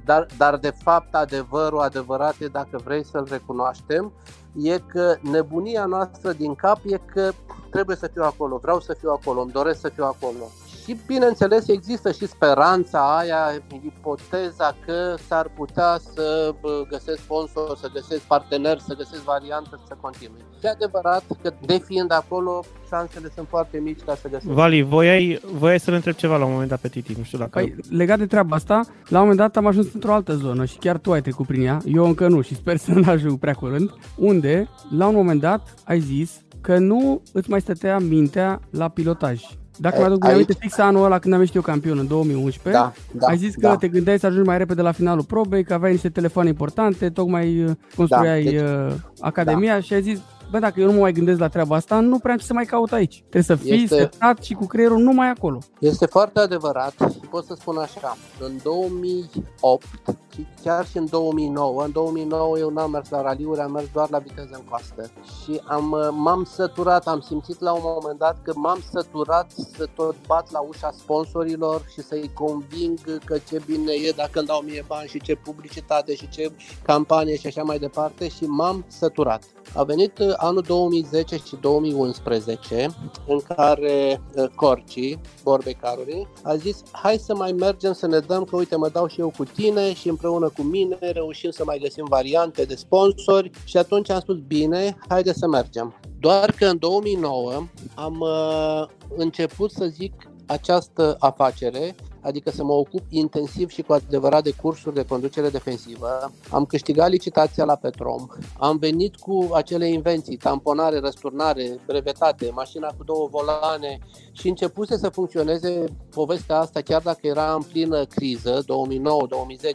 Dar, 0.05 0.25
dar 0.37 0.57
de 0.57 0.73
fapt 0.83 1.15
adevărul 1.15 1.79
adevărat 1.79 2.35
e, 2.39 2.45
dacă 2.47 2.81
vrei 2.83 3.05
să-l 3.05 3.27
recunoaștem, 3.29 4.11
e 4.55 4.77
că 4.77 5.15
nebunia 5.21 5.85
noastră 5.85 6.31
din 6.31 6.55
cap 6.55 6.79
e 6.85 6.97
că 7.13 7.31
trebuie 7.69 7.95
să 7.95 8.07
fiu 8.13 8.23
acolo, 8.23 8.57
vreau 8.57 8.79
să 8.79 8.93
fiu 8.93 9.09
acolo, 9.09 9.41
îmi 9.41 9.51
doresc 9.51 9.79
să 9.79 9.89
fiu 9.89 10.03
acolo. 10.03 10.49
Și 10.85 10.97
bineînțeles 11.07 11.67
există 11.67 12.11
și 12.11 12.27
speranța 12.27 13.17
aia, 13.17 13.63
ipoteza 13.83 14.75
că 14.85 15.15
s-ar 15.27 15.51
putea 15.55 15.99
să 16.13 16.55
găsesc 16.89 17.19
sponsor, 17.19 17.77
să 17.77 17.89
găsesc 17.93 18.21
partener, 18.21 18.79
să 18.79 18.95
găsesc 18.95 19.23
variantă 19.23 19.79
să 19.87 19.97
continui. 20.01 20.41
E 20.61 20.69
adevărat 20.69 21.23
că 21.41 21.53
de 21.65 21.77
fiind 21.77 22.11
acolo, 22.11 22.63
șansele 22.87 23.31
sunt 23.35 23.47
foarte 23.47 23.79
mici 23.79 23.99
ca 24.05 24.15
să 24.15 24.27
găsesc. 24.29 24.53
Vali, 24.53 24.81
voiai, 24.81 25.41
voiai 25.53 25.79
să-l 25.79 25.93
întreb 25.93 26.13
ceva 26.13 26.37
la 26.37 26.45
un 26.45 26.51
moment 26.51 26.69
dat 26.69 26.79
pe 26.79 26.87
Titi, 26.87 27.15
nu 27.17 27.23
știu 27.23 27.37
dacă... 27.37 27.59
Păi, 27.59 27.75
legat 27.89 28.17
de 28.17 28.25
treaba 28.25 28.55
asta, 28.55 28.81
la 29.07 29.17
un 29.21 29.27
moment 29.27 29.37
dat 29.37 29.57
am 29.57 29.65
ajuns 29.65 29.93
într-o 29.93 30.13
altă 30.13 30.35
zonă 30.35 30.65
și 30.65 30.77
chiar 30.77 30.97
tu 30.97 31.11
ai 31.11 31.21
trecut 31.21 31.45
prin 31.45 31.65
ea, 31.65 31.77
eu 31.85 32.05
încă 32.05 32.27
nu 32.27 32.41
și 32.41 32.55
sper 32.55 32.77
să 32.85 32.91
nu 32.91 33.09
ajung 33.09 33.39
prea 33.39 33.53
curând, 33.53 33.93
unde, 34.15 34.69
la 34.97 35.07
un 35.07 35.15
moment 35.15 35.41
dat, 35.41 35.73
ai 35.83 35.99
zis 35.99 36.41
că 36.61 36.77
nu 36.77 37.21
îți 37.33 37.49
mai 37.49 37.61
stătea 37.61 37.99
mintea 37.99 38.59
la 38.69 38.89
pilotaj. 38.89 39.43
Dacă 39.77 39.99
mă 39.99 40.05
aduc 40.05 40.25
aminte 40.25 40.53
fix 40.59 40.77
anul 40.77 41.03
ăla 41.03 41.19
când 41.19 41.33
am 41.33 41.39
ieșit 41.39 41.55
eu 41.55 41.61
campion 41.61 41.97
în 41.97 42.07
2011, 42.07 42.83
da, 42.83 42.93
da, 43.11 43.27
ai 43.27 43.37
zis 43.37 43.53
că 43.53 43.67
da. 43.67 43.75
te 43.75 43.87
gândeai 43.87 44.19
să 44.19 44.25
ajungi 44.25 44.47
mai 44.47 44.57
repede 44.57 44.81
la 44.81 44.91
finalul 44.91 45.23
probei, 45.23 45.63
că 45.63 45.73
aveai 45.73 45.91
niște 45.91 46.09
telefoane 46.09 46.49
importante, 46.49 47.09
tocmai 47.09 47.63
uh, 47.63 47.71
construiai 47.95 48.43
da, 48.43 48.49
deci, 48.49 48.61
uh, 48.61 48.93
academia 49.19 49.73
da. 49.73 49.79
și 49.79 49.93
ai 49.93 50.01
zis, 50.01 50.19
bă, 50.51 50.59
dacă 50.59 50.79
eu 50.79 50.85
nu 50.85 50.93
mă 50.93 50.99
mai 50.99 51.11
gândesc 51.11 51.39
la 51.39 51.47
treaba 51.47 51.75
asta, 51.75 51.99
nu 51.99 52.19
prea 52.19 52.31
am 52.31 52.37
ce 52.37 52.45
să 52.45 52.53
mai 52.53 52.65
caut 52.65 52.91
aici. 52.91 53.17
Trebuie 53.19 53.43
să 53.43 53.55
fii 53.55 53.83
este, 53.83 53.95
setat 53.95 54.43
și 54.43 54.53
cu 54.53 54.65
creierul 54.65 54.99
numai 54.99 55.29
acolo. 55.29 55.59
Este 55.79 56.05
foarte 56.05 56.39
adevărat. 56.39 56.93
Pot 57.29 57.45
să 57.45 57.55
spun 57.59 57.77
așa. 57.77 58.17
În 58.39 58.51
2008 58.63 59.85
și 60.30 60.30
chiar 60.63 60.87
și 60.87 60.97
în 60.97 61.07
2009, 61.09 61.83
în 61.83 61.91
2009 61.91 62.57
eu 62.57 62.69
n-am 62.69 62.91
mers 62.91 63.09
la 63.09 63.21
raliuri, 63.21 63.59
am 63.59 63.71
mers 63.71 63.85
doar 63.93 64.09
la 64.09 64.17
viteză 64.17 64.49
în 64.51 64.63
coastă. 64.69 65.11
Și 65.43 65.61
am, 65.67 66.13
m-am 66.15 66.43
săturat, 66.43 67.07
am 67.07 67.19
simțit 67.19 67.59
la 67.59 67.73
un 67.73 67.81
moment 67.83 68.19
dat 68.19 68.41
că 68.41 68.53
m-am 68.55 68.83
săturat 68.91 69.51
să 69.77 69.87
tot 69.95 70.15
bat 70.27 70.51
la 70.51 70.59
ușa 70.59 70.91
sponsorilor 70.91 71.85
și 71.93 72.01
să-i 72.01 72.31
conving 72.33 73.19
că 73.25 73.37
ce 73.37 73.61
bine 73.65 73.91
e 73.91 74.13
dacă 74.15 74.39
îmi 74.39 74.47
dau 74.47 74.61
mie 74.61 74.85
bani 74.87 75.07
și 75.07 75.21
ce 75.21 75.35
publicitate 75.35 76.15
și 76.15 76.29
ce 76.29 76.51
campanie 76.83 77.35
și 77.37 77.47
așa 77.47 77.63
mai 77.63 77.79
departe 77.79 78.27
și 78.27 78.43
m-am 78.43 78.85
săturat. 78.87 79.43
A 79.75 79.83
venit 79.83 80.17
uh, 80.19 80.33
anul 80.35 80.61
2010 80.61 81.35
și 81.35 81.57
2011 81.61 82.87
în 83.27 83.39
care 83.55 84.21
uh, 84.35 84.47
Corci, 84.55 85.17
Borbecaruri, 85.43 86.27
a 86.43 86.55
zis 86.55 86.83
hai 86.91 87.17
să 87.17 87.35
mai 87.35 87.51
mergem 87.51 87.93
să 87.93 88.07
ne 88.07 88.19
dăm 88.19 88.43
că 88.43 88.55
uite 88.55 88.75
mă 88.75 88.89
dau 88.89 89.07
și 89.07 89.19
eu 89.19 89.33
cu 89.37 89.43
tine 89.43 89.93
și 89.93 90.07
împreună 90.21 90.51
cu 90.55 90.61
mine 90.61 90.97
reușim 90.99 91.49
să 91.49 91.63
mai 91.65 91.79
găsim 91.81 92.05
variante 92.09 92.63
de 92.63 92.75
sponsori 92.75 93.51
și 93.63 93.77
atunci 93.77 94.09
am 94.09 94.19
spus 94.19 94.37
bine, 94.47 94.97
haide 95.07 95.33
să 95.33 95.47
mergem. 95.47 95.99
Doar 96.19 96.51
că 96.51 96.65
în 96.65 96.77
2009 96.77 97.63
am 97.95 98.19
uh, 98.19 98.87
început 99.15 99.71
să 99.71 99.85
zic 99.85 100.13
această 100.45 101.15
afacere 101.19 101.95
adică 102.21 102.51
să 102.51 102.63
mă 102.63 102.73
ocup 102.73 103.01
intensiv 103.09 103.69
și 103.69 103.81
cu 103.81 103.93
adevărat 103.93 104.43
de 104.43 104.51
cursuri 104.61 104.95
de 104.95 105.05
conducere 105.05 105.49
defensivă. 105.49 106.31
Am 106.49 106.65
câștigat 106.65 107.09
licitația 107.09 107.63
la 107.65 107.75
Petrom, 107.75 108.27
am 108.57 108.77
venit 108.77 109.15
cu 109.15 109.49
acele 109.53 109.87
invenții, 109.87 110.37
tamponare, 110.37 110.99
răsturnare, 110.99 111.79
brevetate, 111.85 112.49
mașina 112.53 112.87
cu 112.97 113.03
două 113.03 113.27
volane 113.31 113.99
și 114.31 114.47
începuse 114.47 114.97
să 114.97 115.09
funcționeze 115.09 115.83
povestea 116.09 116.59
asta 116.59 116.81
chiar 116.81 117.01
dacă 117.01 117.27
era 117.27 117.53
în 117.53 117.61
plină 117.61 118.05
criză, 118.05 118.63
2009-2010, 118.63 118.65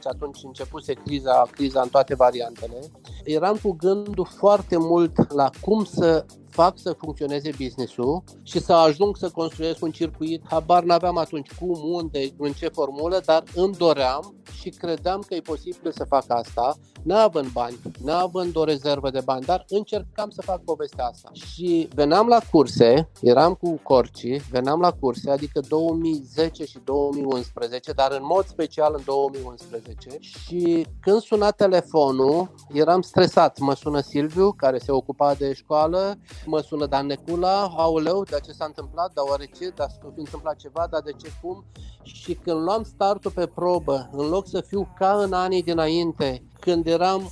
atunci 0.02 0.40
începuse 0.42 0.92
criza, 0.92 1.46
criza 1.50 1.80
în 1.80 1.88
toate 1.88 2.14
variantele. 2.14 2.78
Eram 3.24 3.58
cu 3.62 3.72
gândul 3.72 4.26
foarte 4.36 4.76
mult 4.78 5.32
la 5.32 5.50
cum 5.60 5.84
să 5.84 6.24
fac 6.56 6.78
să 6.78 6.92
funcționeze 6.92 7.50
business-ul 7.58 8.22
și 8.42 8.58
să 8.60 8.72
ajung 8.72 9.16
să 9.16 9.30
construiesc 9.30 9.82
un 9.82 9.90
circuit. 9.90 10.42
Habar 10.48 10.82
n-aveam 10.82 11.16
atunci 11.16 11.50
cum, 11.58 11.80
unde, 11.82 12.28
în 12.38 12.52
ce 12.52 12.68
formulă, 12.68 13.20
dar 13.24 13.42
îmi 13.54 13.74
doream 13.74 14.34
și 14.60 14.68
credeam 14.68 15.20
că 15.26 15.34
e 15.34 15.40
posibil 15.40 15.92
să 15.92 16.04
fac 16.04 16.24
asta, 16.28 16.76
neavând 17.06 17.52
bani, 17.52 17.80
neavând 18.04 18.56
o 18.56 18.64
rezervă 18.64 19.10
de 19.10 19.20
bani, 19.24 19.44
dar 19.44 19.64
încercam 19.68 20.30
să 20.30 20.42
fac 20.42 20.62
povestea 20.62 21.04
asta. 21.04 21.30
Și 21.32 21.88
veneam 21.94 22.26
la 22.26 22.40
curse, 22.50 23.08
eram 23.20 23.54
cu 23.54 23.80
Corci, 23.82 24.40
veneam 24.50 24.80
la 24.80 24.92
curse, 24.92 25.30
adică 25.30 25.60
2010 25.68 26.64
și 26.64 26.78
2011, 26.84 27.92
dar 27.92 28.12
în 28.12 28.22
mod 28.22 28.46
special 28.46 28.94
în 28.96 29.02
2011 29.04 30.18
și 30.20 30.86
când 31.00 31.20
suna 31.20 31.50
telefonul, 31.50 32.54
eram 32.72 33.00
stresat. 33.00 33.58
Mă 33.58 33.74
sună 33.74 34.00
Silviu, 34.00 34.52
care 34.52 34.78
se 34.78 34.92
ocupa 34.92 35.34
de 35.34 35.52
școală, 35.52 36.18
mă 36.46 36.60
sună 36.60 36.86
Dan 36.86 37.06
Necula, 37.06 37.72
aoleu, 37.76 38.24
dar 38.30 38.40
ce 38.40 38.52
s-a 38.52 38.64
întâmplat, 38.64 39.12
dar 39.12 39.24
oare 39.28 39.50
ce, 39.58 39.72
dar 39.74 39.88
s-a 39.90 40.12
întâmplat 40.16 40.56
ceva, 40.56 40.86
dar 40.90 41.00
de 41.04 41.12
ce, 41.22 41.28
cum? 41.42 41.64
Și 42.02 42.34
când 42.34 42.62
luam 42.62 42.82
startul 42.82 43.30
pe 43.30 43.46
probă, 43.46 44.08
în 44.12 44.28
loc 44.28 44.48
să 44.48 44.60
fiu 44.60 44.88
ca 44.98 45.22
în 45.22 45.32
anii 45.32 45.62
dinainte, 45.62 46.42
când 46.60 46.86
eram 46.86 47.30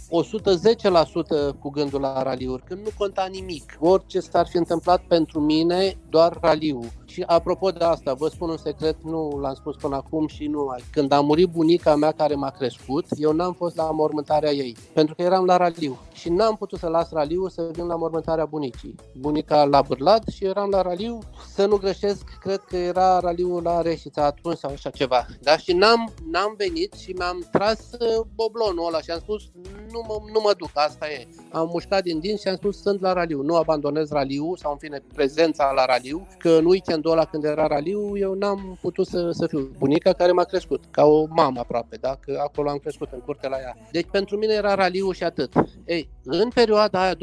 110% 1.50 1.58
cu 1.58 1.70
gândul 1.70 2.00
la 2.00 2.22
raliuri, 2.22 2.62
când 2.62 2.80
nu 2.80 2.90
conta 2.98 3.26
nimic. 3.30 3.76
Orice 3.80 4.20
s-ar 4.20 4.46
fi 4.46 4.56
întâmplat 4.56 5.02
pentru 5.02 5.40
mine, 5.40 5.96
doar 6.10 6.38
raliul. 6.40 6.86
Și 7.14 7.22
apropo 7.26 7.70
de 7.70 7.84
asta, 7.84 8.12
vă 8.12 8.28
spun 8.28 8.48
un 8.48 8.56
secret, 8.56 8.96
nu 9.02 9.38
l-am 9.40 9.54
spus 9.54 9.76
până 9.76 9.96
acum 9.96 10.26
și 10.26 10.46
nu 10.46 10.64
mai. 10.64 10.84
Când 10.90 11.12
a 11.12 11.20
murit 11.20 11.48
bunica 11.48 11.96
mea 11.96 12.12
care 12.12 12.34
m-a 12.34 12.50
crescut, 12.50 13.04
eu 13.08 13.32
n-am 13.32 13.52
fost 13.52 13.76
la 13.76 13.90
mormântarea 13.90 14.50
ei, 14.50 14.76
pentru 14.92 15.14
că 15.14 15.22
eram 15.22 15.44
la 15.44 15.56
raliu. 15.56 15.98
Și 16.12 16.28
n-am 16.28 16.56
putut 16.56 16.78
să 16.78 16.88
las 16.88 17.10
raliu 17.10 17.48
să 17.48 17.68
vin 17.72 17.86
la 17.86 17.96
mormântarea 17.96 18.44
bunicii. 18.44 18.94
Bunica 19.18 19.64
la 19.64 19.82
bârlat 19.82 20.22
și 20.28 20.44
eram 20.44 20.70
la 20.70 20.82
raliu, 20.82 21.18
să 21.54 21.66
nu 21.66 21.76
greșesc, 21.76 22.24
cred 22.40 22.60
că 22.60 22.76
era 22.76 23.18
raliul 23.18 23.62
la 23.62 23.80
Reșița 23.80 24.24
atunci 24.24 24.58
sau 24.58 24.70
așa 24.70 24.90
ceva. 24.90 25.26
Da? 25.40 25.56
Și 25.56 25.72
n-am, 25.72 26.12
n-am 26.30 26.54
venit 26.56 26.92
și 26.92 27.12
mi-am 27.12 27.48
tras 27.50 27.78
uh, 27.92 28.26
boblonul 28.34 28.86
ăla 28.86 29.00
și 29.00 29.10
am 29.10 29.18
spus 29.18 29.42
nu 29.90 30.04
mă, 30.08 30.14
nu 30.32 30.40
mă 30.40 30.54
duc, 30.58 30.70
asta 30.72 31.10
e. 31.10 31.28
Am 31.54 31.68
mușcat 31.72 32.02
din 32.02 32.18
dinți 32.18 32.42
și 32.42 32.48
am 32.48 32.56
spus 32.56 32.80
sunt 32.80 33.00
la 33.00 33.12
raliu, 33.12 33.42
nu 33.42 33.56
abandonez 33.56 34.10
raliu 34.10 34.54
sau 34.56 34.72
în 34.72 34.78
fine 34.78 35.02
prezența 35.14 35.72
la 35.74 35.84
raliu, 35.84 36.26
că 36.38 36.48
în 36.48 36.64
weekendul 36.64 37.10
ăla 37.10 37.24
când 37.24 37.44
era 37.44 37.66
raliu 37.66 38.16
eu 38.16 38.34
n-am 38.34 38.78
putut 38.80 39.06
să, 39.06 39.30
să 39.30 39.46
fiu 39.46 39.70
bunica 39.78 40.12
care 40.12 40.32
m-a 40.32 40.44
crescut, 40.44 40.84
ca 40.90 41.04
o 41.04 41.26
mamă 41.28 41.60
aproape, 41.60 41.96
da? 42.00 42.16
că 42.20 42.40
acolo 42.42 42.70
am 42.70 42.78
crescut 42.78 43.08
în 43.12 43.20
curte 43.20 43.48
la 43.48 43.56
ea. 43.56 43.76
Deci 43.90 44.06
pentru 44.10 44.36
mine 44.36 44.52
era 44.52 44.74
raliu 44.74 45.12
și 45.12 45.24
atât. 45.24 45.52
Ei, 45.84 46.08
în 46.24 46.48
perioada 46.48 47.02
aia 47.02 47.14
2010-2011, 47.14 47.16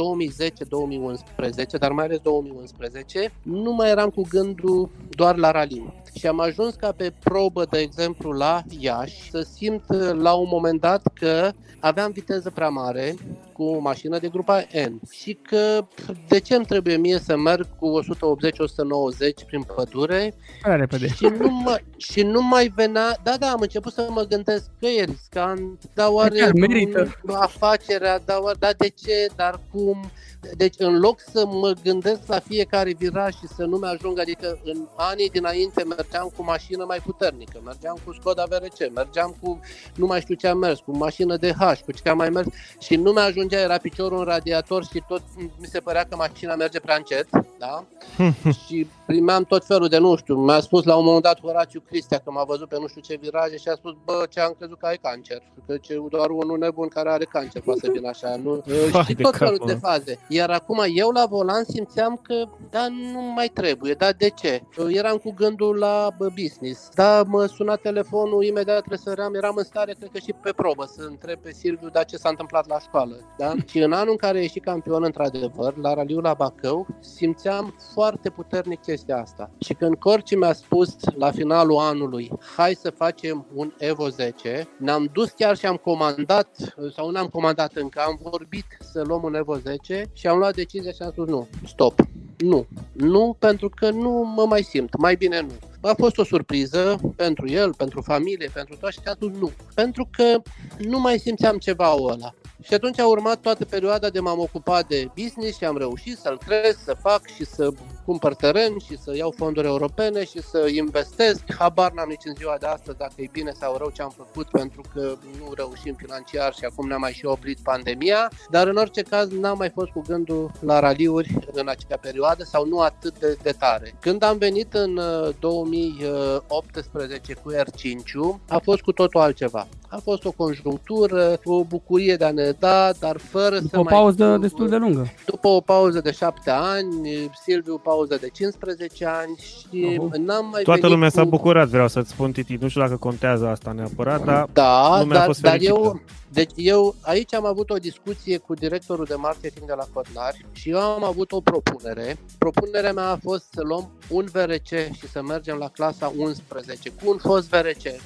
dar 1.80 1.92
mai 1.92 2.06
ales 2.06 2.20
2011, 2.20 3.34
nu 3.44 3.74
mai 3.74 3.90
eram 3.90 4.10
cu 4.10 4.22
gândul 4.30 4.90
doar 5.10 5.36
la 5.36 5.52
raliu. 5.52 5.94
Și 6.18 6.28
am 6.28 6.40
ajuns 6.40 6.76
ca 6.76 6.92
pe 6.92 7.14
probă, 7.24 7.66
de 7.70 7.80
exemplu, 7.80 8.32
la 8.32 8.62
Iași, 8.80 9.30
să 9.32 9.48
simt 9.58 9.84
la 10.22 10.34
un 10.34 10.48
moment 10.52 10.80
dat 10.82 11.02
că 11.14 11.52
aveam 11.80 12.12
viteză 12.12 12.50
prea 12.50 12.70
mare 12.70 13.16
cu 13.54 13.64
o 13.64 13.80
mașină 13.80 14.20
de 14.20 14.28
grupa 14.28 14.64
N 14.88 15.00
și 15.12 15.38
că 15.42 15.86
de 16.28 16.40
ce 16.40 16.56
îmi 16.56 16.66
trebuie 16.66 16.98
mie 16.98 17.20
să 17.20 17.38
merg 17.38 17.68
cu 17.80 18.00
180-190 18.04 19.46
prin 19.46 19.62
pădure 19.76 20.34
Prea 20.62 20.76
repede. 20.76 21.08
și 21.08 21.26
nu, 21.40 21.50
mă, 21.50 21.80
și 21.98 22.22
nu 22.22 22.42
mai 22.42 22.72
venea, 22.76 23.18
da, 23.24 23.36
da, 23.40 23.48
am 23.52 23.60
început 23.62 23.94
să 23.94 24.08
mă 24.10 24.22
gândesc 24.30 24.66
că 24.80 24.86
e 24.88 25.04
riscant, 25.04 25.82
dar 25.94 26.08
oare 26.12 26.40
Chiar 26.40 26.52
merită. 26.54 27.20
afacerea, 27.28 28.20
dar, 28.26 28.38
oare, 28.42 28.58
dar 28.60 28.74
de 28.78 28.88
ce, 28.90 29.28
dar 29.36 29.60
cum, 29.72 30.12
deci 30.58 30.76
în 30.78 31.00
loc 31.00 31.20
să 31.32 31.46
mă 31.46 31.74
gândesc 31.84 32.20
la 32.28 32.40
fiecare 32.40 32.94
viraj 32.98 33.34
și 33.34 33.48
să 33.56 33.66
nu 33.66 33.78
mi-ajung, 33.78 34.20
adică 34.20 34.60
în 34.64 34.88
anii 34.96 35.30
dinainte 35.30 35.84
mergeam 35.84 36.32
cu 36.36 36.44
mașină 36.44 36.86
mai 36.88 36.98
puternică, 36.98 37.62
mergeam 37.66 37.98
cu 38.06 38.14
Skoda 38.14 38.44
VRC, 38.50 38.94
mergeam 38.94 39.36
cu, 39.42 39.60
nu 39.96 40.06
mai 40.06 40.22
știu 40.22 40.36
ce 40.36 40.48
am 40.48 40.58
mers, 40.58 40.80
cu 40.80 40.98
mașină 40.98 41.38
de 41.38 41.52
H, 41.52 41.80
cu 41.86 41.92
ce 41.92 42.10
am 42.10 42.18
mai 42.18 42.30
mers 42.30 42.48
și 42.80 42.96
nu 42.96 43.12
mi-ajungea, 43.12 43.60
era 43.60 43.78
piciorul 43.78 44.18
în 44.18 44.24
radiator 44.24 44.86
și 44.86 45.04
tot 45.08 45.22
mi 45.36 45.66
se 45.66 45.80
părea 45.80 46.06
că 46.10 46.16
mașina 46.16 46.56
merge 46.56 46.80
prea 46.80 46.96
încet, 46.96 47.28
da? 47.58 47.86
și 48.66 48.88
primeam 49.06 49.44
tot 49.44 49.66
felul 49.66 49.88
de, 49.88 49.98
nu 49.98 50.16
știu, 50.16 50.36
mi-a 50.36 50.60
spus 50.60 50.84
la 50.84 50.96
un 50.96 51.06
moment 51.06 51.24
dat 51.24 51.40
Horaciu 51.40 51.80
Cristea 51.80 52.18
că 52.18 52.32
m-a 52.32 52.44
văzut 52.44 52.68
pe 52.68 52.78
nu 52.80 52.88
știu 52.88 53.02
ce 53.02 53.20
viraje 53.22 53.58
și 53.58 53.68
a 53.68 53.76
spus, 53.76 53.96
bă, 54.06 54.26
ce 54.30 54.40
am 54.40 54.56
crezut 54.58 54.80
că 54.80 54.86
ai 54.86 54.98
cancer, 54.98 55.42
că 55.68 55.78
ce 55.78 56.02
doar 56.10 56.30
unul 56.30 56.58
nebun 56.58 56.88
care 56.88 57.10
are 57.10 57.26
cancer 57.26 57.62
poate 57.62 57.80
să 57.84 57.92
vină 57.92 58.08
așa, 58.08 58.36
nu? 58.44 58.64
Vai 58.92 59.04
și 59.04 59.14
de 59.14 59.24
tot 59.24 59.38
felul 59.38 59.58
capul. 59.58 59.74
de 59.74 59.80
faze. 59.80 60.20
Iar 60.34 60.50
acum 60.50 60.84
eu 60.94 61.10
la 61.10 61.26
volan 61.26 61.64
simțeam 61.64 62.20
că, 62.22 62.44
da, 62.70 62.88
nu 62.88 63.22
mai 63.22 63.48
trebuie, 63.48 63.94
da, 63.94 64.12
de 64.12 64.30
ce? 64.30 64.62
Eu 64.78 64.90
eram 64.90 65.18
cu 65.18 65.34
gândul 65.34 65.78
la 65.78 66.10
bă, 66.18 66.28
business, 66.42 66.90
da, 66.94 67.24
mă 67.28 67.46
suna 67.46 67.76
telefonul, 67.76 68.44
imediat 68.44 68.88
răsăream, 68.88 69.34
eram 69.34 69.54
în 69.58 69.64
stare, 69.64 69.94
cred 69.94 70.10
că 70.12 70.18
și 70.18 70.34
pe 70.42 70.52
probă, 70.56 70.86
să 70.86 71.06
întreb 71.08 71.40
pe 71.40 71.52
Silviu, 71.52 71.90
da, 71.90 72.04
ce 72.04 72.18
s-a 72.18 72.30
întâmplat 72.30 72.68
la 72.68 72.80
școală, 72.80 73.16
da? 73.38 73.54
Și 73.70 73.80
în 73.80 73.92
anul 73.94 74.12
în 74.12 74.16
care 74.16 74.38
a 74.38 74.42
ieșit 74.42 74.64
campion, 74.64 75.04
într-adevăr, 75.04 75.78
la 75.78 75.94
raliul 75.94 76.22
la 76.22 76.34
Bacău, 76.34 76.88
simțeam 77.00 77.76
foarte 77.94 78.30
puternic 78.30 78.82
chestia 78.82 79.18
asta. 79.18 79.50
Și 79.60 79.74
când 79.74 79.96
Corci 79.96 80.36
mi-a 80.36 80.54
spus 80.54 80.96
la 81.18 81.32
finalul 81.32 81.78
anului, 81.78 82.32
hai 82.56 82.74
să 82.74 82.90
facem 82.90 83.46
un 83.54 83.74
Evo 83.78 84.10
10, 84.10 84.68
ne-am 84.78 85.10
dus 85.14 85.30
chiar 85.30 85.58
și 85.58 85.66
am 85.66 85.76
comandat, 85.76 86.76
sau 86.96 87.10
nu 87.10 87.20
am 87.20 87.28
comandat 87.28 87.74
încă, 87.74 88.02
am 88.06 88.20
vorbit 88.22 88.66
să 88.80 89.02
luăm 89.06 89.24
un 89.24 89.36
Evo 89.36 89.56
10 89.56 90.04
și 90.22 90.28
am 90.28 90.38
luat 90.38 90.56
decizia 90.56 90.92
și 90.92 91.02
am 91.02 91.12
spus 91.12 91.28
nu, 91.28 91.48
stop. 91.68 92.02
Nu, 92.38 92.68
nu 92.92 93.36
pentru 93.40 93.70
că 93.70 93.90
nu 93.90 94.34
mă 94.36 94.46
mai 94.48 94.64
simt, 94.64 94.98
mai 94.98 95.16
bine 95.16 95.42
nu. 95.42 95.52
A 95.90 95.94
fost 95.98 96.18
o 96.18 96.24
surpriză 96.24 97.00
pentru 97.16 97.50
el, 97.50 97.74
pentru 97.74 98.02
familie, 98.02 98.50
pentru 98.54 98.76
toți 98.80 98.94
și 98.94 99.00
am 99.06 99.14
spus 99.14 99.32
nu. 99.40 99.52
Pentru 99.74 100.10
că 100.12 100.42
nu 100.78 101.00
mai 101.00 101.20
simțeam 101.20 101.58
ceva 101.58 101.96
ăla. 102.00 102.34
Și 102.62 102.74
atunci 102.74 103.00
a 103.00 103.08
urmat 103.08 103.40
toată 103.40 103.66
perioada 103.66 104.10
de 104.10 104.20
m-am 104.20 104.40
ocupat 104.40 104.88
de 104.88 105.10
business 105.16 105.58
și 105.58 105.66
am 105.66 105.78
reușit 105.78 106.18
să-l 106.18 106.38
cresc, 106.38 106.84
să 106.84 106.98
fac 107.02 107.28
și 107.28 107.46
să 107.46 107.72
cumpăr 108.06 108.34
teren 108.36 108.78
și 108.86 108.98
să 108.98 109.16
iau 109.16 109.34
fonduri 109.38 109.68
europene 109.68 110.24
și 110.26 110.42
să 110.42 110.68
investesc. 110.76 111.44
Habar 111.58 111.92
n-am 111.92 112.08
nici 112.10 112.22
în 112.26 112.34
ziua 112.36 112.56
de 112.60 112.66
astăzi 112.66 112.98
dacă 112.98 113.14
e 113.16 113.30
bine 113.32 113.52
sau 113.60 113.76
rău 113.78 113.90
ce 113.94 114.02
am 114.02 114.14
făcut 114.18 114.48
pentru 114.48 114.82
că 114.94 115.02
nu 115.40 115.54
reușim 115.56 115.94
financiar 115.98 116.54
și 116.54 116.66
acum 116.66 116.88
ne-a 116.88 116.98
mai 116.98 117.12
și 117.12 117.26
oprit 117.26 117.60
pandemia. 117.64 118.32
Dar 118.50 118.68
în 118.68 118.76
orice 118.76 119.02
caz 119.02 119.30
n-am 119.32 119.58
mai 119.58 119.70
fost 119.70 119.90
cu 119.92 120.02
gândul 120.08 120.52
la 120.60 120.80
raliuri 120.80 121.36
în 121.52 121.68
acea 121.68 121.98
perioadă 122.02 122.44
sau 122.44 122.66
nu 122.68 122.80
atât 122.80 123.20
de, 123.20 123.38
de 123.44 123.52
tare. 123.60 123.96
Când 124.00 124.24
am 124.24 124.38
venit 124.38 124.74
în 124.74 124.98
uh, 124.98 125.30
2018 125.40 127.34
cu 127.34 127.52
R5 127.54 128.40
a 128.48 128.58
fost 128.64 128.82
cu 128.82 128.92
totul 128.92 129.20
altceva. 129.20 129.68
A 129.88 129.98
fost 130.04 130.26
o 130.26 130.32
conjunctură, 130.32 131.40
o 131.44 131.64
bucurie 131.64 132.16
de 132.16 132.26
a 132.26 132.32
ne 132.32 132.52
da, 132.60 132.92
dar 133.00 133.18
fără 133.18 133.56
să 133.56 133.62
După 133.62 133.80
o 133.80 133.84
mai 133.84 133.94
pauză 133.94 134.24
știu- 134.26 134.38
destul 134.38 134.70
de 134.70 134.76
lungă. 134.76 135.08
după 135.26 135.48
o 135.48 135.62
pauză 135.62 136.00
de 136.02 136.12
șapte 136.12 136.50
ani, 136.50 137.30
Silviu 137.44 137.78
pauză 137.92 138.18
de 138.22 138.30
15 138.34 139.06
ani 139.06 139.36
și 139.38 139.98
Oho. 140.00 140.10
n-am 140.18 140.50
mai 140.52 140.62
Toată 140.64 140.80
venit 140.82 140.96
lumea 140.96 141.10
s-a 141.10 141.22
cu... 141.22 141.30
bucurat, 141.30 141.68
vreau 141.68 141.88
să-ți 141.88 142.10
spun, 142.10 142.32
Titi. 142.32 142.58
Nu 142.62 142.68
știu 142.68 142.82
dacă 142.82 142.96
contează 142.98 143.48
asta 143.48 143.72
neapărat, 143.72 144.24
dar 144.24 144.48
Da, 144.54 145.00
lumea 145.00 145.16
a 145.16 145.20
dar, 145.20 145.26
fost 145.26 145.42
dar 145.42 145.52
fericită. 145.52 145.74
eu, 145.80 146.02
deci 146.34 146.52
eu 146.56 146.96
aici 147.02 147.34
am 147.34 147.46
avut 147.46 147.70
o 147.70 147.76
discuție 147.76 148.38
cu 148.38 148.54
directorul 148.54 149.06
de 149.06 149.16
marketing 149.16 149.66
de 149.68 149.74
la 149.78 149.84
Codnari 149.94 150.46
și 150.52 150.70
eu 150.70 150.78
am 150.80 151.04
avut 151.04 151.32
o 151.32 151.42
propunere. 151.42 152.18
Propunerea 152.38 152.94
mea 152.94 153.10
a 153.10 153.20
fost 153.24 153.46
să 153.54 153.62
luăm 153.64 153.92
un 154.10 154.26
VRC 154.32 154.68
și 154.68 155.08
să 155.12 155.22
mergem 155.22 155.58
la 155.58 155.68
clasa 155.70 156.14
11 156.18 156.90
cu 156.90 157.10
un 157.10 157.18
fost 157.18 157.50
VRC. 157.50 158.02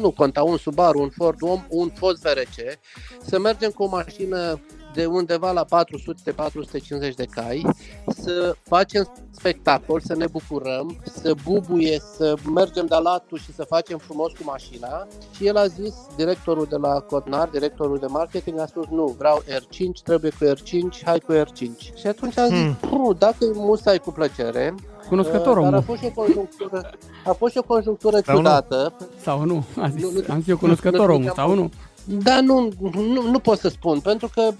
Nu 0.00 0.10
conta 0.10 0.42
un 0.42 0.56
Subaru, 0.56 1.00
un 1.00 1.08
Ford, 1.08 1.40
un, 1.40 1.58
un 1.68 1.90
fost 1.94 2.22
VRC, 2.22 2.78
să 3.26 3.38
mergem 3.38 3.70
cu 3.70 3.82
o 3.82 3.88
mașină 3.88 4.60
de 4.94 5.06
undeva 5.06 5.52
la 5.52 5.64
400-450 5.64 7.14
de 7.16 7.24
cai, 7.30 7.66
să 8.06 8.54
facem 8.62 9.12
spectacol, 9.30 10.00
să 10.00 10.14
ne 10.16 10.26
bucurăm, 10.26 10.96
să 11.04 11.34
bubuie, 11.44 12.00
să 12.16 12.34
mergem 12.54 12.86
de 12.86 12.96
latul 13.02 13.38
și 13.38 13.52
să 13.52 13.64
facem 13.68 13.98
frumos 13.98 14.32
cu 14.32 14.42
mașina. 14.44 15.06
Și 15.36 15.46
el 15.46 15.56
a 15.56 15.66
zis, 15.66 15.94
directorul 16.16 16.66
de 16.70 16.76
la 16.76 17.00
Codnar, 17.00 17.48
directorul 17.48 17.98
de 17.98 18.06
marketing, 18.06 18.58
a 18.58 18.66
spus 18.66 18.86
nu, 18.90 19.14
vreau 19.18 19.42
R5, 19.48 20.02
trebuie 20.04 20.30
cu 20.30 20.44
R5, 20.44 21.04
hai 21.04 21.18
cu 21.18 21.32
R5. 21.32 21.94
Și 21.94 22.06
atunci 22.06 22.38
am 22.38 22.48
zis, 22.48 22.88
hmm. 22.88 23.16
dacă 23.18 23.36
e 23.44 23.50
musai 23.54 23.98
cu 23.98 24.10
plăcere, 24.12 24.74
Cunoscător 25.08 25.56
uh, 25.56 25.62
dar 25.62 25.72
a 25.72 25.76
omul. 25.76 25.82
fost 25.82 26.00
și 26.00 26.06
o 26.14 26.22
conjunctură, 26.22 26.90
a 27.24 27.32
fost 27.32 27.52
și 27.52 27.58
o 27.58 27.62
conjunctură 27.62 28.20
Sau 28.24 28.34
nu? 28.34 28.40
ciudată, 28.40 28.92
Sau 29.22 29.44
nu? 29.44 29.64
A 29.80 29.88
zis, 29.88 30.02
Nu, 30.02 30.10
nu, 30.10 30.24
am 30.28 30.38
zis 30.38 30.48
eu 30.48 30.56
cunoscător 30.56 31.00
nu, 31.00 31.06
nu, 31.06 31.12
omul, 31.12 31.26
nu, 31.26 31.32
sau 31.34 31.54
nu? 31.54 31.70
Da, 32.18 32.40
nu, 32.40 32.68
nu, 32.92 33.22
nu 33.22 33.38
pot 33.38 33.58
să 33.58 33.68
spun, 33.68 34.00
pentru 34.00 34.30
că 34.34 34.50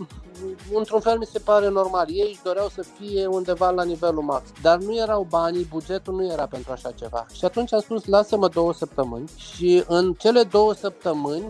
într-un 0.74 1.00
fel 1.00 1.18
mi 1.18 1.26
se 1.32 1.38
pare 1.38 1.68
normal. 1.68 2.06
Ei 2.08 2.28
își 2.30 2.42
doreau 2.42 2.68
să 2.68 2.84
fie 2.98 3.26
undeva 3.26 3.70
la 3.70 3.84
nivelul 3.84 4.22
max, 4.22 4.48
dar 4.62 4.78
nu 4.78 4.96
erau 4.96 5.26
banii, 5.30 5.66
bugetul 5.70 6.14
nu 6.14 6.32
era 6.32 6.46
pentru 6.46 6.72
așa 6.72 6.90
ceva. 6.90 7.26
Și 7.32 7.44
atunci 7.44 7.72
am 7.72 7.80
spus, 7.80 8.04
lasă-mă 8.04 8.48
două 8.48 8.72
săptămâni 8.72 9.30
și 9.36 9.84
în 9.86 10.12
cele 10.12 10.42
două 10.42 10.74
săptămâni 10.74 11.44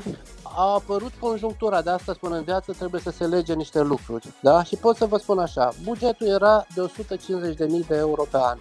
a 0.56 0.72
apărut 0.72 1.12
conjunctura, 1.20 1.82
de 1.82 1.90
asta 1.90 2.12
spun 2.12 2.32
în 2.32 2.42
viață 2.42 2.72
trebuie 2.72 3.00
să 3.00 3.10
se 3.10 3.26
lege 3.26 3.54
niște 3.54 3.80
lucruri. 3.82 4.32
Da? 4.42 4.62
Și 4.62 4.76
pot 4.76 4.96
să 4.96 5.06
vă 5.06 5.16
spun 5.16 5.38
așa, 5.38 5.72
bugetul 5.84 6.26
era 6.26 6.66
de 6.74 6.90
150.000 7.80 7.86
de 7.88 7.96
euro 7.96 8.22
pe 8.30 8.36
an. 8.40 8.58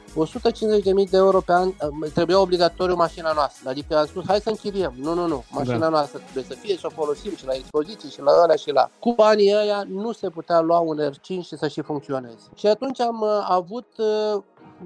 150.000 1.05 1.09
de 1.09 1.17
euro 1.17 1.39
pe 1.41 1.51
an 1.51 1.67
uh, 1.67 2.11
trebuia 2.13 2.39
obligatoriu 2.39 2.95
mașina 2.95 3.31
noastră. 3.33 3.69
Adică 3.69 3.97
am 3.97 4.05
spus, 4.05 4.23
hai 4.27 4.39
să 4.39 4.49
închiriem. 4.49 4.93
Nu, 5.01 5.13
nu, 5.13 5.27
nu. 5.27 5.43
Mașina 5.51 5.77
Da. 5.77 5.89
noastră 5.89 6.19
trebuie 6.19 6.43
să 6.43 6.53
fie 6.53 6.75
și 6.77 6.85
o 6.85 6.89
folosim 6.89 7.35
și 7.35 7.45
la 7.45 7.53
expoziții 7.53 8.09
și 8.09 8.21
la 8.21 8.31
ăla 8.43 8.55
și 8.55 8.71
la. 8.71 8.89
Cu 8.99 9.13
banii 9.13 9.55
ăia 9.55 9.83
nu 9.87 10.11
se 10.11 10.29
putea 10.29 10.59
lua 10.59 10.79
un 10.79 10.99
R5 11.11 11.25
și 11.27 11.57
să 11.57 11.67
și 11.67 11.81
funcționeze. 11.81 12.47
Și 12.55 12.67
atunci 12.67 12.99
am 13.01 13.21
uh, 13.21 13.45
avut 13.47 13.87
uh, 13.97 14.41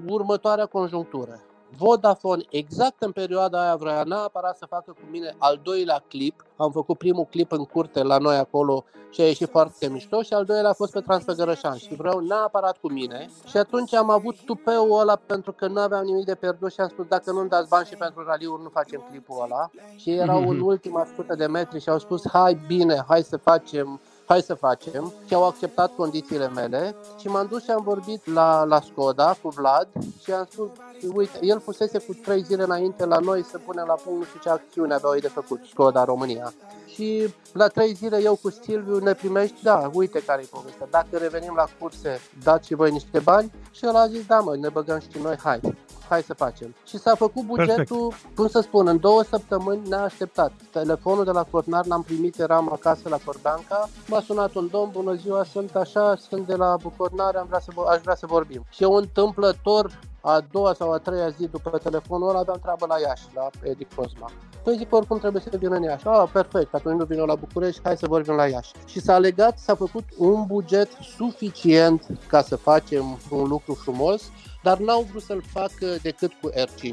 următoarea 0.08 0.66
conjunctură. 0.66 1.40
Vodafone, 1.76 2.44
exact 2.50 3.02
în 3.02 3.12
perioada 3.12 3.62
aia, 3.62 3.76
vrea 3.76 4.02
neapărat 4.04 4.56
să 4.56 4.66
facă 4.66 4.90
cu 4.90 5.10
mine 5.10 5.34
al 5.38 5.60
doilea 5.62 6.04
clip. 6.08 6.44
Am 6.56 6.70
făcut 6.70 6.98
primul 6.98 7.24
clip 7.24 7.52
în 7.52 7.64
curte 7.64 8.02
la 8.02 8.18
noi 8.18 8.36
acolo 8.36 8.84
și 9.10 9.20
a 9.20 9.26
ieșit 9.26 9.50
foarte 9.50 9.88
mișto 9.88 10.22
și 10.22 10.32
al 10.32 10.44
doilea 10.44 10.70
a 10.70 10.72
fost 10.72 10.92
pe 10.92 11.00
Transfăgărășan 11.00 11.76
și 11.76 11.94
vreau 11.94 12.18
neapărat 12.18 12.76
cu 12.76 12.92
mine. 12.92 13.30
Și 13.46 13.56
atunci 13.56 13.94
am 13.94 14.10
avut 14.10 14.36
tupeul 14.44 15.00
ăla 15.00 15.16
pentru 15.16 15.52
că 15.52 15.66
nu 15.66 15.80
aveam 15.80 16.04
nimic 16.04 16.24
de 16.24 16.34
pierdut 16.34 16.72
și 16.72 16.80
am 16.80 16.88
spus 16.88 17.06
dacă 17.06 17.32
nu-mi 17.32 17.48
dați 17.48 17.68
bani 17.68 17.86
și 17.86 17.96
pentru 17.96 18.24
raliuri 18.24 18.62
nu 18.62 18.68
facem 18.68 19.06
clipul 19.10 19.42
ăla. 19.42 19.70
Și 19.96 20.10
erau 20.10 20.48
în 20.48 20.60
ultima 20.60 21.06
sută 21.16 21.34
de 21.34 21.46
metri 21.46 21.80
și 21.80 21.88
au 21.88 21.98
spus 21.98 22.28
hai 22.28 22.64
bine, 22.66 23.04
hai 23.08 23.22
să 23.22 23.36
facem 23.36 24.00
hai 24.26 24.40
să 24.40 24.54
facem 24.54 25.12
și 25.26 25.34
au 25.34 25.46
acceptat 25.46 25.94
condițiile 25.94 26.48
mele 26.48 26.94
și 27.18 27.28
m-am 27.28 27.46
dus 27.50 27.62
și 27.62 27.70
am 27.70 27.82
vorbit 27.82 28.26
la, 28.32 28.64
la 28.64 28.80
Skoda 28.80 29.36
cu 29.42 29.48
Vlad 29.48 29.88
și 30.22 30.32
am 30.32 30.46
spus 30.50 30.68
uite, 31.14 31.38
el 31.40 31.60
fusese 31.60 31.98
cu 31.98 32.14
trei 32.14 32.42
zile 32.42 32.62
înainte 32.62 33.04
la 33.04 33.18
noi 33.18 33.44
să 33.44 33.58
punem 33.58 33.84
la 33.86 33.94
punct 33.94 34.18
nu 34.18 34.24
știu 34.24 34.40
ce 34.42 34.48
acțiune 34.48 34.94
aveau 34.94 35.18
de 35.18 35.28
făcut, 35.28 35.60
Skoda 35.70 36.04
România. 36.04 36.52
Și 36.86 37.34
la 37.52 37.66
trei 37.66 37.92
zile 37.94 38.22
eu 38.22 38.38
cu 38.42 38.50
Silviu 38.50 38.98
ne 38.98 39.12
primești, 39.12 39.62
da, 39.62 39.90
uite 39.92 40.22
care 40.22 40.42
e 40.42 40.48
povestea. 40.50 40.86
Dacă 40.90 41.16
revenim 41.16 41.52
la 41.56 41.66
curse, 41.78 42.20
dați 42.42 42.66
și 42.66 42.74
voi 42.74 42.90
niște 42.90 43.18
bani? 43.18 43.52
Și 43.70 43.84
el 43.84 43.94
a 43.94 44.06
zis, 44.06 44.26
da 44.26 44.40
mă, 44.40 44.56
ne 44.56 44.68
băgăm 44.68 44.98
și 44.98 45.18
noi, 45.22 45.36
hai 45.36 45.60
hai 46.08 46.22
să 46.22 46.34
facem. 46.34 46.74
Și 46.86 46.98
s-a 46.98 47.14
făcut 47.14 47.44
bugetul, 47.44 48.08
Perfect. 48.08 48.36
cum 48.36 48.48
să 48.48 48.60
spun, 48.60 48.88
în 48.88 49.00
două 49.00 49.22
săptămâni 49.22 49.88
ne-a 49.88 50.02
așteptat. 50.02 50.52
Telefonul 50.72 51.24
de 51.24 51.30
la 51.30 51.46
Cornar 51.50 51.86
l-am 51.86 52.02
primit, 52.02 52.38
eram 52.38 52.72
acasă 52.72 53.08
la 53.08 53.18
Corbanca, 53.24 53.88
m-a 54.08 54.20
sunat 54.20 54.54
un 54.54 54.68
domn, 54.70 54.90
bună 54.92 55.14
ziua, 55.14 55.44
sunt 55.44 55.74
așa, 55.74 56.16
sunt 56.28 56.46
de 56.46 56.54
la 56.54 56.76
Bucornar, 56.82 57.34
am 57.34 57.46
vrea 57.46 57.60
să, 57.60 57.70
aș 57.88 58.00
vrea 58.00 58.14
să 58.14 58.26
vorbim. 58.26 58.64
Și 58.70 58.82
eu 58.82 58.92
întâmplător 58.92 60.00
a 60.20 60.44
doua 60.50 60.74
sau 60.74 60.92
a 60.92 60.98
treia 60.98 61.28
zi 61.28 61.46
după 61.46 61.78
telefonul 61.82 62.28
ăla 62.28 62.38
aveam 62.38 62.58
treabă 62.62 62.86
la 62.88 62.98
Iași, 62.98 63.24
la 63.34 63.50
Edi 63.62 63.86
Cosma. 63.96 64.30
Păi 64.62 64.76
zic, 64.76 64.94
oricum 64.94 65.18
trebuie 65.18 65.42
să 65.42 65.56
vin 65.56 65.72
în 65.72 65.82
Iași. 65.82 66.06
Ah, 66.08 66.28
perfect, 66.32 66.74
atunci 66.74 66.98
nu 66.98 67.04
vin 67.04 67.18
la 67.18 67.34
București, 67.34 67.80
hai 67.84 67.96
să 67.96 68.06
vorbim 68.08 68.34
la 68.34 68.46
Iași. 68.46 68.72
Și 68.86 69.00
s-a 69.00 69.18
legat, 69.18 69.58
s-a 69.58 69.74
făcut 69.74 70.04
un 70.18 70.44
buget 70.46 70.88
suficient 71.16 72.06
ca 72.26 72.42
să 72.42 72.56
facem 72.56 73.18
un 73.30 73.48
lucru 73.48 73.74
frumos, 73.74 74.22
dar 74.64 74.78
n-au 74.78 75.06
vrut 75.10 75.22
să-l 75.22 75.42
facă 75.52 75.86
decât 76.02 76.32
cu 76.40 76.50
R5 76.50 76.92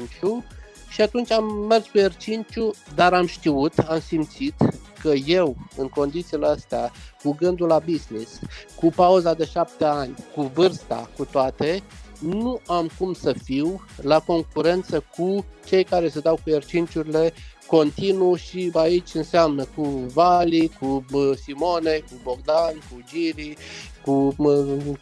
și 0.88 1.00
atunci 1.00 1.30
am 1.30 1.44
mers 1.44 1.84
cu 1.84 1.98
R5 1.98 2.46
dar 2.94 3.12
am 3.12 3.26
știut, 3.26 3.78
am 3.78 4.00
simțit 4.00 4.54
că 5.00 5.12
eu, 5.26 5.56
în 5.76 5.88
condițiile 5.88 6.46
astea, 6.46 6.92
cu 7.22 7.34
gândul 7.38 7.66
la 7.66 7.78
business, 7.78 8.38
cu 8.80 8.90
pauza 8.90 9.34
de 9.34 9.44
șapte 9.44 9.84
ani, 9.84 10.14
cu 10.34 10.42
vârsta, 10.54 11.10
cu 11.16 11.24
toate, 11.24 11.82
nu 12.18 12.60
am 12.66 12.90
cum 12.98 13.12
să 13.12 13.34
fiu 13.44 13.84
la 14.02 14.18
concurență 14.18 15.04
cu 15.16 15.44
cei 15.66 15.84
care 15.84 16.08
se 16.08 16.20
dau 16.20 16.34
cu 16.34 16.58
R5-urile 16.58 17.32
continuu 17.76 18.34
și 18.34 18.70
aici 18.74 19.14
înseamnă 19.14 19.64
cu 19.76 19.82
Vali, 20.14 20.70
cu 20.80 21.04
Simone, 21.44 22.04
cu 22.08 22.14
Bogdan, 22.22 22.74
cu 22.90 23.02
Giri, 23.08 23.56
cu 24.04 24.34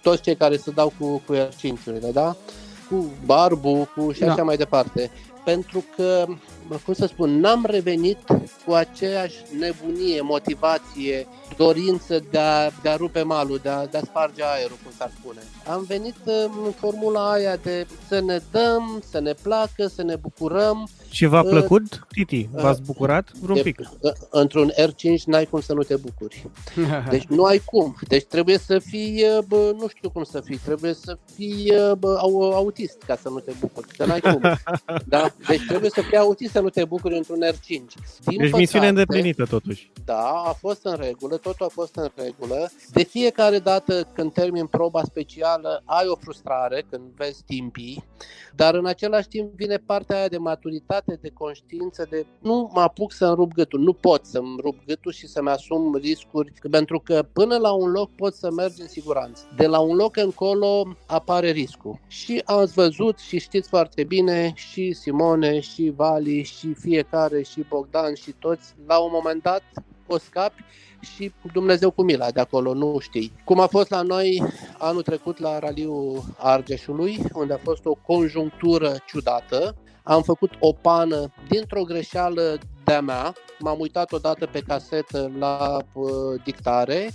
toți 0.02 0.22
cei 0.22 0.36
care 0.36 0.56
se 0.56 0.70
dau 0.70 0.92
cu, 0.98 1.22
cu 1.26 1.34
R5-urile, 1.34 2.12
da? 2.12 2.36
Cu 2.88 3.10
Barbu, 3.24 3.88
cu 3.96 4.12
și 4.12 4.22
așa 4.22 4.34
da. 4.34 4.42
mai 4.42 4.56
departe. 4.56 5.10
Pentru 5.44 5.84
că, 5.96 6.26
cum 6.76 6.94
să 6.94 7.06
spun, 7.06 7.40
n-am 7.40 7.66
revenit 7.68 8.18
cu 8.66 8.72
aceeași 8.72 9.36
nebunie, 9.58 10.20
motivație, 10.20 11.26
dorință 11.56 12.24
de 12.30 12.38
a, 12.38 12.70
de 12.82 12.88
a 12.88 12.96
rupe 12.96 13.22
malul, 13.22 13.58
de 13.62 13.68
a, 13.68 13.86
de 13.86 13.96
a 13.96 14.00
sparge 14.00 14.42
aerul, 14.44 14.78
cum 14.82 14.92
s-ar 14.96 15.10
spune. 15.20 15.38
Am 15.66 15.84
venit 15.88 16.14
în 16.24 16.70
formula 16.76 17.32
aia 17.32 17.56
de 17.56 17.86
să 18.08 18.20
ne 18.20 18.40
dăm, 18.50 19.02
să 19.10 19.20
ne 19.20 19.32
placă, 19.42 19.86
să 19.86 20.02
ne 20.02 20.16
bucurăm. 20.16 20.88
Și 21.10 21.26
v-a 21.26 21.42
plăcut, 21.42 22.06
Titi? 22.08 22.48
V-ați 22.52 22.82
bucurat 22.82 23.28
vreun 23.40 23.56
de, 23.56 23.62
pic? 23.62 23.80
Într-un 24.30 24.70
R5 24.70 25.22
n-ai 25.26 25.44
cum 25.44 25.60
să 25.60 25.72
nu 25.72 25.82
te 25.82 25.96
bucuri. 25.96 26.46
Deci 27.10 27.24
nu 27.24 27.44
ai 27.44 27.62
cum. 27.64 27.96
Deci 28.08 28.24
trebuie 28.24 28.58
să 28.58 28.78
fii, 28.78 29.24
bă, 29.48 29.74
nu 29.78 29.88
știu 29.88 30.10
cum 30.10 30.24
să 30.24 30.40
fii, 30.40 30.60
trebuie 30.64 30.94
să 30.94 31.18
fii 31.34 31.72
bă, 31.98 32.18
autist 32.54 33.02
ca 33.06 33.16
să 33.22 33.28
nu 33.28 33.38
te 33.38 33.52
bucuri. 33.60 33.86
Că 33.96 34.04
n-ai 34.04 34.20
cum. 34.20 34.40
Da? 35.06 35.34
Deci 35.48 35.66
trebuie 35.66 35.90
să 35.90 36.00
fii 36.00 36.16
autist 36.16 36.56
să 36.60 36.66
nu 36.66 36.72
te 36.72 36.84
bucuri 36.84 37.16
într-un 37.16 37.38
R5. 37.52 37.66
Din 37.66 37.84
deci 38.24 38.36
păcate, 38.36 38.56
misiune 38.56 38.88
îndeplinită 38.88 39.44
totuși. 39.44 39.90
Da, 40.04 40.42
a 40.46 40.52
fost 40.52 40.84
în 40.84 40.96
regulă, 40.96 41.36
totul 41.36 41.66
a 41.66 41.68
fost 41.68 41.96
în 41.96 42.08
regulă. 42.14 42.70
De 42.92 43.02
fiecare 43.02 43.58
dată 43.58 44.08
când 44.14 44.32
termin 44.32 44.66
proba 44.66 45.02
specială, 45.04 45.82
ai 45.84 46.06
o 46.06 46.16
frustrare 46.16 46.84
când 46.90 47.02
vezi 47.16 47.42
timpii, 47.46 48.04
dar 48.54 48.74
în 48.74 48.86
același 48.86 49.28
timp 49.28 49.54
vine 49.54 49.76
partea 49.76 50.16
aia 50.16 50.28
de 50.28 50.38
maturitate, 50.38 51.18
de 51.20 51.30
conștiință, 51.34 52.06
de 52.10 52.26
nu 52.40 52.70
mă 52.74 52.80
apuc 52.80 53.12
să-mi 53.12 53.34
rup 53.34 53.52
gâtul, 53.52 53.80
nu 53.80 53.92
pot 53.92 54.24
să-mi 54.24 54.56
rup 54.62 54.76
gâtul 54.86 55.12
și 55.12 55.26
să-mi 55.26 55.48
asum 55.48 55.94
riscuri, 55.94 56.52
pentru 56.70 57.00
că 57.00 57.26
până 57.32 57.56
la 57.56 57.72
un 57.72 57.90
loc 57.90 58.10
pot 58.14 58.34
să 58.34 58.50
mergi 58.50 58.80
în 58.80 58.88
siguranță. 58.88 59.42
De 59.56 59.66
la 59.66 59.78
un 59.78 59.96
loc 59.96 60.16
încolo 60.16 60.96
apare 61.06 61.50
riscul. 61.50 61.98
Și 62.06 62.42
ați 62.44 62.72
văzut 62.72 63.18
și 63.18 63.38
știți 63.38 63.68
foarte 63.68 64.04
bine 64.04 64.52
și 64.54 64.92
Simone, 64.92 65.60
și 65.60 65.92
Vali, 65.96 66.42
și 66.58 66.74
fiecare, 66.74 67.42
și 67.42 67.64
Bogdan, 67.68 68.14
și 68.14 68.30
toți, 68.38 68.74
la 68.86 68.98
un 68.98 69.10
moment 69.12 69.42
dat 69.42 69.62
o 70.06 70.18
scapi 70.18 70.64
și 71.00 71.32
Dumnezeu 71.52 71.90
cu 71.90 72.02
mila 72.02 72.30
de 72.30 72.40
acolo, 72.40 72.74
nu 72.74 72.98
știi. 72.98 73.32
Cum 73.44 73.60
a 73.60 73.66
fost 73.66 73.90
la 73.90 74.02
noi 74.02 74.42
anul 74.78 75.02
trecut 75.02 75.38
la 75.38 75.58
Raliul 75.58 76.22
Argeșului, 76.38 77.18
unde 77.32 77.52
a 77.52 77.58
fost 77.62 77.84
o 77.84 77.94
conjunctură 77.94 78.96
ciudată, 79.06 79.74
am 80.02 80.22
făcut 80.22 80.50
o 80.60 80.72
pană 80.72 81.32
dintr-o 81.48 81.82
greșeală 81.82 82.58
de-a 82.84 83.00
mea, 83.00 83.34
m-am 83.58 83.80
uitat 83.80 84.12
odată 84.12 84.46
pe 84.46 84.60
casetă 84.60 85.32
la 85.38 85.76
uh, 85.92 86.42
dictare 86.44 87.10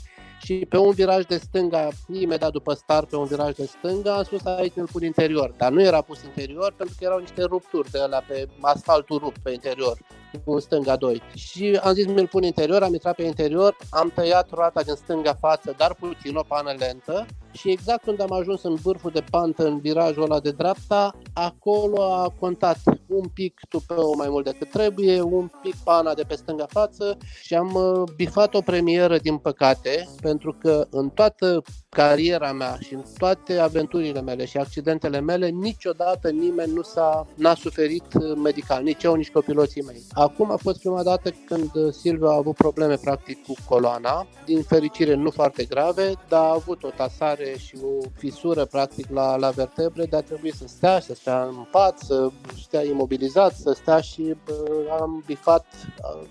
și 0.46 0.66
pe 0.70 0.78
un 0.78 0.92
viraj 0.92 1.24
de 1.26 1.38
stânga, 1.38 1.90
imediat 2.14 2.52
după 2.52 2.74
start, 2.74 3.10
pe 3.10 3.16
un 3.16 3.26
viraj 3.26 3.56
de 3.56 3.66
stânga, 3.66 4.16
am 4.16 4.24
spus 4.24 4.46
aici 4.46 4.76
îl 4.76 4.88
pun 4.92 5.04
interior, 5.04 5.54
dar 5.58 5.72
nu 5.72 5.82
era 5.82 6.02
pus 6.02 6.24
interior 6.24 6.74
pentru 6.78 6.96
că 6.98 7.04
erau 7.06 7.20
niște 7.20 7.44
rupturi 7.44 7.92
de 7.92 8.00
alea 8.00 8.24
pe 8.28 8.48
asfaltul 8.62 9.18
rupt 9.18 9.38
pe 9.38 9.52
interior 9.52 9.98
în 10.46 10.60
stânga 10.60 10.96
2. 10.96 11.22
Și 11.36 11.80
am 11.84 11.94
zis 11.94 12.06
mi-l 12.06 12.28
pun 12.28 12.44
interior, 12.44 12.84
am 12.84 12.94
intrat 12.94 13.16
pe 13.16 13.24
interior, 13.24 13.76
am 13.90 14.12
tăiat 14.16 14.50
roata 14.52 14.82
din 14.82 14.94
stânga 14.96 15.34
față, 15.34 15.74
dar 15.78 15.94
puțin, 15.94 16.36
o 16.36 16.44
pană 16.48 16.76
lentă 16.80 17.26
și 17.52 17.70
exact 17.70 18.04
când 18.04 18.22
am 18.22 18.32
ajuns 18.32 18.64
în 18.64 18.76
vârful 18.76 19.12
de 19.12 19.24
pantă, 19.30 19.66
în 19.66 19.80
virajul 19.80 20.24
ăla 20.24 20.40
de 20.40 20.52
dreapta, 20.52 21.16
acolo 21.34 22.04
a 22.04 22.34
contat 22.40 22.78
un 23.08 23.28
pic 23.34 23.60
tupeu 23.70 24.14
mai 24.18 24.30
mult 24.30 24.46
decât 24.46 24.70
trebuie, 24.70 25.22
un 25.22 25.50
pic 25.62 25.76
pana 25.84 26.14
de 26.14 26.24
pe 26.24 26.36
stânga 26.36 26.66
față 26.70 27.18
și 27.42 27.56
am 27.56 27.74
uh, 27.74 28.04
bifat 28.16 28.54
o 28.54 28.62
premieră 28.62 29.18
din 29.18 29.38
păcate, 29.38 30.10
pentru 30.22 30.58
că 30.60 30.88
în 30.90 31.10
toată 31.10 31.62
cariera 31.90 32.52
mea 32.52 32.78
și 32.80 32.94
în 32.94 33.04
toate 33.18 33.58
aventurile 33.58 34.22
mele 34.22 34.46
și 34.46 34.58
accidentele 34.58 35.20
mele, 35.20 35.48
niciodată 35.48 36.30
nimeni 36.30 36.74
nu 36.74 36.82
s-a 36.82 37.28
n-a 37.36 37.56
suferit 37.56 38.06
uh, 38.14 38.38
medical, 38.44 38.84
nici 38.84 39.04
eu, 39.04 39.14
nici 39.14 39.32
copiloții 39.32 39.82
mei. 39.82 40.04
Acum 40.26 40.52
a 40.52 40.56
fost 40.56 40.80
prima 40.80 41.04
dată 41.04 41.30
când 41.46 41.70
uh, 41.74 41.94
Silvia 41.94 42.28
a 42.28 42.36
avut 42.36 42.56
probleme 42.56 42.96
practic 42.96 43.46
cu 43.46 43.54
coloana, 43.70 44.28
din 44.46 44.62
fericire 44.62 45.14
nu 45.14 45.30
foarte 45.30 45.64
grave, 45.64 46.14
dar 46.30 46.44
a 46.44 46.54
avut 46.54 46.84
o 46.84 46.90
tasare 46.90 47.56
și 47.58 47.76
o 47.84 48.08
fisură 48.18 48.66
practic 48.66 49.06
la, 49.10 49.36
la 49.36 49.50
vertebre, 49.50 50.06
dar 50.06 50.22
trebuie 50.22 50.52
să 50.52 50.64
stea, 50.68 51.00
să 51.00 51.14
stea 51.14 51.44
în 51.44 51.66
pat, 51.72 52.00
să 52.00 52.30
stea 52.62 52.84
imobilizat, 52.84 53.54
să 53.54 53.72
stea 53.74 54.00
și 54.00 54.36
bă, 54.46 54.54
am 55.00 55.24
bifat. 55.26 55.66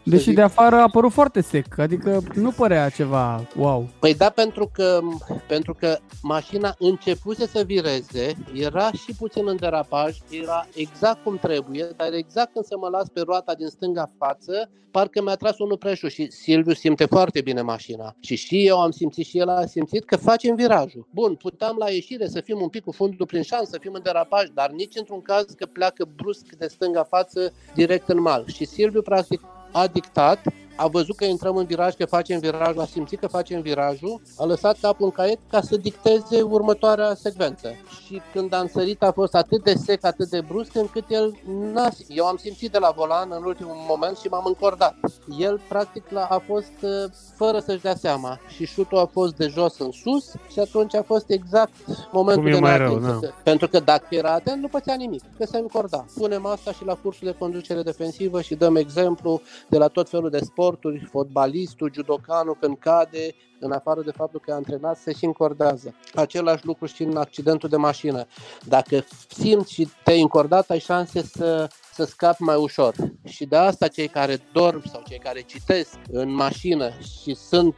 Deși 0.05 0.25
zic... 0.25 0.35
de 0.35 0.43
afară 0.43 0.77
a 0.77 0.89
părut 0.89 1.13
foarte 1.13 1.41
sec, 1.41 1.79
adică 1.79 2.23
nu 2.35 2.51
părea 2.51 2.89
ceva 2.89 3.49
wow. 3.57 3.89
Păi 3.99 4.15
da, 4.15 4.31
pentru 4.31 4.71
că, 4.73 5.01
pentru 5.49 5.75
că 5.75 5.99
mașina 6.23 6.75
începuse 6.79 7.47
să 7.47 7.63
vireze, 7.67 8.35
era 8.55 8.91
și 8.93 9.15
puțin 9.19 9.49
în 9.49 9.57
derapaj, 9.57 10.19
era 10.31 10.67
exact 10.75 11.23
cum 11.23 11.37
trebuie, 11.37 11.89
dar 11.97 12.13
exact 12.13 12.53
când 12.53 12.65
să 12.65 12.77
mă 12.79 12.89
las 12.89 13.09
pe 13.09 13.21
roata 13.21 13.55
din 13.55 13.69
stânga 13.75 14.11
față, 14.19 14.71
parcă 14.91 15.23
mi-a 15.23 15.35
tras 15.35 15.59
unul 15.59 15.77
preșul 15.77 16.09
și 16.09 16.31
Silviu 16.31 16.73
simte 16.73 17.05
foarte 17.05 17.41
bine 17.41 17.63
mașina. 17.63 18.17
Și 18.21 18.37
și 18.37 18.67
eu 18.67 18.81
am 18.81 18.91
simțit 18.91 19.27
și 19.27 19.39
el 19.39 19.49
a 19.49 19.67
simțit 19.67 20.05
că 20.05 20.17
facem 20.17 20.55
virajul. 20.55 21.07
Bun, 21.11 21.35
puteam 21.35 21.77
la 21.79 21.91
ieșire 21.91 22.27
să 22.29 22.41
fim 22.41 22.61
un 22.61 22.69
pic 22.69 22.85
cu 22.85 22.93
fundul 22.93 23.27
prin 23.27 23.43
șans, 23.43 23.69
să 23.69 23.79
fim 23.81 23.93
în 23.93 24.03
derapaj, 24.03 24.49
dar 24.55 24.71
nici 24.71 24.97
într-un 24.97 25.23
caz 25.23 25.45
că 25.45 25.67
pleacă 25.67 26.09
brusc 26.17 26.47
de 26.59 26.67
stânga 26.67 27.03
față 27.03 27.53
direct 27.75 28.09
în 28.09 28.21
mal. 28.21 28.45
Și 28.47 28.65
Silviu 28.65 29.03
practic 29.03 29.41
a 29.73 29.87
dictat 29.87 30.47
a 30.77 30.87
văzut 30.87 31.17
că 31.17 31.25
intrăm 31.25 31.57
în 31.57 31.65
viraj, 31.65 31.95
că 31.95 32.05
facem 32.05 32.39
virajul, 32.39 32.81
a 32.81 32.87
simțit 32.87 33.19
că 33.19 33.27
facem 33.27 33.61
virajul, 33.61 34.21
a 34.37 34.45
lăsat 34.45 34.77
capul 34.81 35.05
în 35.05 35.11
caiet 35.11 35.39
ca 35.51 35.61
să 35.61 35.77
dicteze 35.77 36.43
următoarea 36.43 37.15
secvență. 37.15 37.69
Și 38.05 38.21
când 38.33 38.55
am 38.55 38.67
sărit 38.67 39.03
a 39.03 39.13
fost 39.13 39.35
atât 39.35 39.65
de 39.65 39.75
sec, 39.75 40.05
atât 40.05 40.29
de 40.29 40.41
brusc, 40.41 40.75
încât 40.75 41.05
el 41.09 41.39
n-a... 41.73 41.89
Eu 42.09 42.25
am 42.25 42.37
simțit 42.37 42.73
de 42.73 42.79
la 42.79 42.93
volan 42.97 43.29
în 43.31 43.45
ultimul 43.45 43.77
moment 43.89 44.17
și 44.17 44.29
m-am 44.29 44.45
încordat. 44.47 44.95
El, 45.39 45.61
practic, 45.69 46.03
a 46.15 46.43
fost 46.47 46.73
uh, 46.83 46.91
fără 47.37 47.59
să-și 47.59 47.83
dea 47.83 47.95
seama 47.95 48.41
și 48.49 48.67
șutul 48.67 48.99
a 48.99 49.07
fost 49.07 49.37
de 49.37 49.47
jos 49.47 49.79
în 49.79 49.91
sus 49.91 50.33
și 50.53 50.59
atunci 50.59 50.95
a 50.95 51.03
fost 51.03 51.31
exact 51.31 51.73
momentul 52.13 52.43
Cum 52.43 52.53
e 52.53 52.55
de 52.55 52.61
mai 52.61 52.77
rău, 52.77 52.99
da. 52.99 53.19
Pentru 53.43 53.69
că 53.69 53.81
dacă 53.81 54.07
era 54.09 54.33
atent, 54.33 54.61
nu 54.61 54.69
pățea 54.69 54.95
nimic, 54.95 55.23
că 55.39 55.47
se 55.47 55.59
încorda. 55.59 56.05
Punem 56.15 56.47
asta 56.47 56.73
și 56.73 56.85
la 56.85 56.95
cursul 56.95 57.27
de 57.27 57.35
conducere 57.39 57.83
defensivă 57.83 58.41
și 58.41 58.55
dăm 58.55 58.77
exemplu 58.77 59.41
de 59.69 59.79
la 59.79 59.89
tot 59.89 60.09
felul 60.09 60.31
de 60.31 60.41
sporturi, 60.65 61.05
fotbalistul, 61.05 61.93
judocanul 61.93 62.57
când 62.61 62.79
cade, 62.79 63.35
în 63.65 63.73
afară 63.73 64.03
de 64.03 64.11
faptul 64.11 64.41
că 64.41 64.51
e 64.51 64.55
antrenat, 64.55 64.97
se 64.97 65.13
și 65.13 65.25
încordează. 65.25 65.95
Același 66.15 66.67
lucru 66.67 66.87
și 66.87 67.03
în 67.03 67.17
accidentul 67.17 67.69
de 67.69 67.77
mașină. 67.77 68.27
Dacă 68.65 69.05
simți 69.29 69.73
și 69.73 69.89
te-ai 70.05 70.21
încordat, 70.21 70.71
ai 70.71 70.79
șanse 70.79 71.23
să 71.23 71.69
să 71.95 72.05
scapi 72.05 72.43
mai 72.43 72.57
ușor. 72.57 72.95
Și 73.25 73.45
de 73.45 73.57
asta 73.57 73.89
cei 73.89 74.09
care 74.09 74.39
dorm 74.53 74.89
sau 74.89 75.03
cei 75.09 75.19
care 75.19 75.41
citesc 75.41 75.99
în 76.11 76.35
mașină 76.35 76.91
și 77.23 77.35
sunt, 77.35 77.75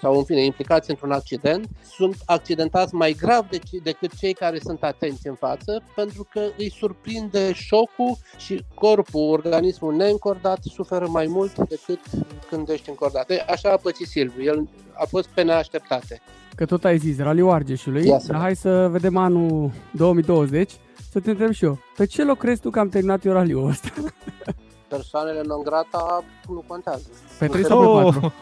sau 0.00 0.16
în 0.16 0.24
fine, 0.24 0.44
implicați 0.44 0.90
într-un 0.90 1.12
accident, 1.12 1.68
sunt 1.96 2.16
accidentați 2.24 2.94
mai 2.94 3.12
grav 3.12 3.48
de, 3.48 3.58
decât 3.82 4.16
cei 4.18 4.32
care 4.32 4.58
sunt 4.58 4.82
atenți 4.82 5.26
în 5.26 5.34
față, 5.34 5.82
pentru 5.94 6.28
că 6.30 6.40
îi 6.56 6.70
surprinde 6.70 7.52
șocul 7.52 8.16
și 8.36 8.64
corpul, 8.74 9.30
organismul 9.30 9.94
neîncordat, 9.94 10.62
suferă 10.62 11.06
mai 11.08 11.26
mult 11.26 11.58
decât 11.68 12.00
când 12.48 12.68
ești 12.68 12.88
încordat. 12.88 13.30
Așa 13.48 13.70
a 13.70 13.76
pățit 13.76 14.06
Silviu. 14.06 14.42
El 14.42 14.68
a 14.98 15.04
fost 15.08 15.28
pe 15.28 15.42
neașteptate. 15.42 16.20
Că 16.54 16.64
tot 16.64 16.84
ai 16.84 16.98
zis, 16.98 17.18
Raliul 17.18 17.50
Argeșului, 17.50 18.04
dar 18.26 18.40
hai 18.40 18.56
să 18.56 18.88
vedem 18.90 19.16
anul 19.16 19.70
2020 19.90 20.72
să 21.10 21.20
te 21.20 21.30
întreb 21.30 21.52
și 21.52 21.64
eu, 21.64 21.78
pe 21.96 22.06
ce 22.06 22.24
loc 22.24 22.38
crezi 22.38 22.60
tu 22.60 22.70
că 22.70 22.78
am 22.78 22.88
terminat 22.88 23.24
eu 23.24 23.32
raliul 23.32 23.68
ăsta? 23.68 23.88
Persoanele 24.88 25.40
non 25.46 25.62
grata 25.62 26.24
nu 26.48 26.64
contează. 26.66 27.08
Pe 27.38 27.46
3 27.46 27.64
sau 27.64 28.10
pe 28.10 28.18
4? 28.18 28.32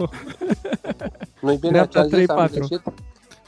Nu-i 1.41 1.57
bine 1.57 1.87
ce 1.91 1.99
am 1.99 2.09
zis, 2.09 2.29
am 2.29 2.49
greșit? 2.53 2.83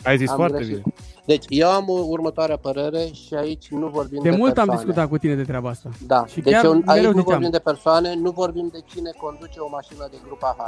Ai 0.07 0.17
zis 0.17 0.29
am 0.29 0.37
foarte 0.37 0.57
greșit. 0.57 0.83
bine. 0.83 0.95
Deci, 1.27 1.45
eu 1.49 1.69
am 1.69 1.85
următoarea 1.89 2.57
părere 2.57 3.09
și 3.13 3.35
aici 3.35 3.69
nu 3.69 3.87
vorbim 3.87 4.23
de, 4.23 4.31
de 4.31 4.37
mult 4.37 4.55
persoane. 4.55 4.71
am 4.71 4.77
discutat 4.77 5.09
cu 5.09 5.19
tine 5.19 5.35
de 5.35 5.43
treaba 5.43 5.69
asta. 5.69 5.89
Da, 6.07 6.27
și 6.27 6.41
deci 6.41 6.55
eu, 6.63 6.83
aici 6.85 7.05
nu 7.05 7.23
vorbim 7.23 7.51
de 7.51 7.59
persoane, 7.59 8.15
nu 8.15 8.31
vorbim 8.31 8.69
de 8.73 8.79
cine 8.85 9.11
conduce 9.17 9.59
o 9.59 9.69
mașină 9.69 10.09
de 10.11 10.17
grupa 10.27 10.57
H. 10.59 10.63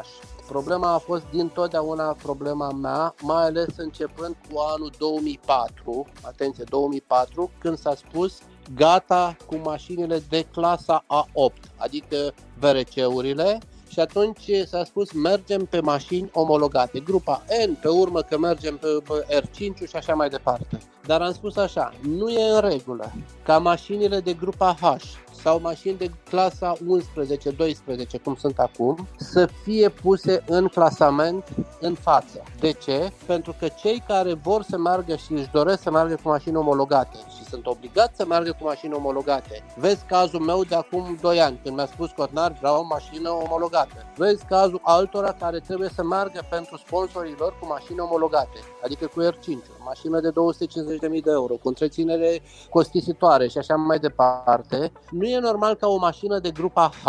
Problema 0.49 0.95
a 0.95 0.99
fost 0.99 1.23
din 1.31 1.49
totdeauna 1.49 2.17
problema 2.23 2.71
mea, 2.71 3.15
mai 3.23 3.45
ales 3.45 3.77
începând 3.77 4.37
cu 4.53 4.59
anul 4.75 4.91
2004, 4.99 6.07
atenție, 6.23 6.65
2004, 6.69 7.51
când 7.59 7.79
s-a 7.79 7.95
spus 7.95 8.39
gata 8.75 9.37
cu 9.47 9.57
mașinile 9.65 10.23
de 10.29 10.47
clasa 10.53 11.05
A8, 11.07 11.71
adică 11.77 12.17
VRC-urile, 12.59 13.59
și 13.89 14.01
atunci 14.01 14.51
s-a 14.67 14.85
spus 14.85 15.13
mergem 15.13 15.65
pe 15.65 15.81
mașini 15.81 16.31
omologate, 16.33 17.01
grupa 17.01 17.43
N, 17.69 17.73
pe 17.81 17.89
urmă 17.89 18.21
că 18.21 18.39
mergem 18.39 18.77
pe 18.77 19.41
R5 19.41 19.89
și 19.89 19.97
așa 19.97 20.15
mai 20.15 20.29
departe. 20.29 20.79
Dar 21.07 21.21
am 21.21 21.33
spus 21.33 21.57
așa, 21.57 21.93
nu 22.01 22.29
e 22.29 22.51
în 22.51 22.61
regulă 22.61 23.13
ca 23.43 23.59
mașinile 23.59 24.21
de 24.21 24.33
grupa 24.33 24.77
H 24.81 25.03
sau 25.43 25.61
mașini 25.61 25.97
de 25.97 26.11
clasa 26.31 26.73
11-12, 26.73 28.23
cum 28.25 28.35
sunt 28.35 28.59
acum, 28.59 29.09
să 29.17 29.49
fie 29.63 29.89
puse 29.89 30.45
în 30.47 30.67
clasament 30.67 31.45
în 31.81 31.95
față. 31.95 32.43
De 32.61 32.73
ce? 32.73 33.13
Pentru 33.27 33.55
că 33.59 33.69
cei 33.69 34.03
care 34.07 34.35
vor 34.35 34.63
să 34.63 34.79
meargă 34.79 35.17
și 35.17 35.33
își 35.33 35.51
doresc 35.53 35.83
să 35.83 35.91
meargă 35.91 36.15
cu 36.23 36.29
mașini 36.29 36.57
omologate 36.57 37.17
și 37.37 37.45
sunt 37.45 37.67
obligați 37.67 38.17
să 38.17 38.25
meargă 38.27 38.57
cu 38.61 38.65
mașini 38.67 38.95
omologate. 38.95 39.65
Vezi 39.77 40.05
cazul 40.05 40.41
meu 40.41 40.65
de 40.65 40.75
acum 40.75 41.19
2 41.21 41.41
ani, 41.41 41.61
când 41.63 41.77
mi-a 41.77 41.87
spus 41.87 42.11
Cotnar, 42.11 42.57
vreau 42.59 42.81
o 42.81 42.87
mașină 42.87 43.31
omologată. 43.31 44.13
Vezi 44.17 44.45
cazul 44.45 44.81
altora 44.83 45.33
care 45.33 45.59
trebuie 45.59 45.89
să 45.89 46.05
meargă 46.05 46.47
pentru 46.51 46.77
sponsorii 46.77 47.35
lor 47.39 47.55
cu 47.61 47.67
mașini 47.67 48.01
omologate, 48.01 48.59
adică 48.85 49.07
cu 49.07 49.23
R5, 49.23 49.49
mașină 49.85 50.21
de 50.21 50.31
250.000 50.31 51.23
de 51.23 51.31
euro, 51.31 51.55
cu 51.55 51.69
întreținere 51.69 52.43
costisitoare 52.71 53.49
și 53.49 53.59
așa 53.59 53.75
mai 53.75 53.99
departe. 53.99 54.93
Nu 55.11 55.28
e 55.29 55.39
normal 55.39 55.75
ca 55.75 55.89
o 55.89 55.97
mașină 55.97 56.39
de 56.39 56.51
grupa 56.51 56.91
H 57.05 57.07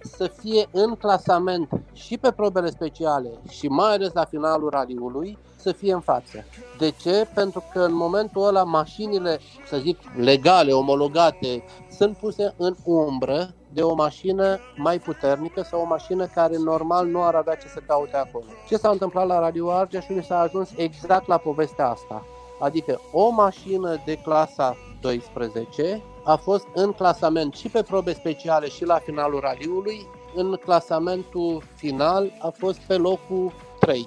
să 0.00 0.30
fie 0.38 0.68
în 0.70 0.94
clasament 0.94 1.68
și 1.92 2.18
pe 2.18 2.32
probele 2.32 2.70
speciale 2.70 3.30
și 3.48 3.68
mai 3.68 3.92
ales 3.92 4.12
la 4.12 4.24
finalul 4.24 4.70
raliului 4.70 5.38
să 5.56 5.72
fie 5.72 5.92
în 5.92 6.00
față. 6.00 6.44
De 6.78 6.90
ce? 6.90 7.28
Pentru 7.34 7.64
că 7.72 7.80
în 7.80 7.94
momentul 7.94 8.46
ăla 8.46 8.62
mașinile, 8.62 9.38
să 9.68 9.76
zic, 9.76 9.98
legale, 10.16 10.72
omologate, 10.72 11.64
sunt 11.90 12.16
puse 12.16 12.54
în 12.56 12.74
umbră 12.84 13.54
de 13.72 13.82
o 13.82 13.94
mașină 13.94 14.58
mai 14.76 14.98
puternică 14.98 15.62
sau 15.62 15.80
o 15.80 15.86
mașină 15.86 16.26
care 16.26 16.56
normal 16.56 17.06
nu 17.06 17.22
ar 17.22 17.34
avea 17.34 17.54
ce 17.54 17.68
să 17.68 17.80
caute 17.86 18.16
acolo. 18.16 18.44
Ce 18.68 18.76
s-a 18.76 18.88
întâmplat 18.88 19.26
la 19.26 19.38
Radio 19.38 19.70
Argeș 19.70 20.04
s-a 20.26 20.38
ajuns 20.38 20.70
exact 20.76 21.26
la 21.26 21.36
povestea 21.36 21.88
asta. 21.88 22.24
Adică 22.60 23.00
o 23.12 23.30
mașină 23.30 24.02
de 24.04 24.14
clasa 24.14 24.76
12 25.00 26.02
a 26.26 26.36
fost 26.36 26.66
în 26.74 26.92
clasament 26.92 27.54
și 27.54 27.68
pe 27.68 27.82
probe 27.82 28.12
speciale 28.12 28.68
și 28.68 28.84
la 28.84 28.98
finalul 28.98 29.40
raliului. 29.40 30.06
În 30.34 30.58
clasamentul 30.64 31.62
final 31.74 32.32
a 32.40 32.48
fost 32.58 32.78
pe 32.78 32.96
locul 32.96 33.52
3. 33.80 34.06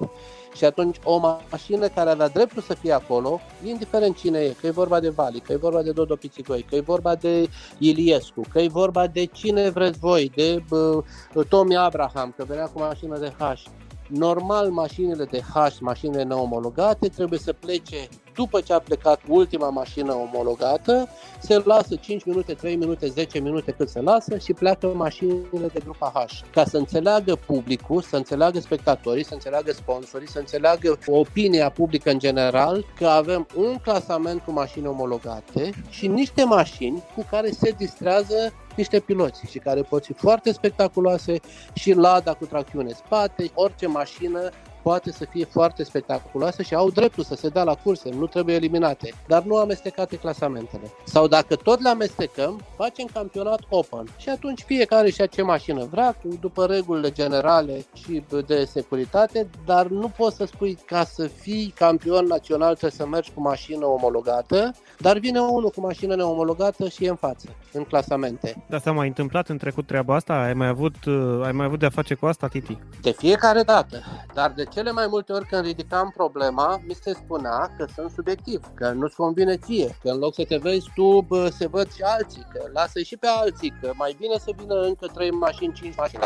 Și 0.56 0.66
atunci 0.66 0.98
o 1.04 1.18
mașină 1.50 1.88
care 1.88 2.10
avea 2.10 2.28
dreptul 2.28 2.62
să 2.62 2.74
fie 2.74 2.92
acolo, 2.92 3.40
indiferent 3.66 4.18
cine 4.18 4.40
e, 4.40 4.56
că 4.62 4.68
e 4.68 4.72
vorba 4.72 5.00
de 5.00 5.10
Vali, 5.10 5.40
că 5.40 5.52
e 5.52 5.56
vorba 5.56 5.82
de 5.82 5.92
Dodo 5.92 6.16
Pițigoi, 6.16 6.66
că 6.70 6.76
e 6.76 6.80
vorba 6.80 7.16
de 7.16 7.50
Iliescu, 7.78 8.42
că 8.52 8.60
e 8.60 8.68
vorba 8.68 9.08
de 9.08 9.26
cine 9.26 9.70
vreți 9.70 10.00
voi, 10.00 10.32
de 10.36 10.64
uh, 10.70 11.46
Tommy 11.50 11.78
Abraham, 11.78 12.34
că 12.38 12.44
venea 12.48 12.66
cu 12.66 12.80
mașină 12.80 13.18
de 13.18 13.34
H. 13.38 13.62
Normal, 14.08 14.70
mașinile 14.70 15.24
de 15.24 15.42
H, 15.54 15.78
mașinile 15.80 16.24
neomologate, 16.24 17.08
trebuie 17.08 17.40
să 17.40 17.54
plece 17.54 18.08
după 18.40 18.62
ce 18.62 18.74
a 18.74 18.80
plecat 18.80 19.20
ultima 19.28 19.70
mașină 19.70 20.14
omologată, 20.14 21.10
se 21.40 21.62
lasă 21.66 21.96
5 21.96 22.24
minute, 22.26 22.54
3 22.54 22.76
minute, 22.76 23.08
10 23.08 23.40
minute 23.40 23.72
cât 23.72 23.90
se 23.90 24.02
lasă 24.02 24.38
și 24.38 24.54
pleacă 24.54 24.88
mașinile 24.96 25.68
de 25.74 25.80
grupa 25.84 26.12
H. 26.16 26.50
Ca 26.52 26.64
să 26.66 26.78
înțeleagă 26.78 27.36
publicul, 27.36 28.02
să 28.02 28.16
înțeleagă 28.16 28.60
spectatorii, 28.60 29.26
să 29.26 29.34
înțeleagă 29.34 29.72
sponsorii, 29.72 30.28
să 30.28 30.40
înțeleagă 30.40 31.00
opinia 31.06 31.70
publică 31.70 32.12
în 32.12 32.20
general 32.20 32.86
că 32.98 33.08
avem 33.08 33.48
un 33.56 33.78
clasament 33.78 34.42
cu 34.42 34.52
mașini 34.52 34.88
omologate 34.88 35.70
și 35.90 36.08
niște 36.08 36.44
mașini 36.44 37.04
cu 37.16 37.26
care 37.32 37.52
se 37.52 37.74
distrează 37.78 38.54
niște 38.76 39.00
piloți 39.00 39.46
și 39.50 39.60
care 39.60 39.82
pot 39.82 40.06
fi 40.06 40.14
foarte 40.14 40.52
spectaculoase 40.52 41.40
și 41.74 41.94
Lada 41.94 42.34
cu 42.34 42.46
tracțiune 42.46 42.92
spate, 42.92 43.52
orice 43.54 43.88
mașină 43.88 44.50
poate 44.82 45.12
să 45.12 45.26
fie 45.30 45.46
foarte 45.46 45.84
spectaculoasă 45.84 46.62
și 46.62 46.76
au 46.76 46.90
dreptul 46.90 47.24
să 47.24 47.36
se 47.36 47.48
dea 47.50 47.64
la 47.64 47.76
curse, 47.76 48.10
nu 48.10 48.28
trebuie 48.28 48.56
eliminate, 48.56 49.14
dar 49.28 49.44
nu 49.44 49.56
amestecate 49.56 50.16
clasamentele. 50.16 50.92
Sau 51.04 51.28
dacă 51.28 51.56
tot 51.56 51.82
le 51.82 51.90
amestecăm, 51.90 52.62
facem 52.78 53.08
campionat 53.14 53.60
open 53.70 54.08
și 54.18 54.30
atunci 54.30 54.64
fiecare 54.66 55.10
și 55.10 55.28
ce 55.28 55.42
mașină 55.42 55.88
vrea, 55.92 56.16
după 56.40 56.66
regulile 56.66 57.12
generale 57.12 57.86
și 57.94 58.24
de 58.46 58.66
securitate, 58.66 59.50
dar 59.66 59.88
nu 59.88 60.12
poți 60.18 60.36
să 60.36 60.46
spui 60.46 60.78
ca 60.86 61.04
să 61.04 61.28
fii 61.28 61.74
campion 61.76 62.26
național 62.26 62.76
trebuie 62.76 63.00
să 63.00 63.08
mergi 63.08 63.32
cu 63.34 63.42
mașină 63.42 63.86
omologată, 63.86 64.72
dar 64.98 65.18
vine 65.18 65.40
unul 65.40 65.70
cu 65.70 65.82
mașină 65.82 66.16
neomologată 66.16 66.88
și 66.88 67.06
e 67.06 67.10
în 67.10 67.16
față, 67.16 67.56
în 67.74 67.84
clasamente. 67.84 68.64
Dar 68.68 68.80
s-a 68.80 68.92
mai 68.92 69.08
întâmplat 69.08 69.50
în 69.50 69.58
trecut 69.58 69.86
treaba 69.88 70.16
asta? 70.16 70.34
Ai 70.34 70.54
mai 70.54 70.68
avut, 70.68 71.06
uh, 71.06 71.46
ai 71.46 71.52
mai 71.52 71.66
avut 71.66 71.80
de-a 71.80 71.90
face 71.90 72.14
cu 72.14 72.26
asta, 72.26 72.48
Titi? 72.48 72.78
De 73.02 73.12
fiecare 73.12 73.62
dată, 73.62 74.02
dar 74.34 74.52
de 74.52 74.64
cele 74.70 74.92
mai 74.92 75.08
multe 75.10 75.34
ori 75.34 75.46
când 75.46 75.66
ridicam 75.66 76.12
problema, 76.16 76.82
mi 76.88 76.94
se 76.94 77.14
spunea 77.14 77.72
că 77.78 77.86
sunt 77.96 78.12
subiectiv, 78.12 78.62
că 78.74 78.92
nu-ți 78.92 79.16
convine 79.16 79.58
ție, 79.58 79.98
că 80.02 80.10
în 80.10 80.18
loc 80.18 80.34
să 80.34 80.44
te 80.44 80.58
vezi 80.58 80.88
tu, 80.96 81.22
bă, 81.22 81.50
se 81.50 81.68
văd 81.68 81.94
și 81.94 82.02
alții, 82.02 82.46
că 82.54 82.70
lasă 82.74 83.00
și 83.00 83.18
pe 83.18 83.28
alții, 83.28 83.74
că 83.82 83.92
mai 83.96 84.16
bine 84.20 84.38
să 84.38 84.52
vină 84.58 84.76
încă 84.76 85.08
3 85.14 85.32
mașini, 85.32 85.74
5 85.74 85.96
mașini 85.96 86.22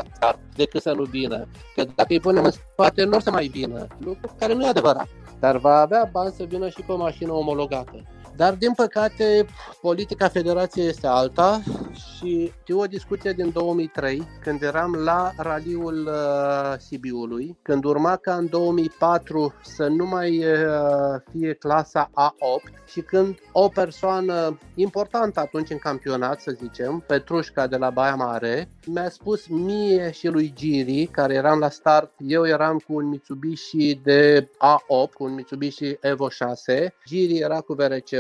decât 0.56 0.82
să 0.82 0.92
nu 0.92 1.04
vină. 1.04 1.48
Că 1.76 1.84
dacă 1.96 2.14
îi 2.14 2.20
punem 2.20 2.44
în 2.44 2.52
spate, 2.52 3.04
nu 3.04 3.18
o 3.18 3.20
să 3.20 3.32
mai 3.32 3.48
vină. 3.48 3.88
Lucru 3.98 4.36
care 4.40 4.54
nu 4.54 4.64
e 4.64 4.68
adevărat. 4.68 5.08
Dar 5.40 5.58
va 5.58 5.80
avea 5.80 6.10
bani 6.12 6.34
să 6.34 6.44
vină 6.44 6.70
și 6.70 6.82
pe 6.82 6.92
o 6.92 6.98
mașină 6.98 7.32
omologată. 7.32 8.04
Dar, 8.36 8.54
din 8.54 8.74
păcate, 8.74 9.46
politica 9.82 10.28
federației 10.28 10.88
este 10.88 11.08
alta 11.08 11.62
și 11.94 12.24
și 12.24 12.52
știu 12.62 12.80
o 12.80 12.86
discuție 12.86 13.32
din 13.32 13.52
2003, 13.52 14.28
când 14.42 14.62
eram 14.62 14.94
la 14.94 15.32
raliul 15.38 16.08
uh, 16.08 16.74
Sibiului, 16.78 17.58
când 17.62 17.84
urma 17.84 18.16
ca 18.16 18.36
în 18.36 18.48
2004 18.50 19.54
să 19.64 19.88
nu 19.88 20.06
mai 20.06 20.38
uh, 20.38 21.22
fie 21.32 21.54
clasa 21.54 22.10
A8 22.10 22.86
și 22.86 23.02
când 23.02 23.40
o 23.52 23.68
persoană 23.68 24.60
importantă 24.76 25.40
atunci 25.40 25.70
în 25.70 25.78
campionat, 25.78 26.40
să 26.40 26.52
zicem, 26.52 27.04
Petrușca 27.08 27.68
de 27.68 27.78
la 27.78 27.90
Baia 27.90 28.16
Mare, 28.16 28.70
mi-a 28.86 29.10
spus 29.10 29.48
mie 29.48 30.12
și 30.12 30.28
lui 30.28 30.54
Giri, 30.56 31.06
care 31.12 31.34
eram 31.34 31.60
la 31.60 31.70
start, 31.70 32.12
eu 32.18 32.48
eram 32.48 32.78
cu 32.78 32.94
un 32.94 33.08
Mitsubishi 33.08 34.00
de 34.04 34.50
A8, 34.50 35.14
cu 35.14 35.24
un 35.24 35.34
Mitsubishi 35.34 35.98
Evo 36.02 36.30
6, 36.30 36.94
Giri 37.06 37.38
era 37.38 37.60
cu 37.60 37.74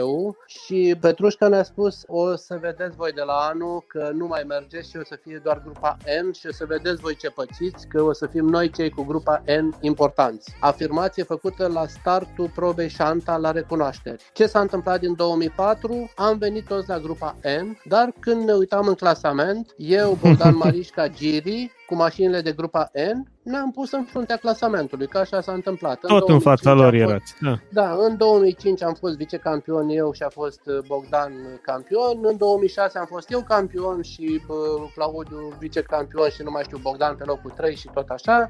VRC-ul 0.03 0.37
și 0.45 0.95
Petrușca 0.99 1.47
ne-a 1.47 1.63
spus 1.63 2.03
o 2.07 2.35
să 2.35 2.57
vedeți 2.61 2.95
voi 2.95 3.11
de 3.11 3.21
la 3.21 3.33
anul 3.33 3.83
că 3.87 4.11
nu 4.13 4.27
mai 4.27 4.43
mergeți 4.47 4.89
și 4.89 4.97
o 4.97 5.03
să 5.03 5.19
fie 5.23 5.41
doar 5.43 5.61
grupa 5.63 5.97
N 6.23 6.31
și 6.31 6.47
o 6.47 6.51
să 6.51 6.65
vedeți 6.65 7.01
voi 7.01 7.15
ce 7.15 7.29
pățiți, 7.29 7.87
că 7.87 8.01
o 8.01 8.13
să 8.13 8.27
fim 8.27 8.45
noi 8.45 8.69
cei 8.69 8.89
cu 8.89 9.03
grupa 9.03 9.43
N 9.45 9.69
importanți. 9.79 10.55
Afirmație 10.59 11.23
făcută 11.23 11.67
la 11.67 11.87
startul 11.87 12.51
probei 12.55 12.89
Shanta 12.89 13.37
la 13.37 13.51
recunoașteri. 13.51 14.23
Ce 14.33 14.45
s-a 14.45 14.59
întâmplat 14.59 14.99
din 14.99 15.15
2004? 15.15 16.11
Am 16.15 16.37
venit 16.37 16.65
toți 16.65 16.89
la 16.89 16.99
grupa 16.99 17.35
N, 17.61 17.77
dar 17.89 18.13
când 18.19 18.43
ne 18.43 18.53
uitam 18.53 18.87
în 18.87 18.93
clasament, 18.93 19.73
eu, 19.77 20.17
Bogdan 20.21 20.55
Marișca, 20.63 21.07
Giri, 21.07 21.71
cu 21.87 21.95
mașinile 21.95 22.41
de 22.41 22.51
grupa 22.51 22.91
N, 22.93 23.32
ne-am 23.43 23.71
pus 23.71 23.91
în 23.91 24.03
fruntea 24.03 24.35
clasamentului, 24.35 25.07
că 25.07 25.17
așa 25.17 25.41
s-a 25.41 25.51
întâmplat. 25.51 25.99
Tot 25.99 26.27
în, 26.27 26.33
în 26.33 26.39
fața 26.39 26.73
lor 26.73 26.93
erați. 26.93 27.33
Da. 27.41 27.59
da, 27.69 27.95
în 27.99 28.17
2005 28.17 28.83
am 28.83 28.93
fost 28.93 29.15
vicecampion 29.15 29.89
eu 29.89 30.11
și 30.11 30.23
a 30.23 30.29
fost 30.29 30.61
uh, 30.65 30.79
Bogdan 30.87 31.33
campion, 31.61 32.19
în 32.21 32.37
2006 32.37 32.97
am 32.97 33.05
fost 33.05 33.31
eu 33.31 33.41
campion 33.41 34.01
și 34.01 34.41
bă, 34.47 34.55
Claudiu 34.95 35.53
vicecampion 35.59 36.29
și 36.29 36.43
nu 36.43 36.51
mai 36.51 36.63
știu 36.63 36.77
Bogdan 36.77 37.15
pe 37.15 37.23
locul 37.23 37.49
3 37.49 37.75
și 37.75 37.89
tot 37.93 38.09
așa. 38.09 38.49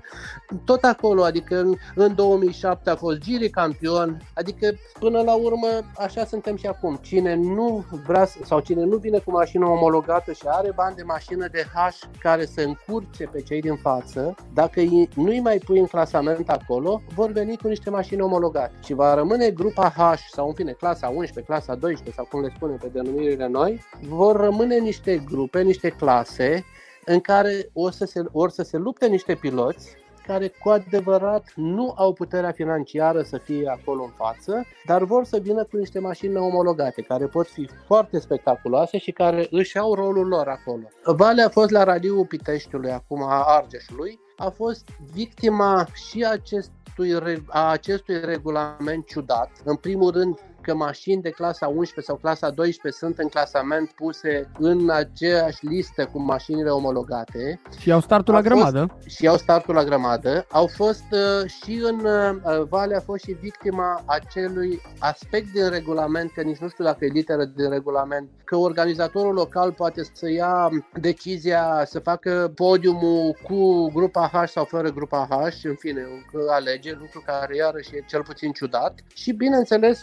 Tot 0.66 0.84
acolo, 0.84 1.24
adică 1.24 1.60
în, 1.60 1.76
în 1.96 2.16
2007 2.16 2.90
a 2.90 2.96
fost 2.96 3.18
Giri 3.18 3.50
campion, 3.50 4.22
adică 4.34 4.72
până 5.00 5.22
la 5.22 5.34
urmă 5.34 5.68
așa 5.98 6.26
suntem 6.26 6.56
și 6.56 6.66
acum. 6.66 7.00
Cine 7.02 7.36
nu 7.36 7.86
vrea 8.06 8.26
sau 8.26 8.60
cine 8.60 8.84
nu 8.84 8.98
vine 8.98 9.18
cu 9.18 9.32
mașină 9.32 9.66
omologată 9.66 10.32
și 10.32 10.44
are 10.46 10.72
bani 10.76 10.96
de 10.96 11.04
mașină 11.04 11.48
de 11.52 11.66
H 11.74 11.78
care 12.20 12.46
să 12.46 12.62
încurce 12.62 13.24
pe 13.32 13.42
cei 13.42 13.62
din 13.62 13.76
față, 13.76 14.36
dacă 14.54 14.80
nu-i 15.16 15.40
mai 15.40 15.58
pui 15.58 15.80
în 15.80 15.86
clasament 15.86 16.50
acolo, 16.50 17.02
vor 17.16 17.32
veni 17.32 17.58
cu 17.58 17.68
niște 17.68 17.90
mașini 17.90 18.22
omologate 18.22 18.74
și 18.84 18.94
va 18.94 19.14
rămâne 19.14 19.50
grupa 19.50 19.90
H 19.90 20.20
sau 20.32 20.48
în 20.48 20.54
fine 20.54 20.72
clasa 20.72 21.08
11, 21.08 21.42
clasa 21.52 21.76
12 21.76 22.12
sau 22.12 22.26
cum 22.26 22.42
le 22.42 22.52
spunem 22.56 22.78
pe 22.78 22.88
denumirile 22.88 23.48
noi, 23.48 23.82
vor 24.02 24.36
rămâne 24.36 24.78
niște 24.78 25.24
grupe, 25.26 25.62
niște 25.62 25.90
clase 25.90 26.66
în 27.06 27.20
care 27.20 27.70
o 27.74 27.90
să 27.90 28.06
se, 28.06 28.22
or 28.32 28.50
să 28.50 28.64
se 28.64 28.78
lupte 28.78 29.08
niște 29.08 29.36
piloți 29.36 29.96
care 30.28 30.48
cu 30.48 30.70
adevărat 30.70 31.44
nu 31.56 31.94
au 31.98 32.14
puterea 32.14 32.52
financiară 32.52 33.22
să 33.22 33.38
fie 33.38 33.68
acolo 33.68 34.04
în 34.04 34.10
față, 34.10 34.66
dar 34.86 35.04
vor 35.04 35.26
să 35.26 35.40
vină 35.42 35.64
cu 35.64 35.78
niște 35.78 36.00
mașini 36.00 36.36
omologate, 36.36 37.02
care 37.02 37.26
pot 37.26 37.48
fi 37.48 37.70
foarte 37.86 38.20
spectaculoase 38.20 38.98
și 38.98 39.12
care 39.12 39.48
își 39.52 39.78
au 39.78 39.94
rolul 39.94 40.28
lor 40.28 40.48
acolo. 40.48 40.88
Vale 41.04 41.42
a 41.42 41.50
fost 41.50 41.70
la 41.70 41.84
raliul 41.84 42.26
Piteștiului, 42.26 42.92
acum 42.92 43.24
a 43.24 43.44
Argeșului, 43.44 44.20
a 44.46 44.50
fost 44.50 44.90
victima 45.14 45.88
și 45.94 46.24
acestui, 46.24 47.42
a 47.48 47.70
acestui 47.70 48.20
regulament 48.20 49.06
ciudat. 49.06 49.52
În 49.64 49.76
primul 49.76 50.12
rând, 50.12 50.40
că 50.64 50.76
mașini 50.76 51.22
de 51.22 51.30
clasa 51.30 51.68
11 51.68 52.02
sau 52.02 52.16
clasa 52.16 52.50
12 52.50 53.02
sunt 53.02 53.18
în 53.18 53.28
clasament 53.28 53.92
puse 53.92 54.50
în 54.60 54.90
aceeași 54.90 55.66
listă 55.66 56.06
cu 56.06 56.22
mașinile 56.22 56.70
omologate. 56.70 57.62
Și 57.78 57.92
au 57.92 58.00
startul 58.00 58.34
la 58.34 58.42
grămadă. 58.42 58.98
Și 59.06 59.28
au 59.28 59.38
startul 59.38 59.74
la 59.74 59.84
grămadă. 59.84 60.46
Au 60.52 60.68
fost 60.68 61.06
uh, 61.12 61.50
și 61.50 61.82
în 61.84 62.00
uh, 62.06 62.62
Vale 62.70 62.96
a 62.96 63.00
fost 63.00 63.24
și 63.24 63.32
victima 63.32 64.04
acelui 64.06 64.82
aspect 65.00 65.52
din 65.52 65.70
regulament, 65.70 66.32
că 66.32 66.42
nici 66.42 66.58
nu 66.58 66.68
știu 66.68 66.84
dacă 66.84 67.06
e 67.06 67.08
literă 67.08 67.46
din 67.46 67.70
regulament, 67.70 68.30
că 68.44 68.56
organizatorul 68.56 69.34
local 69.34 69.72
poate 69.72 70.04
să 70.14 70.30
ia 70.30 70.70
decizia 71.02 71.84
să 71.86 72.00
facă 72.00 72.52
podiumul 72.56 73.38
cu 73.44 73.92
grupa 73.92 74.30
H 74.34 74.50
sau 74.50 74.66
fără 74.66 74.90
grupa 74.90 75.28
H, 75.30 75.64
în 75.64 75.76
fine, 75.76 76.02
că 76.32 76.40
alege, 76.50 76.92
lucru 77.00 77.24
care 77.26 77.56
iarăși 77.56 77.96
e 77.96 78.04
cel 78.08 78.24
puțin 78.24 78.52
ciudat. 78.52 79.00
Și 79.14 79.32
bineînțeles, 79.32 80.02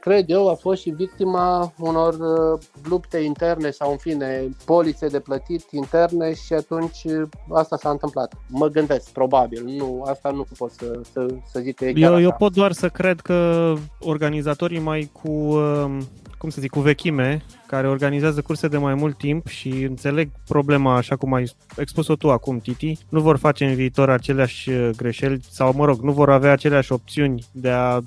cred 0.00 0.30
eu, 0.30 0.48
a 0.48 0.54
fost 0.54 0.80
și 0.80 0.90
victima 0.90 1.72
unor 1.78 2.14
uh, 2.14 2.60
lupte 2.88 3.18
interne 3.18 3.70
sau, 3.70 3.90
în 3.90 3.96
fine, 3.96 4.48
polițe 4.64 5.06
de 5.06 5.20
plătit 5.20 5.70
interne 5.70 6.34
și 6.34 6.52
atunci 6.52 7.04
uh, 7.04 7.22
asta 7.52 7.76
s-a 7.76 7.90
întâmplat. 7.90 8.34
Mă 8.48 8.66
gândesc, 8.66 9.10
probabil. 9.10 9.64
Nu, 9.64 10.04
asta 10.06 10.30
nu 10.30 10.46
pot 10.58 10.70
să, 10.70 11.00
să, 11.12 11.26
să 11.52 11.60
zic 11.60 11.76
că 11.76 11.84
e 11.84 11.92
eu, 11.96 12.20
eu 12.20 12.34
pot 12.38 12.52
doar 12.52 12.72
să 12.72 12.88
cred 12.88 13.20
că 13.20 13.72
organizatorii 14.00 14.80
mai 14.80 15.10
cu, 15.12 15.30
uh, 15.30 15.98
cum 16.38 16.50
să 16.50 16.60
zic, 16.60 16.70
cu 16.70 16.80
vechime 16.80 17.42
care 17.72 17.88
organizează 17.88 18.40
curse 18.40 18.68
de 18.68 18.76
mai 18.76 18.94
mult 18.94 19.18
timp 19.18 19.46
și 19.46 19.68
înțeleg 19.68 20.28
problema, 20.48 20.96
așa 20.96 21.16
cum 21.16 21.32
ai 21.32 21.50
expus-o 21.76 22.16
tu 22.16 22.30
acum, 22.30 22.58
Titi, 22.58 22.98
nu 23.08 23.20
vor 23.20 23.36
face 23.36 23.64
în 23.64 23.74
viitor 23.74 24.10
aceleași 24.10 24.70
uh, 24.70 24.90
greșeli 24.96 25.40
sau, 25.50 25.72
mă 25.76 25.84
rog, 25.84 26.00
nu 26.00 26.12
vor 26.12 26.30
avea 26.30 26.52
aceleași 26.52 26.92
opțiuni 26.92 27.44
de 27.52 27.70
a 27.70 28.00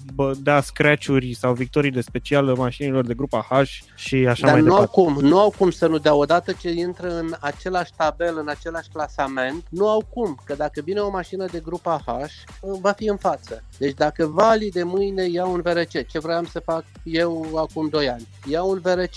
da 0.43 0.61
scratch-uri 0.61 1.33
sau 1.33 1.53
victorii 1.53 1.91
de 1.91 2.01
special 2.01 2.45
mașinilor 2.45 3.05
de 3.05 3.13
grupa 3.13 3.47
H 3.49 3.53
și 3.95 4.15
așa 4.15 4.45
Dar 4.45 4.53
mai 4.53 4.61
nu 4.61 4.67
departe. 4.67 4.91
Au 4.95 5.03
cum, 5.03 5.17
nu 5.21 5.39
au 5.39 5.53
cum 5.57 5.69
să 5.69 5.87
nu 5.87 5.97
dea. 5.97 6.15
Odată 6.15 6.53
ce 6.61 6.71
intră 6.71 7.19
în 7.19 7.33
același 7.39 7.91
tabel, 7.97 8.37
în 8.39 8.47
același 8.47 8.89
clasament, 8.93 9.63
nu 9.69 9.89
au 9.89 10.03
cum, 10.09 10.39
că 10.43 10.53
dacă 10.53 10.81
vine 10.83 10.99
o 10.99 11.09
mașină 11.09 11.45
de 11.51 11.59
grupa 11.59 12.01
H, 12.05 12.09
uh, 12.09 12.77
va 12.81 12.91
fi 12.91 13.07
în 13.07 13.17
față. 13.17 13.63
Deci 13.77 13.93
dacă 13.93 14.25
Vali 14.25 14.69
de 14.69 14.83
mâine 14.83 15.29
ia 15.29 15.45
un 15.45 15.61
VRC, 15.61 16.07
ce 16.07 16.19
vreau 16.19 16.43
să 16.43 16.59
fac 16.59 16.83
eu 17.03 17.51
acum 17.55 17.87
2 17.89 18.09
ani, 18.09 18.27
ia 18.49 18.63
un 18.63 18.79
VRC, 18.83 19.15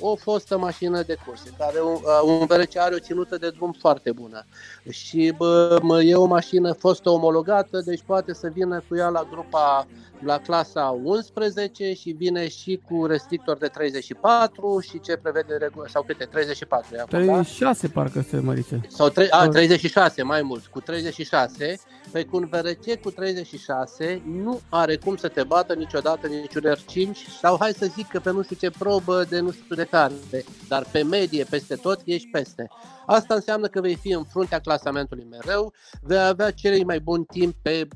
o 0.00 0.16
fostă 0.16 0.58
mașină 0.58 1.02
de 1.02 1.16
curse, 1.26 1.50
care 1.58 1.80
un, 1.82 1.92
uh, 1.92 2.40
un 2.40 2.46
VRC 2.46 2.76
are 2.76 2.94
o 2.94 2.98
ținută 2.98 3.36
de 3.36 3.50
drum 3.50 3.74
foarte 3.78 4.12
bună 4.12 4.44
și 4.90 5.34
bă, 5.36 5.80
e 6.04 6.14
o 6.14 6.24
mașină 6.24 6.72
fostă 6.72 7.10
omologată, 7.10 7.80
deci 7.84 8.02
poate 8.06 8.32
să 8.32 8.50
vină 8.52 8.82
cu 8.88 8.96
ea 8.96 9.08
la 9.08 9.26
grupa 9.30 9.86
la 10.24 10.38
clasa 10.38 11.00
11 11.02 11.92
și 11.92 12.10
vine 12.10 12.48
și 12.48 12.80
cu 12.88 13.06
restrictor 13.06 13.56
de 13.56 13.66
34 13.66 14.80
și 14.80 15.00
ce 15.00 15.16
prevede 15.16 15.56
regula, 15.56 15.86
sau 15.88 16.02
câte, 16.02 16.24
34 16.24 16.94
e 16.94 16.98
acum, 16.98 17.08
36 17.08 17.86
da? 17.86 17.92
parcă 18.00 18.24
se 18.28 18.40
mărice. 18.40 18.80
Sau 18.88 19.08
tre- 19.08 19.28
a, 19.30 19.48
36, 19.48 20.22
mai 20.22 20.42
mult, 20.42 20.66
cu 20.66 20.80
36, 20.80 21.78
pe 22.12 22.24
cu 22.24 22.36
un 22.36 22.48
VRC 22.50 23.00
cu 23.00 23.10
36 23.10 24.22
nu 24.42 24.60
are 24.68 24.96
cum 24.96 25.16
să 25.16 25.28
te 25.28 25.42
bată 25.42 25.74
niciodată 25.74 26.26
niciun 26.26 26.62
R5 26.74 27.38
sau 27.40 27.56
hai 27.60 27.72
să 27.72 27.86
zic 27.86 28.08
că 28.08 28.20
pe 28.20 28.30
nu 28.30 28.42
știu 28.42 28.56
ce 28.56 28.70
probă 28.70 29.24
de 29.28 29.40
nu 29.40 29.50
știu 29.50 29.73
de 29.74 29.84
care, 29.84 30.14
dar 30.68 30.86
pe 30.92 31.02
medie 31.02 31.44
peste 31.50 31.74
tot 31.74 32.00
ești 32.04 32.28
peste. 32.28 32.68
Asta 33.06 33.34
înseamnă 33.34 33.66
că 33.66 33.80
vei 33.80 33.94
fi 33.94 34.12
în 34.12 34.24
fruntea 34.24 34.58
clasamentului 34.58 35.26
mereu, 35.30 35.72
vei 36.02 36.18
avea 36.18 36.50
cel 36.50 36.84
mai 36.84 37.00
bun 37.00 37.24
timp 37.24 37.54
pe 37.62 37.88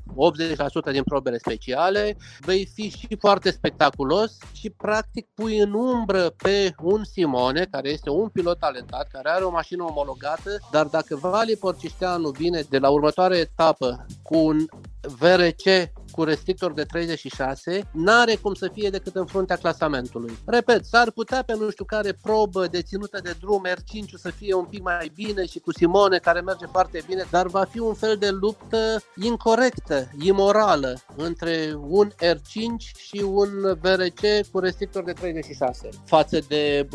80% 0.89 0.91
din 0.91 1.03
probele 1.03 1.37
speciale, 1.37 2.17
vei 2.39 2.69
fi 2.73 2.89
și 2.89 3.17
foarte 3.19 3.51
spectaculos 3.51 4.37
și 4.53 4.69
practic 4.69 5.27
pui 5.33 5.57
în 5.57 5.73
umbră 5.73 6.29
pe 6.29 6.73
un 6.81 7.03
Simone, 7.03 7.67
care 7.71 7.89
este 7.89 8.09
un 8.09 8.27
pilot 8.27 8.59
talentat, 8.59 9.07
care 9.11 9.29
are 9.29 9.43
o 9.43 9.49
mașină 9.49 9.83
omologată, 9.83 10.57
dar 10.71 10.85
dacă 10.85 11.15
Vali 11.15 11.55
Porcișteanu 11.55 12.29
vine 12.29 12.61
de 12.69 12.77
la 12.77 12.89
următoarea 12.89 13.37
etapă 13.37 14.05
cu 14.23 14.37
un 14.37 14.65
VRC 15.01 15.91
cu 16.19 16.25
restrictor 16.25 16.73
de 16.73 16.83
36, 16.83 17.89
n-are 17.91 18.35
cum 18.35 18.53
să 18.53 18.69
fie 18.73 18.89
decât 18.89 19.15
în 19.15 19.25
fruntea 19.25 19.55
clasamentului. 19.55 20.37
Repet, 20.45 20.85
s-ar 20.85 21.11
putea 21.11 21.43
pe 21.43 21.55
nu 21.55 21.69
știu 21.69 21.85
care 21.85 22.17
probă 22.21 22.67
deținută 22.67 23.19
de 23.23 23.35
drum 23.39 23.67
R5 23.67 24.09
să 24.17 24.29
fie 24.29 24.53
un 24.53 24.65
pic 24.65 24.81
mai 24.81 25.11
bine 25.15 25.45
și 25.45 25.59
cu 25.59 25.71
Simone 25.71 26.17
care 26.17 26.41
merge 26.41 26.65
foarte 26.65 27.03
bine, 27.07 27.25
dar 27.31 27.47
va 27.47 27.63
fi 27.63 27.79
un 27.79 27.93
fel 27.93 28.15
de 28.17 28.29
luptă 28.29 29.03
incorrectă, 29.15 30.11
imorală 30.21 30.99
între 31.15 31.73
un 31.87 32.11
R5 32.11 32.97
și 32.97 33.23
un 33.25 33.49
VRC 33.81 34.49
cu 34.51 34.59
restrictor 34.59 35.03
de 35.03 35.13
36 35.13 35.89
față 36.05 36.39
de 36.47 36.87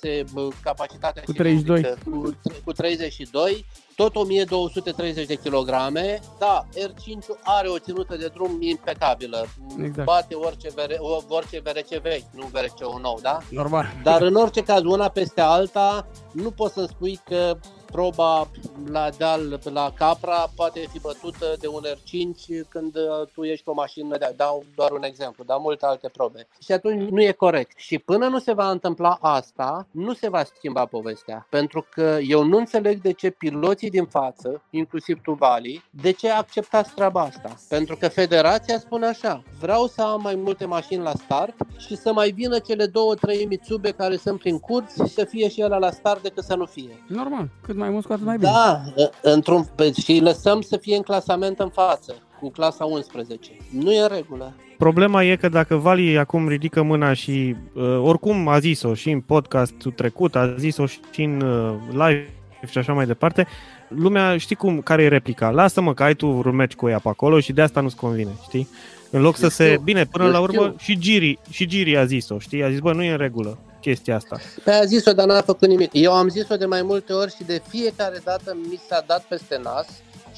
1.6 0.00 0.24
capacitatea 0.62 1.22
cu 1.22 1.32
32. 1.32 1.94
Cu, 2.04 2.38
cu 2.64 2.72
32 2.72 3.66
tot 3.96 4.14
1230 4.14 5.26
de 5.26 5.34
kilograme. 5.34 6.20
Da, 6.38 6.66
R5 6.74 7.18
are 7.42 7.68
o 7.68 7.78
ținută 7.78 8.16
de 8.16 8.30
drum 8.34 8.56
impecabilă. 8.60 9.46
Exact. 9.82 10.04
Bate 10.04 10.34
orice, 10.34 10.68
vere, 10.74 10.98
orice 11.28 11.60
VRC 11.64 12.02
vechi, 12.02 12.24
nu 12.30 12.46
VRC-ul 12.52 13.00
nou, 13.00 13.18
da? 13.22 13.38
Normal. 13.50 13.86
Dar 14.02 14.22
în 14.22 14.34
orice 14.34 14.62
caz, 14.62 14.82
una 14.82 15.08
peste 15.08 15.40
alta, 15.40 16.06
nu 16.32 16.50
poți 16.50 16.74
să 16.74 16.86
spui 16.88 17.20
că 17.24 17.58
proba 17.96 18.48
la 18.90 19.10
deal, 19.18 19.60
la 19.72 19.92
Capra, 19.96 20.50
poate 20.56 20.80
fi 20.92 21.00
bătută 21.00 21.46
de 21.58 21.68
un 21.68 21.82
R5 21.84 22.68
când 22.68 22.96
uh, 22.96 23.28
tu 23.34 23.42
ești 23.42 23.64
cu 23.64 23.70
o 23.70 23.74
mașină 23.74 24.18
de 24.18 24.32
dau 24.36 24.64
doar 24.74 24.90
un 24.90 25.02
exemplu, 25.02 25.44
dar 25.44 25.58
multe 25.60 25.86
alte 25.86 26.08
probe. 26.08 26.48
Și 26.62 26.72
atunci 26.72 27.10
nu 27.10 27.22
e 27.22 27.32
corect. 27.32 27.78
Și 27.78 27.98
până 27.98 28.26
nu 28.26 28.38
se 28.38 28.52
va 28.52 28.70
întâmpla 28.70 29.18
asta, 29.20 29.86
nu 29.90 30.12
se 30.14 30.28
va 30.28 30.44
schimba 30.44 30.86
povestea. 30.86 31.46
Pentru 31.50 31.86
că 31.90 32.18
eu 32.26 32.44
nu 32.44 32.56
înțeleg 32.56 33.00
de 33.00 33.12
ce 33.12 33.30
piloții 33.30 33.90
din 33.90 34.04
față, 34.04 34.62
inclusiv 34.70 35.20
tu, 35.22 35.32
Vali, 35.32 35.84
de 35.90 36.10
ce 36.10 36.30
acceptați 36.30 36.94
treaba 36.94 37.20
asta. 37.20 37.54
Pentru 37.68 37.96
că 37.96 38.08
federația 38.08 38.78
spune 38.78 39.06
așa, 39.06 39.42
vreau 39.60 39.86
să 39.86 40.02
am 40.02 40.20
mai 40.22 40.34
multe 40.34 40.64
mașini 40.64 41.02
la 41.02 41.12
start 41.24 41.54
și 41.76 41.96
să 41.96 42.12
mai 42.12 42.30
vină 42.30 42.58
cele 42.58 42.86
două, 42.86 43.14
trei 43.14 43.46
Mitsube 43.46 43.90
care 43.90 44.16
sunt 44.16 44.38
prin 44.38 44.58
curți 44.58 45.02
și 45.02 45.14
să 45.14 45.24
fie 45.24 45.48
și 45.48 45.60
ele 45.60 45.78
la 45.78 45.90
start 45.90 46.22
decât 46.22 46.44
să 46.44 46.54
nu 46.54 46.64
fie. 46.64 47.04
Normal, 47.06 47.48
cât 47.62 47.76
mai 47.76 47.85
mult, 47.90 48.06
cu 48.06 48.12
atât 48.12 48.24
mai 48.24 48.36
bine. 48.36 48.50
Da, 48.50 48.82
într-un, 49.22 49.66
și 50.02 50.20
lăsăm 50.22 50.60
să 50.60 50.76
fie 50.76 50.96
în 50.96 51.02
clasament 51.02 51.58
în 51.58 51.68
față, 51.68 52.14
cu 52.40 52.50
clasa 52.50 52.84
11. 52.84 53.50
Nu 53.70 53.92
e 53.92 54.00
în 54.00 54.08
regulă. 54.08 54.54
Problema 54.78 55.24
e 55.24 55.36
că 55.36 55.48
dacă 55.48 55.76
Vali 55.76 56.18
acum 56.18 56.48
ridică 56.48 56.82
mâna 56.82 57.12
și 57.12 57.56
uh, 57.74 57.98
oricum 58.02 58.48
a 58.48 58.58
zis-o 58.58 58.94
și 58.94 59.10
în 59.10 59.20
podcastul 59.20 59.92
trecut, 59.92 60.36
a 60.36 60.54
zis-o 60.58 60.86
și 60.86 61.22
în 61.22 61.40
uh, 61.40 61.74
live 61.90 62.28
și 62.70 62.78
așa 62.78 62.92
mai 62.92 63.06
departe, 63.06 63.46
lumea 63.88 64.36
știi 64.36 64.56
cum, 64.56 64.80
care 64.80 65.02
e 65.02 65.08
replica? 65.08 65.50
Lasă-mă 65.50 65.94
că 65.94 66.02
ai 66.02 66.14
tu 66.14 66.26
un 66.26 66.54
meci 66.54 66.74
cu 66.74 66.88
ea 66.88 66.98
pe 66.98 67.08
acolo 67.08 67.40
și 67.40 67.52
de 67.52 67.62
asta 67.62 67.80
nu-ți 67.80 67.96
convine, 67.96 68.30
știi? 68.42 68.68
În 69.10 69.20
loc 69.20 69.36
să 69.36 69.48
se... 69.48 69.78
Bine, 69.82 70.04
până 70.04 70.28
la 70.28 70.40
urmă 70.40 70.74
și 70.78 70.98
Giri, 70.98 71.38
și 71.50 71.66
Giri 71.66 71.96
a 71.96 72.04
zis-o, 72.04 72.38
știi? 72.38 72.62
A 72.62 72.70
zis, 72.70 72.78
bă, 72.78 72.92
nu 72.92 73.02
e 73.02 73.10
în 73.10 73.16
regulă 73.16 73.58
chestia 73.86 74.16
asta. 74.16 74.36
Pe 74.64 74.70
a 74.70 74.84
zis-o, 74.84 75.12
dar 75.12 75.26
n-a 75.26 75.40
făcut 75.40 75.68
nimic. 75.68 75.90
Eu 75.92 76.12
am 76.12 76.28
zis-o 76.28 76.56
de 76.56 76.66
mai 76.66 76.82
multe 76.82 77.12
ori 77.12 77.34
și 77.34 77.44
de 77.44 77.62
fiecare 77.68 78.20
dată 78.24 78.56
mi 78.68 78.80
s-a 78.88 79.04
dat 79.06 79.22
peste 79.22 79.60
nas 79.62 79.86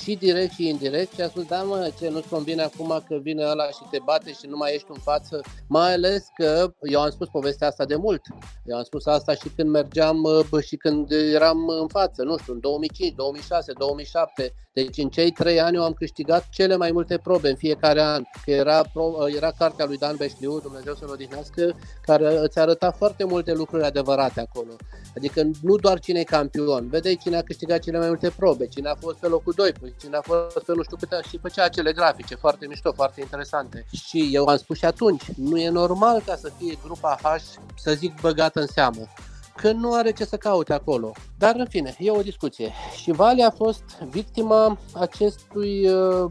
și 0.02 0.14
direct 0.14 0.52
și 0.52 0.68
indirect 0.68 1.12
și 1.14 1.20
a 1.20 1.28
spus, 1.28 1.44
da 1.44 1.62
mă, 1.62 1.90
ce 1.98 2.08
nu-ți 2.08 2.28
convine 2.28 2.62
acum 2.62 3.02
că 3.08 3.18
vine 3.22 3.44
ăla 3.44 3.66
și 3.66 3.82
te 3.90 3.98
bate 4.04 4.32
și 4.32 4.46
nu 4.46 4.56
mai 4.56 4.74
ești 4.74 4.86
în 4.88 5.00
față, 5.02 5.40
mai 5.68 5.92
ales 5.92 6.26
că 6.36 6.72
eu 6.82 7.00
am 7.00 7.10
spus 7.10 7.28
povestea 7.28 7.68
asta 7.68 7.84
de 7.84 7.96
mult. 7.96 8.22
Eu 8.64 8.76
am 8.76 8.82
spus 8.82 9.06
asta 9.06 9.34
și 9.34 9.48
când 9.56 9.70
mergeam 9.70 10.20
bă, 10.50 10.60
și 10.60 10.76
când 10.76 11.10
eram 11.10 11.68
în 11.68 11.88
față, 11.88 12.22
nu 12.22 12.36
știu, 12.38 12.52
în 12.52 12.60
2005, 12.60 13.14
2006, 13.14 13.72
2007. 13.78 14.52
Deci 14.78 14.98
în 14.98 15.08
cei 15.08 15.30
trei 15.30 15.60
ani 15.60 15.76
eu 15.76 15.84
am 15.84 15.92
câștigat 15.92 16.48
cele 16.50 16.76
mai 16.76 16.90
multe 16.92 17.18
probe 17.18 17.48
în 17.48 17.56
fiecare 17.56 18.02
an. 18.02 18.22
Că 18.44 18.50
era, 18.50 18.82
pro, 18.92 19.28
era 19.36 19.50
cartea 19.58 19.84
lui 19.84 19.96
Dan 19.96 20.16
Beșliu, 20.16 20.60
Dumnezeu 20.60 20.94
să-l 20.94 21.10
odihnească, 21.10 21.76
care 22.02 22.38
îți 22.38 22.58
arăta 22.58 22.90
foarte 22.90 23.24
multe 23.24 23.52
lucruri 23.52 23.84
adevărate 23.84 24.40
acolo. 24.40 24.72
Adică 25.16 25.42
nu 25.62 25.76
doar 25.76 25.98
cine 25.98 26.20
e 26.20 26.24
campion, 26.24 26.88
vedeai 26.88 27.18
cine 27.22 27.36
a 27.36 27.42
câștigat 27.42 27.78
cele 27.78 27.98
mai 27.98 28.08
multe 28.08 28.32
probe, 28.36 28.66
cine 28.66 28.88
a 28.88 28.94
fost 28.94 29.18
pe 29.18 29.26
locul 29.26 29.52
2, 29.56 29.72
cine 30.00 30.16
a 30.16 30.20
fost 30.20 30.64
pe 30.64 30.72
nu 30.74 30.82
știu 30.82 30.96
câte 30.96 31.20
și 31.28 31.38
făcea 31.38 31.64
acele 31.64 31.92
grafice 31.92 32.34
foarte 32.34 32.66
mișto, 32.66 32.92
foarte 32.92 33.20
interesante. 33.20 33.86
Și 33.90 34.28
eu 34.32 34.46
am 34.46 34.56
spus 34.56 34.76
și 34.76 34.84
atunci, 34.84 35.24
nu 35.36 35.58
e 35.58 35.68
normal 35.68 36.22
ca 36.26 36.36
să 36.36 36.50
fie 36.58 36.78
grupa 36.84 37.18
H, 37.22 37.26
să 37.76 37.92
zic, 37.92 38.20
băgată 38.20 38.60
în 38.60 38.66
seamă 38.66 39.08
că 39.60 39.72
nu 39.72 39.94
are 39.94 40.12
ce 40.12 40.24
să 40.24 40.36
caute 40.36 40.72
acolo. 40.72 41.12
Dar, 41.38 41.54
în 41.56 41.66
fine, 41.68 41.94
e 41.98 42.10
o 42.10 42.22
discuție. 42.22 42.72
Și 43.02 43.10
Vali 43.10 43.42
a 43.42 43.50
fost 43.50 43.82
victima 44.10 44.78
acestui 44.94 45.88
uh, 45.88 46.30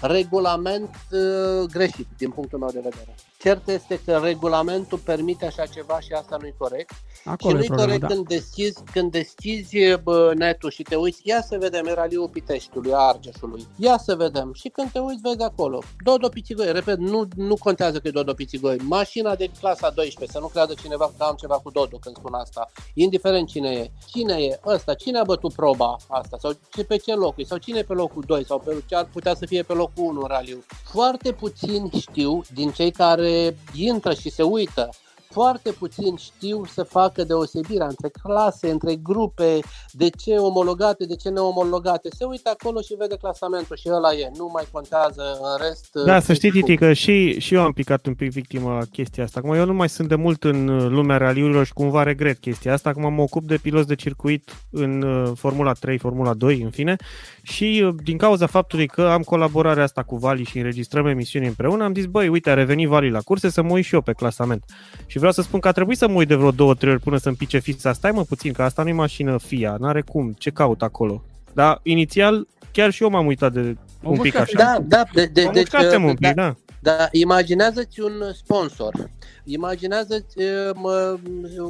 regulament 0.00 0.96
uh, 1.10 1.68
greșit, 1.70 2.06
din 2.16 2.30
punctul 2.30 2.58
meu 2.58 2.70
de 2.72 2.80
vedere. 2.82 3.14
Cert 3.42 3.68
este 3.68 4.00
că 4.04 4.20
regulamentul 4.22 4.98
permite 4.98 5.46
așa 5.46 5.66
ceva 5.66 6.00
și 6.00 6.12
asta 6.12 6.36
nu-i 6.40 6.54
corect. 6.58 6.92
Acolo 7.24 7.60
și 7.60 7.68
nu-i 7.68 7.78
corect 7.78 8.00
da. 8.00 8.06
când 8.06 8.28
deschizi, 8.28 8.82
când 8.92 9.10
deschizi 9.10 9.76
bă, 10.02 10.32
netul 10.34 10.70
și 10.70 10.82
te 10.82 10.94
uiți, 10.94 11.20
ia 11.24 11.42
să 11.42 11.56
vedem, 11.60 11.86
era 11.86 12.04
Liu 12.04 12.28
Piteștiului, 12.28 12.92
a 12.92 12.96
Argeșului. 12.96 13.66
Ia 13.76 13.98
să 13.98 14.14
vedem. 14.14 14.52
Și 14.54 14.68
când 14.68 14.90
te 14.90 14.98
uiți, 14.98 15.20
vezi 15.22 15.42
acolo. 15.42 15.82
Dodo 16.04 16.28
Pițigoi, 16.28 16.72
repet, 16.72 16.98
nu, 16.98 17.28
nu 17.36 17.56
contează 17.56 17.98
că 17.98 18.08
e 18.08 18.10
Dodo 18.10 18.34
Pițigoi. 18.34 18.76
Mașina 18.76 19.34
de 19.34 19.50
clasa 19.60 19.90
12, 19.90 20.36
să 20.36 20.42
nu 20.42 20.46
creadă 20.48 20.74
cineva 20.82 21.12
că 21.18 21.24
am 21.24 21.34
ceva 21.34 21.54
cu 21.54 21.70
Dodo 21.70 21.96
când 21.96 22.16
spun 22.16 22.34
asta. 22.34 22.70
Indiferent 22.94 23.48
cine 23.48 23.70
e. 23.70 23.90
Cine 24.06 24.34
e 24.34 24.60
ăsta? 24.66 24.94
Cine 24.94 25.18
a 25.18 25.24
bătut 25.24 25.52
proba 25.52 25.96
asta? 26.08 26.36
Sau 26.40 26.52
pe 26.86 26.96
ce 26.96 27.14
loc 27.14 27.34
e? 27.36 27.44
Sau 27.44 27.58
cine 27.58 27.78
e 27.78 27.82
pe 27.82 27.92
locul 27.92 28.22
2? 28.26 28.44
Sau 28.44 28.58
pe 28.58 28.82
ce 28.86 28.94
ar 28.94 29.08
putea 29.12 29.34
să 29.34 29.46
fie 29.46 29.62
pe 29.62 29.72
locul 29.72 30.04
1 30.04 30.20
în 30.20 30.26
raliu? 30.26 30.64
Foarte 30.84 31.32
puțin 31.32 31.90
știu 31.98 32.42
din 32.54 32.70
cei 32.70 32.90
care 32.90 33.31
intră 33.72 34.14
și 34.14 34.30
se 34.30 34.42
uită 34.42 34.88
foarte 35.32 35.70
puțin 35.70 36.16
știu 36.16 36.64
să 36.64 36.82
facă 36.82 37.24
deosebirea 37.24 37.86
între 37.86 38.08
clase, 38.22 38.70
între 38.70 38.94
grupe, 38.94 39.58
de 39.92 40.08
ce 40.08 40.34
omologate, 40.34 41.04
de 41.04 41.16
ce 41.16 41.28
neomologate. 41.28 42.08
Se 42.16 42.24
uită 42.24 42.50
acolo 42.58 42.80
și 42.80 42.94
vede 42.98 43.16
clasamentul 43.16 43.76
și 43.76 43.88
ăla 43.92 44.12
e, 44.12 44.30
nu 44.36 44.50
mai 44.52 44.64
contează 44.72 45.22
în 45.42 45.66
rest. 45.66 45.90
Da, 46.06 46.20
să 46.20 46.32
știi, 46.32 46.50
Titi, 46.50 46.76
că 46.76 46.92
și, 46.92 47.40
și 47.40 47.54
eu 47.54 47.62
am 47.62 47.72
picat 47.72 48.06
un 48.06 48.14
pic 48.14 48.30
victima 48.30 48.82
chestia 48.92 49.24
asta. 49.24 49.38
Acum 49.38 49.54
eu 49.54 49.64
nu 49.64 49.74
mai 49.74 49.88
sunt 49.88 50.08
de 50.08 50.14
mult 50.14 50.44
în 50.44 50.88
lumea 50.88 51.16
raliurilor 51.16 51.66
și 51.66 51.72
cumva 51.72 52.02
regret 52.02 52.38
chestia 52.38 52.72
asta. 52.72 52.88
Acum 52.88 53.14
mă 53.14 53.22
ocup 53.22 53.44
de 53.44 53.56
piloți 53.56 53.86
de 53.86 53.94
circuit 53.94 54.66
în 54.70 55.02
uh, 55.02 55.32
Formula 55.34 55.72
3, 55.72 55.98
Formula 55.98 56.34
2, 56.34 56.60
în 56.62 56.70
fine. 56.70 56.96
Și 57.42 57.82
uh, 57.86 57.94
din 58.02 58.16
cauza 58.16 58.46
faptului 58.46 58.86
că 58.86 59.02
am 59.02 59.22
colaborarea 59.22 59.82
asta 59.82 60.02
cu 60.02 60.16
Vali 60.16 60.44
și 60.44 60.58
înregistrăm 60.58 61.06
emisiuni 61.06 61.46
împreună, 61.46 61.84
am 61.84 61.94
zis, 61.94 62.04
băi, 62.04 62.28
uite, 62.28 62.50
a 62.50 62.54
revenit 62.54 62.88
Vali 62.88 63.10
la 63.10 63.20
curse 63.20 63.50
să 63.50 63.62
mă 63.62 63.72
uit 63.72 63.84
și 63.84 63.94
eu 63.94 64.00
pe 64.00 64.12
clasament. 64.12 64.64
Și 65.06 65.18
vreau 65.22 65.32
să 65.32 65.42
spun 65.42 65.60
că 65.60 65.68
a 65.68 65.72
trebuit 65.72 65.98
să 65.98 66.08
mă 66.08 66.14
uit 66.14 66.28
de 66.28 66.34
vreo 66.34 66.50
două, 66.50 66.74
trei 66.74 66.92
ori 66.92 67.02
până 67.02 67.16
să-mi 67.16 67.36
pice 67.36 67.58
fița. 67.58 67.92
Stai 67.92 68.10
mă 68.10 68.22
puțin, 68.22 68.52
că 68.52 68.62
asta 68.62 68.82
nu 68.82 68.88
e 68.88 68.92
mașină 68.92 69.38
FIA, 69.38 69.76
n-are 69.80 70.00
cum, 70.00 70.34
ce 70.38 70.50
caut 70.50 70.82
acolo. 70.82 71.22
Dar 71.52 71.80
inițial 71.82 72.46
chiar 72.72 72.90
și 72.90 73.02
eu 73.02 73.10
m-am 73.10 73.26
uitat 73.26 73.52
de 73.52 73.76
un 74.02 74.18
pic 74.18 74.34
așa. 74.34 74.56
Da, 74.56 74.76
da, 74.86 75.02
de, 75.12 75.26
de, 75.26 75.50
deci, 75.52 75.72
un 75.96 76.14
pic, 76.14 76.18
da. 76.18 76.32
da. 76.32 76.54
Da, 76.80 77.08
imaginează-ți 77.10 78.00
un 78.00 78.12
sponsor. 78.34 79.10
Imaginează-ți, 79.44 80.36
mă, 80.74 81.18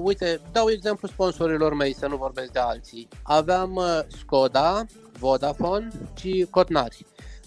uite, 0.02 0.40
dau 0.52 0.70
exemplu 0.70 1.08
sponsorilor 1.08 1.74
mei, 1.74 1.94
să 1.94 2.06
nu 2.06 2.16
vorbesc 2.16 2.52
de 2.52 2.58
alții. 2.58 3.08
Aveam 3.22 3.80
Skoda, 4.18 4.86
Vodafone 5.18 5.88
și 6.20 6.46
Cotnari. 6.50 7.06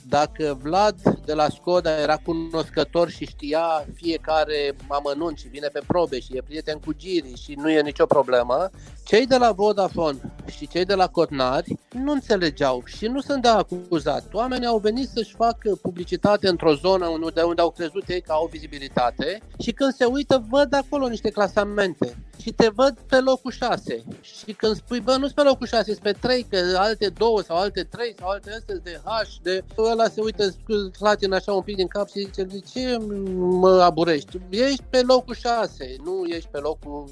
Dacă 0.10 0.58
Vlad 0.62 0.96
de 1.26 1.34
la 1.34 1.50
Skoda 1.50 2.02
era 2.02 2.18
cunoscător 2.18 3.10
și 3.10 3.26
știa 3.26 3.86
fiecare 3.94 4.76
amănunt 4.88 5.38
și 5.38 5.48
vine 5.48 5.68
pe 5.68 5.82
probe 5.88 6.20
și 6.20 6.36
e 6.38 6.42
prieten 6.42 6.80
cu 6.80 6.94
Giri 6.94 7.42
și 7.44 7.54
nu 7.58 7.70
e 7.70 7.82
nicio 7.82 8.06
problemă, 8.06 8.70
cei 9.06 9.26
de 9.26 9.38
la 9.38 9.52
Vodafone 9.52 10.34
și 10.52 10.68
cei 10.68 10.86
de 10.86 10.94
la 10.94 11.08
Cotnari 11.08 11.78
nu 11.92 12.12
înțelegeau 12.12 12.84
și 12.86 13.08
nu 13.08 13.22
sunt 13.22 13.42
de 13.42 13.48
acuzat. 13.48 14.34
Oamenii 14.34 14.68
au 14.68 14.78
venit 14.78 15.10
să-și 15.10 15.36
facă 15.36 15.76
publicitate 15.82 16.48
într-o 16.48 16.74
zonă 16.74 17.08
unde, 17.08 17.42
unde 17.42 17.62
au 17.62 17.72
crezut 17.72 18.08
ei 18.08 18.22
că 18.22 18.32
au 18.32 18.50
vizibilitate 18.52 19.42
și 19.60 19.72
când 19.72 19.94
se 19.94 20.06
uită 20.06 20.46
văd 20.50 20.74
acolo 20.74 21.08
niște 21.08 21.30
clasamente 21.30 22.18
și 22.42 22.52
te 22.52 22.70
văd 22.70 22.98
pe 23.10 23.20
locul 23.20 23.52
6 23.52 24.04
și 24.22 24.54
când 24.54 24.76
spui, 24.76 25.00
bă, 25.00 25.16
nu-s 25.16 25.32
pe 25.32 25.42
locul 25.42 25.68
6, 25.68 25.84
sunt 25.84 25.98
pe 25.98 26.12
3, 26.12 26.46
că 26.50 26.58
alte 26.78 27.10
două 27.10 27.42
sau 27.42 27.58
alte 27.58 27.84
3 27.84 28.16
sau 28.20 28.30
alte 28.30 28.52
astea 28.52 28.76
de 28.84 29.02
H, 29.04 29.10
de 29.42 29.64
ăla 30.00 30.10
se 30.10 30.22
uită, 30.22 30.56
clatin 30.98 31.34
așa 31.34 31.52
un 31.52 31.62
pic 31.62 31.76
din 31.76 31.88
cap 31.88 32.10
și 32.10 32.20
zice, 32.20 32.44
de 32.44 32.60
ce 32.74 32.98
mă 33.36 33.82
aburești? 33.84 34.40
Ești 34.50 34.84
pe 34.90 35.02
locul 35.08 35.36
6, 35.36 35.96
nu 36.04 36.24
ești 36.28 36.50
pe 36.52 36.58
locul... 36.58 37.10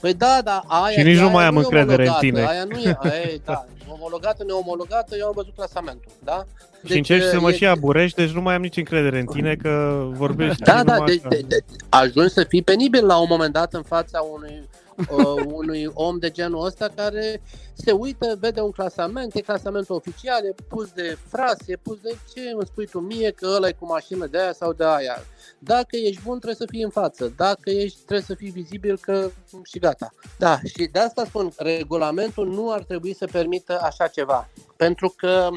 Păi 0.00 0.14
da, 0.14 0.40
da, 0.44 0.62
aia... 0.66 0.98
Și 0.98 1.02
nici 1.02 1.18
nu 1.18 1.30
mai 1.30 1.44
am 1.44 1.56
încredere 1.56 2.06
în 2.06 2.14
tine. 2.18 2.46
Aia 2.46 2.64
nu 2.64 2.78
e, 2.78 2.98
aia, 3.00 3.40
da, 3.44 3.64
omologată, 3.88 4.44
neomologată, 4.46 5.16
eu 5.18 5.26
am 5.26 5.32
văzut 5.34 5.54
clasamentul, 5.54 6.12
da? 6.24 6.44
Deci, 6.80 6.90
și 6.90 6.96
încerci 6.96 7.24
să 7.24 7.40
mă 7.40 7.50
e... 7.50 7.56
și 7.56 7.66
aburești, 7.66 8.16
deci 8.16 8.30
nu 8.30 8.40
mai 8.40 8.54
am 8.54 8.62
nici 8.62 8.76
încredere 8.76 9.18
în 9.18 9.26
tine 9.26 9.54
că 9.54 10.02
vorbești. 10.10 10.62
Da, 10.62 10.84
da, 10.84 11.04
de, 11.04 11.20
de, 11.28 11.40
de, 11.46 11.64
ajungi 11.88 12.32
să 12.32 12.44
fii 12.48 12.62
penibil 12.62 13.06
la 13.06 13.16
un 13.18 13.26
moment 13.28 13.52
dat 13.52 13.74
în 13.74 13.82
fața 13.82 14.20
unui 14.20 14.68
uh, 15.10 15.44
unui 15.46 15.90
om 15.94 16.18
de 16.18 16.30
genul 16.30 16.64
ăsta 16.64 16.88
care 16.94 17.42
se 17.74 17.92
uită, 17.92 18.36
vede 18.40 18.60
un 18.60 18.70
clasament, 18.70 19.34
e 19.34 19.40
clasamentul 19.40 19.94
oficial, 19.94 20.44
e 20.44 20.54
pus 20.68 20.90
de 20.90 21.18
frase, 21.28 21.64
e 21.66 21.76
pus 21.76 22.00
de 22.00 22.18
ce 22.34 22.40
îmi 22.40 22.66
spui 22.66 22.86
tu 22.86 22.98
mie 22.98 23.30
că 23.30 23.52
ăla 23.56 23.68
e 23.68 23.72
cu 23.72 23.86
mașină 23.86 24.26
de 24.26 24.38
aia 24.38 24.52
sau 24.52 24.72
de 24.72 24.84
aia. 24.84 25.22
Dacă 25.58 25.96
ești 25.96 26.22
bun, 26.22 26.38
trebuie 26.38 26.66
să 26.66 26.66
fii 26.70 26.82
în 26.82 26.90
față. 26.90 27.32
Dacă 27.36 27.70
ești, 27.70 27.98
trebuie 27.98 28.26
să 28.26 28.34
fii 28.34 28.50
vizibil 28.50 28.98
că 28.98 29.30
și 29.64 29.78
gata. 29.78 30.12
Da, 30.38 30.58
și 30.64 30.88
de 30.92 30.98
asta 30.98 31.24
spun, 31.24 31.52
regulamentul 31.56 32.48
nu 32.48 32.72
ar 32.72 32.82
trebui 32.82 33.14
să 33.14 33.26
permită 33.32 33.80
așa 33.82 34.06
ceva. 34.06 34.48
Pentru 34.76 35.14
că, 35.16 35.48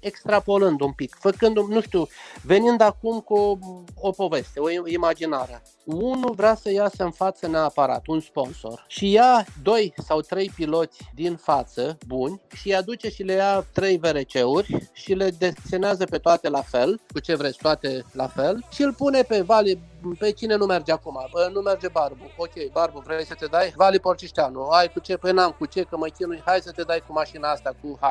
extrapolând 0.00 0.80
un 0.80 0.92
pic, 0.92 1.14
făcând, 1.14 1.56
nu 1.58 1.80
știu, 1.80 2.06
venind 2.42 2.80
acum 2.80 3.20
cu 3.20 3.34
o, 3.34 3.58
o 3.94 4.10
poveste, 4.10 4.60
o 4.60 4.88
imaginare. 4.88 5.62
Unul 5.84 6.32
vrea 6.36 6.54
să 6.54 6.70
iasă 6.70 7.04
în 7.04 7.10
față 7.10 7.46
neapărat, 7.46 8.02
un 8.06 8.20
sponsor, 8.20 8.84
și 8.88 9.10
ia 9.10 9.44
doi 9.62 9.94
sau 10.06 10.20
trei 10.20 10.52
piloți 10.54 10.98
din 11.14 11.36
față, 11.36 11.98
buni, 12.06 12.40
și 12.54 12.68
îi 12.68 12.76
aduce 12.76 13.10
și 13.10 13.22
le 13.22 13.32
ia 13.32 13.66
trei 13.72 13.98
VRC-uri 13.98 14.88
și 14.92 15.12
le 15.12 15.30
desenează 15.30 16.04
pe 16.04 16.18
toate 16.18 16.48
la 16.48 16.62
fel, 16.62 17.00
cu 17.12 17.20
ce 17.20 17.34
vreți, 17.34 17.58
toate 17.58 18.04
la 18.12 18.26
fel, 18.26 18.64
și 18.70 18.82
îl 18.82 18.92
pune 18.92 19.22
pe 19.22 19.40
Vali 19.40 19.78
pe 20.18 20.30
cine 20.30 20.56
nu 20.56 20.66
merge 20.66 20.92
acum? 20.92 21.28
Bă, 21.32 21.50
nu 21.52 21.60
merge 21.60 21.88
Barbu. 21.88 22.30
Ok, 22.36 22.72
Barbu, 22.72 23.02
vrei 23.06 23.24
să 23.24 23.34
te 23.38 23.46
dai? 23.46 23.72
Vali 23.76 23.98
Porcișteanu. 23.98 24.68
Ai 24.68 24.92
cu 24.92 25.00
ce? 25.00 25.16
Păi 25.16 25.32
n-am 25.32 25.54
cu 25.58 25.66
ce, 25.66 25.82
că 25.82 25.96
mă 25.96 26.06
chinui. 26.06 26.42
Hai 26.44 26.60
să 26.60 26.70
te 26.70 26.82
dai 26.82 27.02
cu 27.06 27.12
mașina 27.12 27.50
asta, 27.50 27.74
cu 27.82 27.98
H. 28.00 28.04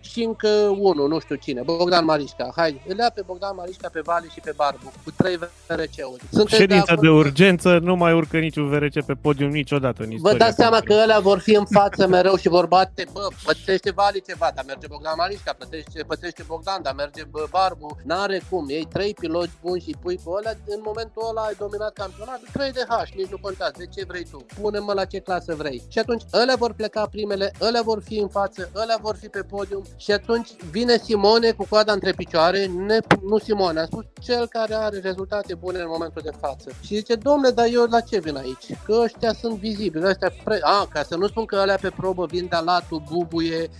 Și 0.00 0.22
încă 0.22 0.48
unul, 0.78 1.08
nu 1.08 1.18
știu 1.18 1.34
cine, 1.34 1.62
Bogdan 1.62 2.04
Marișca. 2.04 2.52
Hai, 2.56 2.82
îl 2.86 2.98
ia 2.98 3.10
pe 3.14 3.22
Bogdan 3.26 3.54
Marișca, 3.54 3.88
pe 3.92 4.00
Vali 4.00 4.30
și 4.32 4.40
pe 4.40 4.52
Barbu, 4.56 4.92
cu 5.04 5.10
trei 5.16 5.36
VRC-uri. 5.36 6.22
Sunteți 6.30 6.60
Ședința 6.60 6.94
de, 6.94 7.05
de 7.06 7.12
urgență, 7.12 7.78
nu 7.82 7.94
mai 7.96 8.12
urcă 8.12 8.38
niciun 8.38 8.68
VRC 8.68 9.04
pe 9.04 9.14
podium 9.14 9.50
niciodată 9.50 10.02
în 10.02 10.10
istoria. 10.10 10.38
Vă 10.38 10.44
dați 10.44 10.56
seama 10.56 10.80
că 10.80 10.92
ălea 11.02 11.20
vor 11.20 11.38
fi 11.38 11.54
în 11.54 11.64
față 11.64 12.06
mereu 12.06 12.36
și 12.36 12.48
vor 12.48 12.66
bate, 12.66 13.06
bă, 13.12 13.28
plătește 13.44 13.90
Vali 13.90 14.22
ceva, 14.28 14.48
dar 14.54 14.64
merge 14.66 14.86
Bogdan 14.86 15.14
Marișca, 15.16 15.52
plătește, 15.58 16.04
plătește 16.06 16.42
Bogdan, 16.46 16.80
dar 16.82 16.94
merge 16.94 17.22
bă, 17.30 17.46
Barbu. 17.50 17.96
N-are 18.04 18.40
cum, 18.50 18.64
ei 18.68 18.86
trei 18.92 19.14
piloți 19.20 19.54
buni 19.62 19.80
și 19.80 19.96
pui 20.02 20.18
pe 20.24 20.30
ăla, 20.38 20.50
în 20.74 20.80
momentul 20.88 21.22
ăla 21.30 21.42
ai 21.48 21.56
dominat 21.58 21.92
campionatul, 21.92 22.48
3 22.52 22.72
de 22.72 22.84
H, 22.88 22.92
nici 23.16 23.32
nu 23.34 23.38
contează, 23.46 23.74
de 23.78 23.86
ce 23.94 24.04
vrei 24.10 24.26
tu, 24.30 24.46
pune-mă 24.60 24.92
la 24.92 25.04
ce 25.04 25.18
clasă 25.18 25.54
vrei. 25.54 25.82
Și 25.92 25.98
atunci 25.98 26.22
ălea 26.40 26.56
vor 26.58 26.72
pleca 26.72 27.02
primele, 27.14 27.52
ălea 27.66 27.82
vor 27.90 28.00
fi 28.08 28.16
în 28.24 28.28
față, 28.28 28.70
ălea 28.82 28.98
vor 29.00 29.16
fi 29.20 29.28
pe 29.28 29.42
podium 29.54 29.82
și 29.96 30.10
atunci 30.12 30.50
vine 30.70 30.96
Simone 30.96 31.50
cu 31.50 31.66
coada 31.68 31.92
între 31.92 32.12
picioare, 32.12 32.60
ne, 32.66 32.98
nu 33.30 33.38
Simone, 33.38 33.80
a 33.80 33.84
spus 33.84 34.04
cel 34.28 34.44
care 34.46 34.74
are 34.74 34.98
rezultate 34.98 35.54
bune 35.54 35.78
în 35.78 35.92
momentul 35.96 36.22
de 36.24 36.34
față. 36.40 36.70
Și 36.86 36.95
zice, 36.96 37.14
domnule, 37.14 37.50
dar 37.50 37.66
eu 37.70 37.86
la 37.90 38.00
ce 38.00 38.20
vin 38.20 38.36
aici? 38.36 38.78
Că 38.84 39.00
ăștia 39.02 39.32
sunt 39.32 39.58
vizibili, 39.58 40.06
ăștia 40.06 40.32
pre... 40.44 40.58
A, 40.62 40.86
ca 40.92 41.02
să 41.02 41.16
nu 41.16 41.26
spun 41.26 41.44
că 41.44 41.56
ălea 41.60 41.78
pe 41.80 41.90
probă 41.96 42.26
vin 42.26 42.46
de 42.50 42.56
latul, 42.64 43.02
bubuie, 43.10 43.70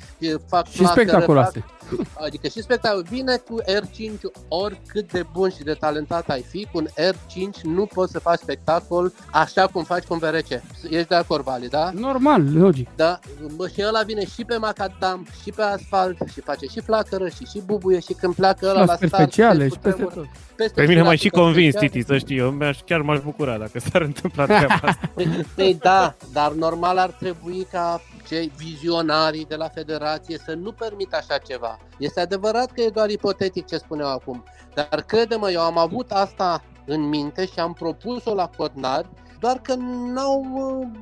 fac 0.49 0.69
și 0.69 0.87
spectaculoase. 0.87 1.65
Fac 1.67 1.76
Adică 2.25 2.49
și 2.49 2.63
spectacol 2.63 3.03
vine 3.11 3.37
cu 3.37 3.57
R5 3.63 4.11
oricât 4.49 5.13
de 5.13 5.25
bun 5.33 5.51
și 5.51 5.63
de 5.63 5.73
talentat 5.73 6.29
ai 6.29 6.43
fi, 6.43 6.69
cu 6.73 6.79
un 6.79 6.87
R5 6.87 7.61
nu 7.63 7.87
poți 7.87 8.13
să 8.13 8.19
faci 8.19 8.39
spectacol 8.39 9.13
așa 9.33 9.67
cum 9.67 9.85
faci 9.85 10.05
cu 10.05 10.13
un 10.13 10.19
VRC. 10.19 10.49
Ești 10.91 11.09
de 11.09 11.15
acord, 11.15 11.45
Vali, 11.45 11.69
da? 11.69 11.91
Normal, 11.95 12.59
logic. 12.59 12.89
Da, 12.97 13.19
bă, 13.57 13.69
și 13.69 13.83
ăla 13.87 14.03
vine 14.03 14.27
și 14.27 14.45
pe 14.45 14.57
macadam, 14.57 15.27
și 15.43 15.51
pe 15.51 15.63
asfalt, 15.63 16.17
și 16.33 16.41
face 16.41 16.67
și 16.67 16.81
flacără, 16.81 17.29
și 17.29 17.45
și 17.45 17.63
bubuie, 17.67 18.01
și 18.01 18.13
când 18.13 18.35
pleacă 18.35 18.67
ăla 18.67 18.79
la, 18.79 18.85
la 18.85 18.95
start, 18.97 19.13
speciale 19.13 19.69
și 19.69 19.79
peste 19.79 20.03
tot. 20.03 20.27
Peste 20.57 20.81
pe 20.81 20.87
mine 20.87 21.03
mai 21.03 21.17
și 21.17 21.29
convins, 21.29 21.75
Titi, 21.75 22.05
să 22.05 22.19
știi, 22.19 22.37
eu 22.37 22.51
mi-aș, 22.51 22.79
chiar 22.85 23.01
m-aș 23.01 23.21
bucura 23.21 23.59
dacă 23.59 23.79
s-ar 23.79 24.03
întâmpla 24.03 24.45
treaba 24.45 24.75
asta. 24.83 25.11
Păi, 25.15 25.47
păi 25.55 25.77
da, 25.81 26.15
dar 26.33 26.53
normal 26.53 26.99
ar 26.99 27.11
trebui 27.11 27.67
ca 27.73 28.01
cei 28.27 28.53
vizionarii 28.57 29.45
de 29.45 29.57
la 29.57 29.69
federație 29.69 30.39
să 30.39 30.55
nu 30.55 30.73
permită 30.73 31.17
așa 31.17 31.39
ceva. 31.39 31.79
Este 31.99 32.21
adevărat 32.21 32.71
că 32.71 32.81
e 32.81 32.89
doar 32.89 33.11
ipotetic 33.11 33.67
ce 33.67 33.77
spuneau 33.77 34.11
acum, 34.11 34.45
dar 34.75 35.03
crede-mă, 35.07 35.51
eu 35.51 35.61
am 35.61 35.79
avut 35.79 36.11
asta 36.11 36.65
în 36.87 37.09
minte 37.09 37.47
și 37.47 37.61
am 37.61 37.73
propus-o 37.73 38.35
la 38.35 38.51
Codnar, 38.57 39.11
doar 39.41 39.59
că 39.59 39.75
n-au, 40.15 40.45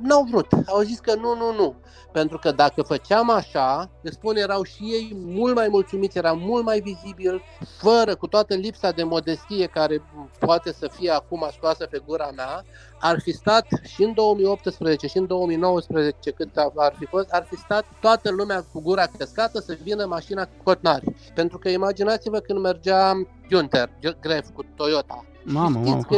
n-au 0.03 0.22
vrut. 0.30 0.47
Au 0.66 0.80
zis 0.80 0.99
că 0.99 1.14
nu, 1.14 1.37
nu, 1.37 1.55
nu. 1.55 1.74
Pentru 2.12 2.39
că 2.39 2.51
dacă 2.51 2.82
făceam 2.82 3.30
așa, 3.30 3.91
le 4.01 4.11
spun, 4.11 4.37
erau 4.37 4.62
și 4.62 4.82
ei 4.82 5.16
mult 5.24 5.55
mai 5.55 5.68
mulțumiți, 5.68 6.18
era 6.18 6.32
mult 6.32 6.64
mai 6.64 6.80
vizibil, 6.80 7.43
fără, 7.78 8.14
cu 8.14 8.26
toată 8.26 8.55
lipsa 8.55 8.91
de 8.91 9.03
modestie 9.03 9.66
care 9.66 10.03
poate 10.39 10.72
să 10.72 10.91
fie 10.93 11.11
acum 11.11 11.49
scoasă 11.53 11.87
pe 11.91 12.03
gura 12.07 12.30
mea, 12.37 12.64
ar 13.01 13.20
fi 13.20 13.32
stat 13.32 13.66
și 13.82 14.03
în 14.03 14.14
2018 14.14 15.07
și 15.07 15.18
în 15.18 15.26
2019 15.26 16.30
cât 16.30 16.57
ar 16.76 16.95
fi 16.99 17.05
fost, 17.05 17.30
ar 17.30 17.47
fi 17.51 17.57
stat 17.57 17.85
toată 18.01 18.30
lumea 18.30 18.64
cu 18.72 18.80
gura 18.80 19.07
căscată 19.18 19.61
să 19.61 19.76
vină 19.82 20.05
mașina 20.07 20.45
cu 20.45 20.62
cotnari. 20.62 21.14
Pentru 21.35 21.59
că 21.59 21.68
imaginați-vă 21.68 22.39
când 22.39 22.59
mergea 22.59 23.12
Günther, 23.49 23.89
Gref 24.20 24.49
cu 24.55 24.64
Toyota, 24.76 25.24
Mamă, 25.47 25.80
mamă, 25.84 26.03
că 26.03 26.16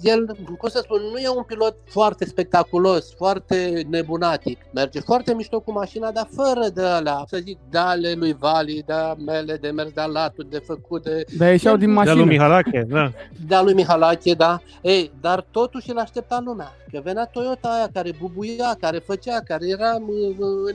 el, 0.00 0.36
cum 0.58 0.68
să 0.68 0.80
spun, 0.82 1.00
nu 1.12 1.18
e 1.18 1.28
un 1.28 1.42
pilot 1.42 1.76
foarte 1.84 2.24
spectaculos, 2.24 3.14
foarte 3.16 3.86
nebunatic. 3.88 4.58
Merge 4.72 5.00
foarte 5.00 5.34
mișto 5.34 5.60
cu 5.60 5.72
mașina, 5.72 6.10
dar 6.10 6.28
fără 6.34 6.68
de 6.74 6.82
alea, 6.82 7.24
să 7.28 7.38
zic, 7.42 7.58
dale 7.70 8.12
lui 8.12 8.36
Vali, 8.38 8.82
da 8.86 9.14
mele 9.26 9.56
de 9.56 9.68
mers 9.68 9.90
de 9.90 10.02
latul, 10.12 10.46
de 10.50 10.58
făcut, 10.58 11.02
de... 11.02 11.24
Da, 11.38 11.50
ieșeau 11.50 11.76
din 11.76 11.92
mașină. 11.92 12.14
De 12.14 12.20
lui 12.20 12.28
Mihalache, 12.28 12.86
da. 12.88 13.12
De 13.46 13.60
lui 13.62 13.74
Mihalache, 13.74 14.34
da. 14.34 14.60
Ei, 14.82 15.12
dar 15.20 15.46
totuși 15.50 15.90
îl 15.90 15.98
aștepta 15.98 16.42
lumea. 16.44 16.72
Că 16.92 17.00
venea 17.04 17.24
Toyota 17.24 17.68
aia 17.68 17.88
care 17.92 18.12
bubuia, 18.20 18.76
care 18.80 18.98
făcea, 18.98 19.40
care 19.44 19.68
era 19.68 19.90
în 19.90 20.04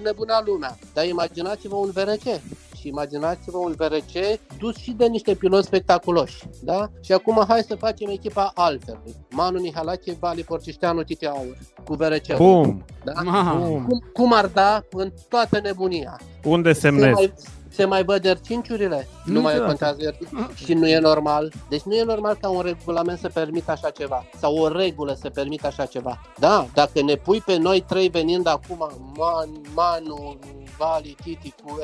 nebuna 0.03 0.43
lumea. 0.45 0.77
Dar 0.93 1.05
imaginați-vă 1.05 1.75
un 1.75 1.89
VRC 1.93 2.41
și 2.85 2.91
imaginați-vă 2.91 3.57
un 3.57 3.73
VRC 3.77 4.39
dus 4.59 4.75
și 4.75 4.91
de 4.91 5.05
niște 5.05 5.33
piloți 5.33 5.67
spectaculoși. 5.67 6.43
Da? 6.61 6.89
Și 7.01 7.11
acum 7.11 7.43
hai 7.47 7.61
să 7.61 7.75
facem 7.75 8.09
echipa 8.09 8.51
altfel. 8.55 8.99
Manu 9.29 9.59
Mihalache, 9.59 10.17
Vali 10.19 10.43
Porcișteanu, 10.43 11.03
Tite 11.03 11.27
Aur, 11.27 11.57
cu 11.85 11.93
VRC. 11.93 12.35
Bum! 12.37 12.85
Da? 13.03 13.13
Cum, 13.87 14.03
cum 14.13 14.33
ar 14.33 14.45
da 14.47 14.83
în 14.91 15.11
toată 15.29 15.59
nebunia? 15.63 16.19
Unde 16.43 16.73
semnezi? 16.73 17.05
Se 17.05 17.13
mai, 17.13 17.33
se 17.69 17.85
mai 17.85 18.03
văd 18.03 18.37
R5-urile? 18.37 19.07
Nu, 19.25 19.33
nu 19.33 19.41
mai 19.41 19.63
contează 19.65 20.11
R5 20.11 20.55
și 20.55 20.73
nu 20.73 20.87
e 20.87 20.99
normal. 20.99 21.53
Deci 21.69 21.81
nu 21.81 21.95
e 21.95 22.03
normal 22.03 22.37
ca 22.41 22.49
un 22.49 22.61
regulament 22.61 23.19
să 23.19 23.29
permită 23.33 23.71
așa 23.71 23.89
ceva 23.89 24.25
sau 24.39 24.57
o 24.57 24.67
regulă 24.67 25.17
să 25.21 25.29
permită 25.29 25.67
așa 25.67 25.85
ceva. 25.85 26.21
Da, 26.39 26.67
dacă 26.73 27.01
ne 27.01 27.15
pui 27.15 27.41
pe 27.41 27.57
noi 27.57 27.81
trei 27.81 28.09
venind 28.09 28.47
acum, 28.47 28.89
Man, 29.17 29.49
Manu, 29.73 30.37
Vali, 30.77 31.15
Titi 31.23 31.53
cu, 31.63 31.79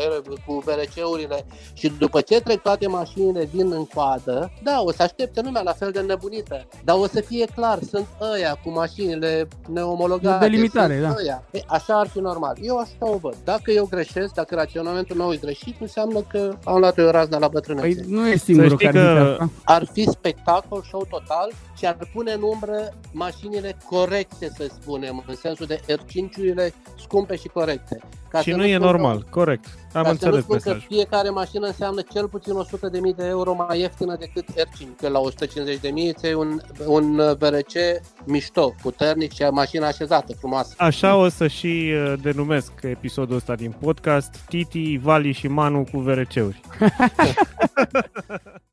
cu 0.46 0.64
VRC-urile 0.66 1.46
și 1.74 1.92
după 2.00 2.22
ce 2.22 2.42
trec 2.42 2.62
toate 2.62 2.88
mașinile 2.88 3.50
din 3.54 3.72
în 3.72 3.86
coadă, 3.86 4.52
da, 4.64 4.82
o 4.82 4.92
să 4.92 5.04
aștepte 5.04 5.42
lumea 5.42 5.62
la 5.62 5.72
fel 5.72 5.92
de 5.92 6.00
nebunită. 6.00 6.68
Dar 6.84 6.96
o 7.00 7.08
să 7.08 7.22
fie 7.22 7.46
clar, 7.56 7.80
sunt 7.90 8.08
ăia 8.34 8.60
cu 8.64 8.72
mașinile 8.72 9.48
neomologate. 9.68 10.46
Delimitare, 10.46 11.00
da. 11.00 11.16
Ăia. 11.20 11.44
E, 11.52 11.60
așa 11.68 12.00
ar 12.00 12.08
fi 12.08 12.20
normal. 12.20 12.58
Eu 12.62 12.78
așa 12.78 12.92
o 13.00 13.18
văd. 13.18 13.36
Dacă 13.44 13.72
eu 13.72 13.88
greșesc, 13.90 14.34
dacă 14.34 14.56
raționamentul 14.56 15.16
meu 15.16 15.32
e 15.32 15.38
greșit, 15.38 15.76
înseamnă 15.80 16.22
că 16.22 16.56
am 16.64 16.80
luat 16.80 16.98
eu 16.98 17.10
razna 17.10 17.38
la 17.38 17.48
bătrânețe. 17.48 17.88
Păi 17.88 18.06
nu 18.08 18.28
e 18.28 18.36
singurul 18.36 18.78
care 18.78 19.00
că... 19.00 19.38
Ar 19.64 19.86
fi 19.94 20.10
spectacol, 20.10 20.82
show 20.82 21.06
total 21.10 21.52
și 21.78 21.86
ar 21.86 21.98
pune 22.14 22.32
în 22.32 22.42
umbră 22.42 22.94
mașinile 23.12 23.78
corecte, 23.90 24.52
să 24.58 24.68
spunem, 24.82 25.24
în 25.28 25.36
sensul 25.36 25.66
de 25.66 25.80
R5-urile 25.88 26.74
scumpe 27.00 27.36
și 27.36 27.48
corecte. 27.48 28.00
Ca 28.32 28.42
și 28.42 28.50
nu, 28.50 28.56
nu 28.56 28.66
e 28.66 28.78
normal, 28.78 29.18
că, 29.18 29.28
corect. 29.30 29.66
Am 29.94 30.06
înțeles 30.10 30.44
să 30.44 30.52
nu 30.52 30.58
spun 30.60 30.74
că 30.74 30.80
fiecare 30.88 31.30
mașină 31.30 31.68
înseamnă 31.68 32.02
cel 32.12 32.28
puțin 32.28 32.54
100.000 32.54 33.16
de 33.16 33.26
euro 33.26 33.54
mai 33.54 33.80
ieftină 33.80 34.16
decât 34.16 34.46
R5, 34.52 34.86
că 34.98 35.08
la 35.08 35.20
150.000 35.20 36.22
e 36.22 36.36
un, 36.36 36.60
un 36.86 37.16
VRC 37.38 38.02
mișto, 38.24 38.74
puternic 38.82 39.32
și 39.32 39.44
mașina 39.44 39.88
așezată, 39.88 40.34
frumoasă. 40.34 40.74
Așa 40.78 41.16
o 41.16 41.30
să 41.30 41.48
și 41.48 41.94
uh, 41.94 42.14
denumesc 42.22 42.72
episodul 42.82 43.36
ăsta 43.36 43.56
din 43.56 43.76
podcast, 43.80 44.36
Titi, 44.50 44.98
Vali 44.98 45.32
și 45.32 45.48
Manu 45.48 45.88
cu 45.92 46.00
VRC-uri. 46.00 46.62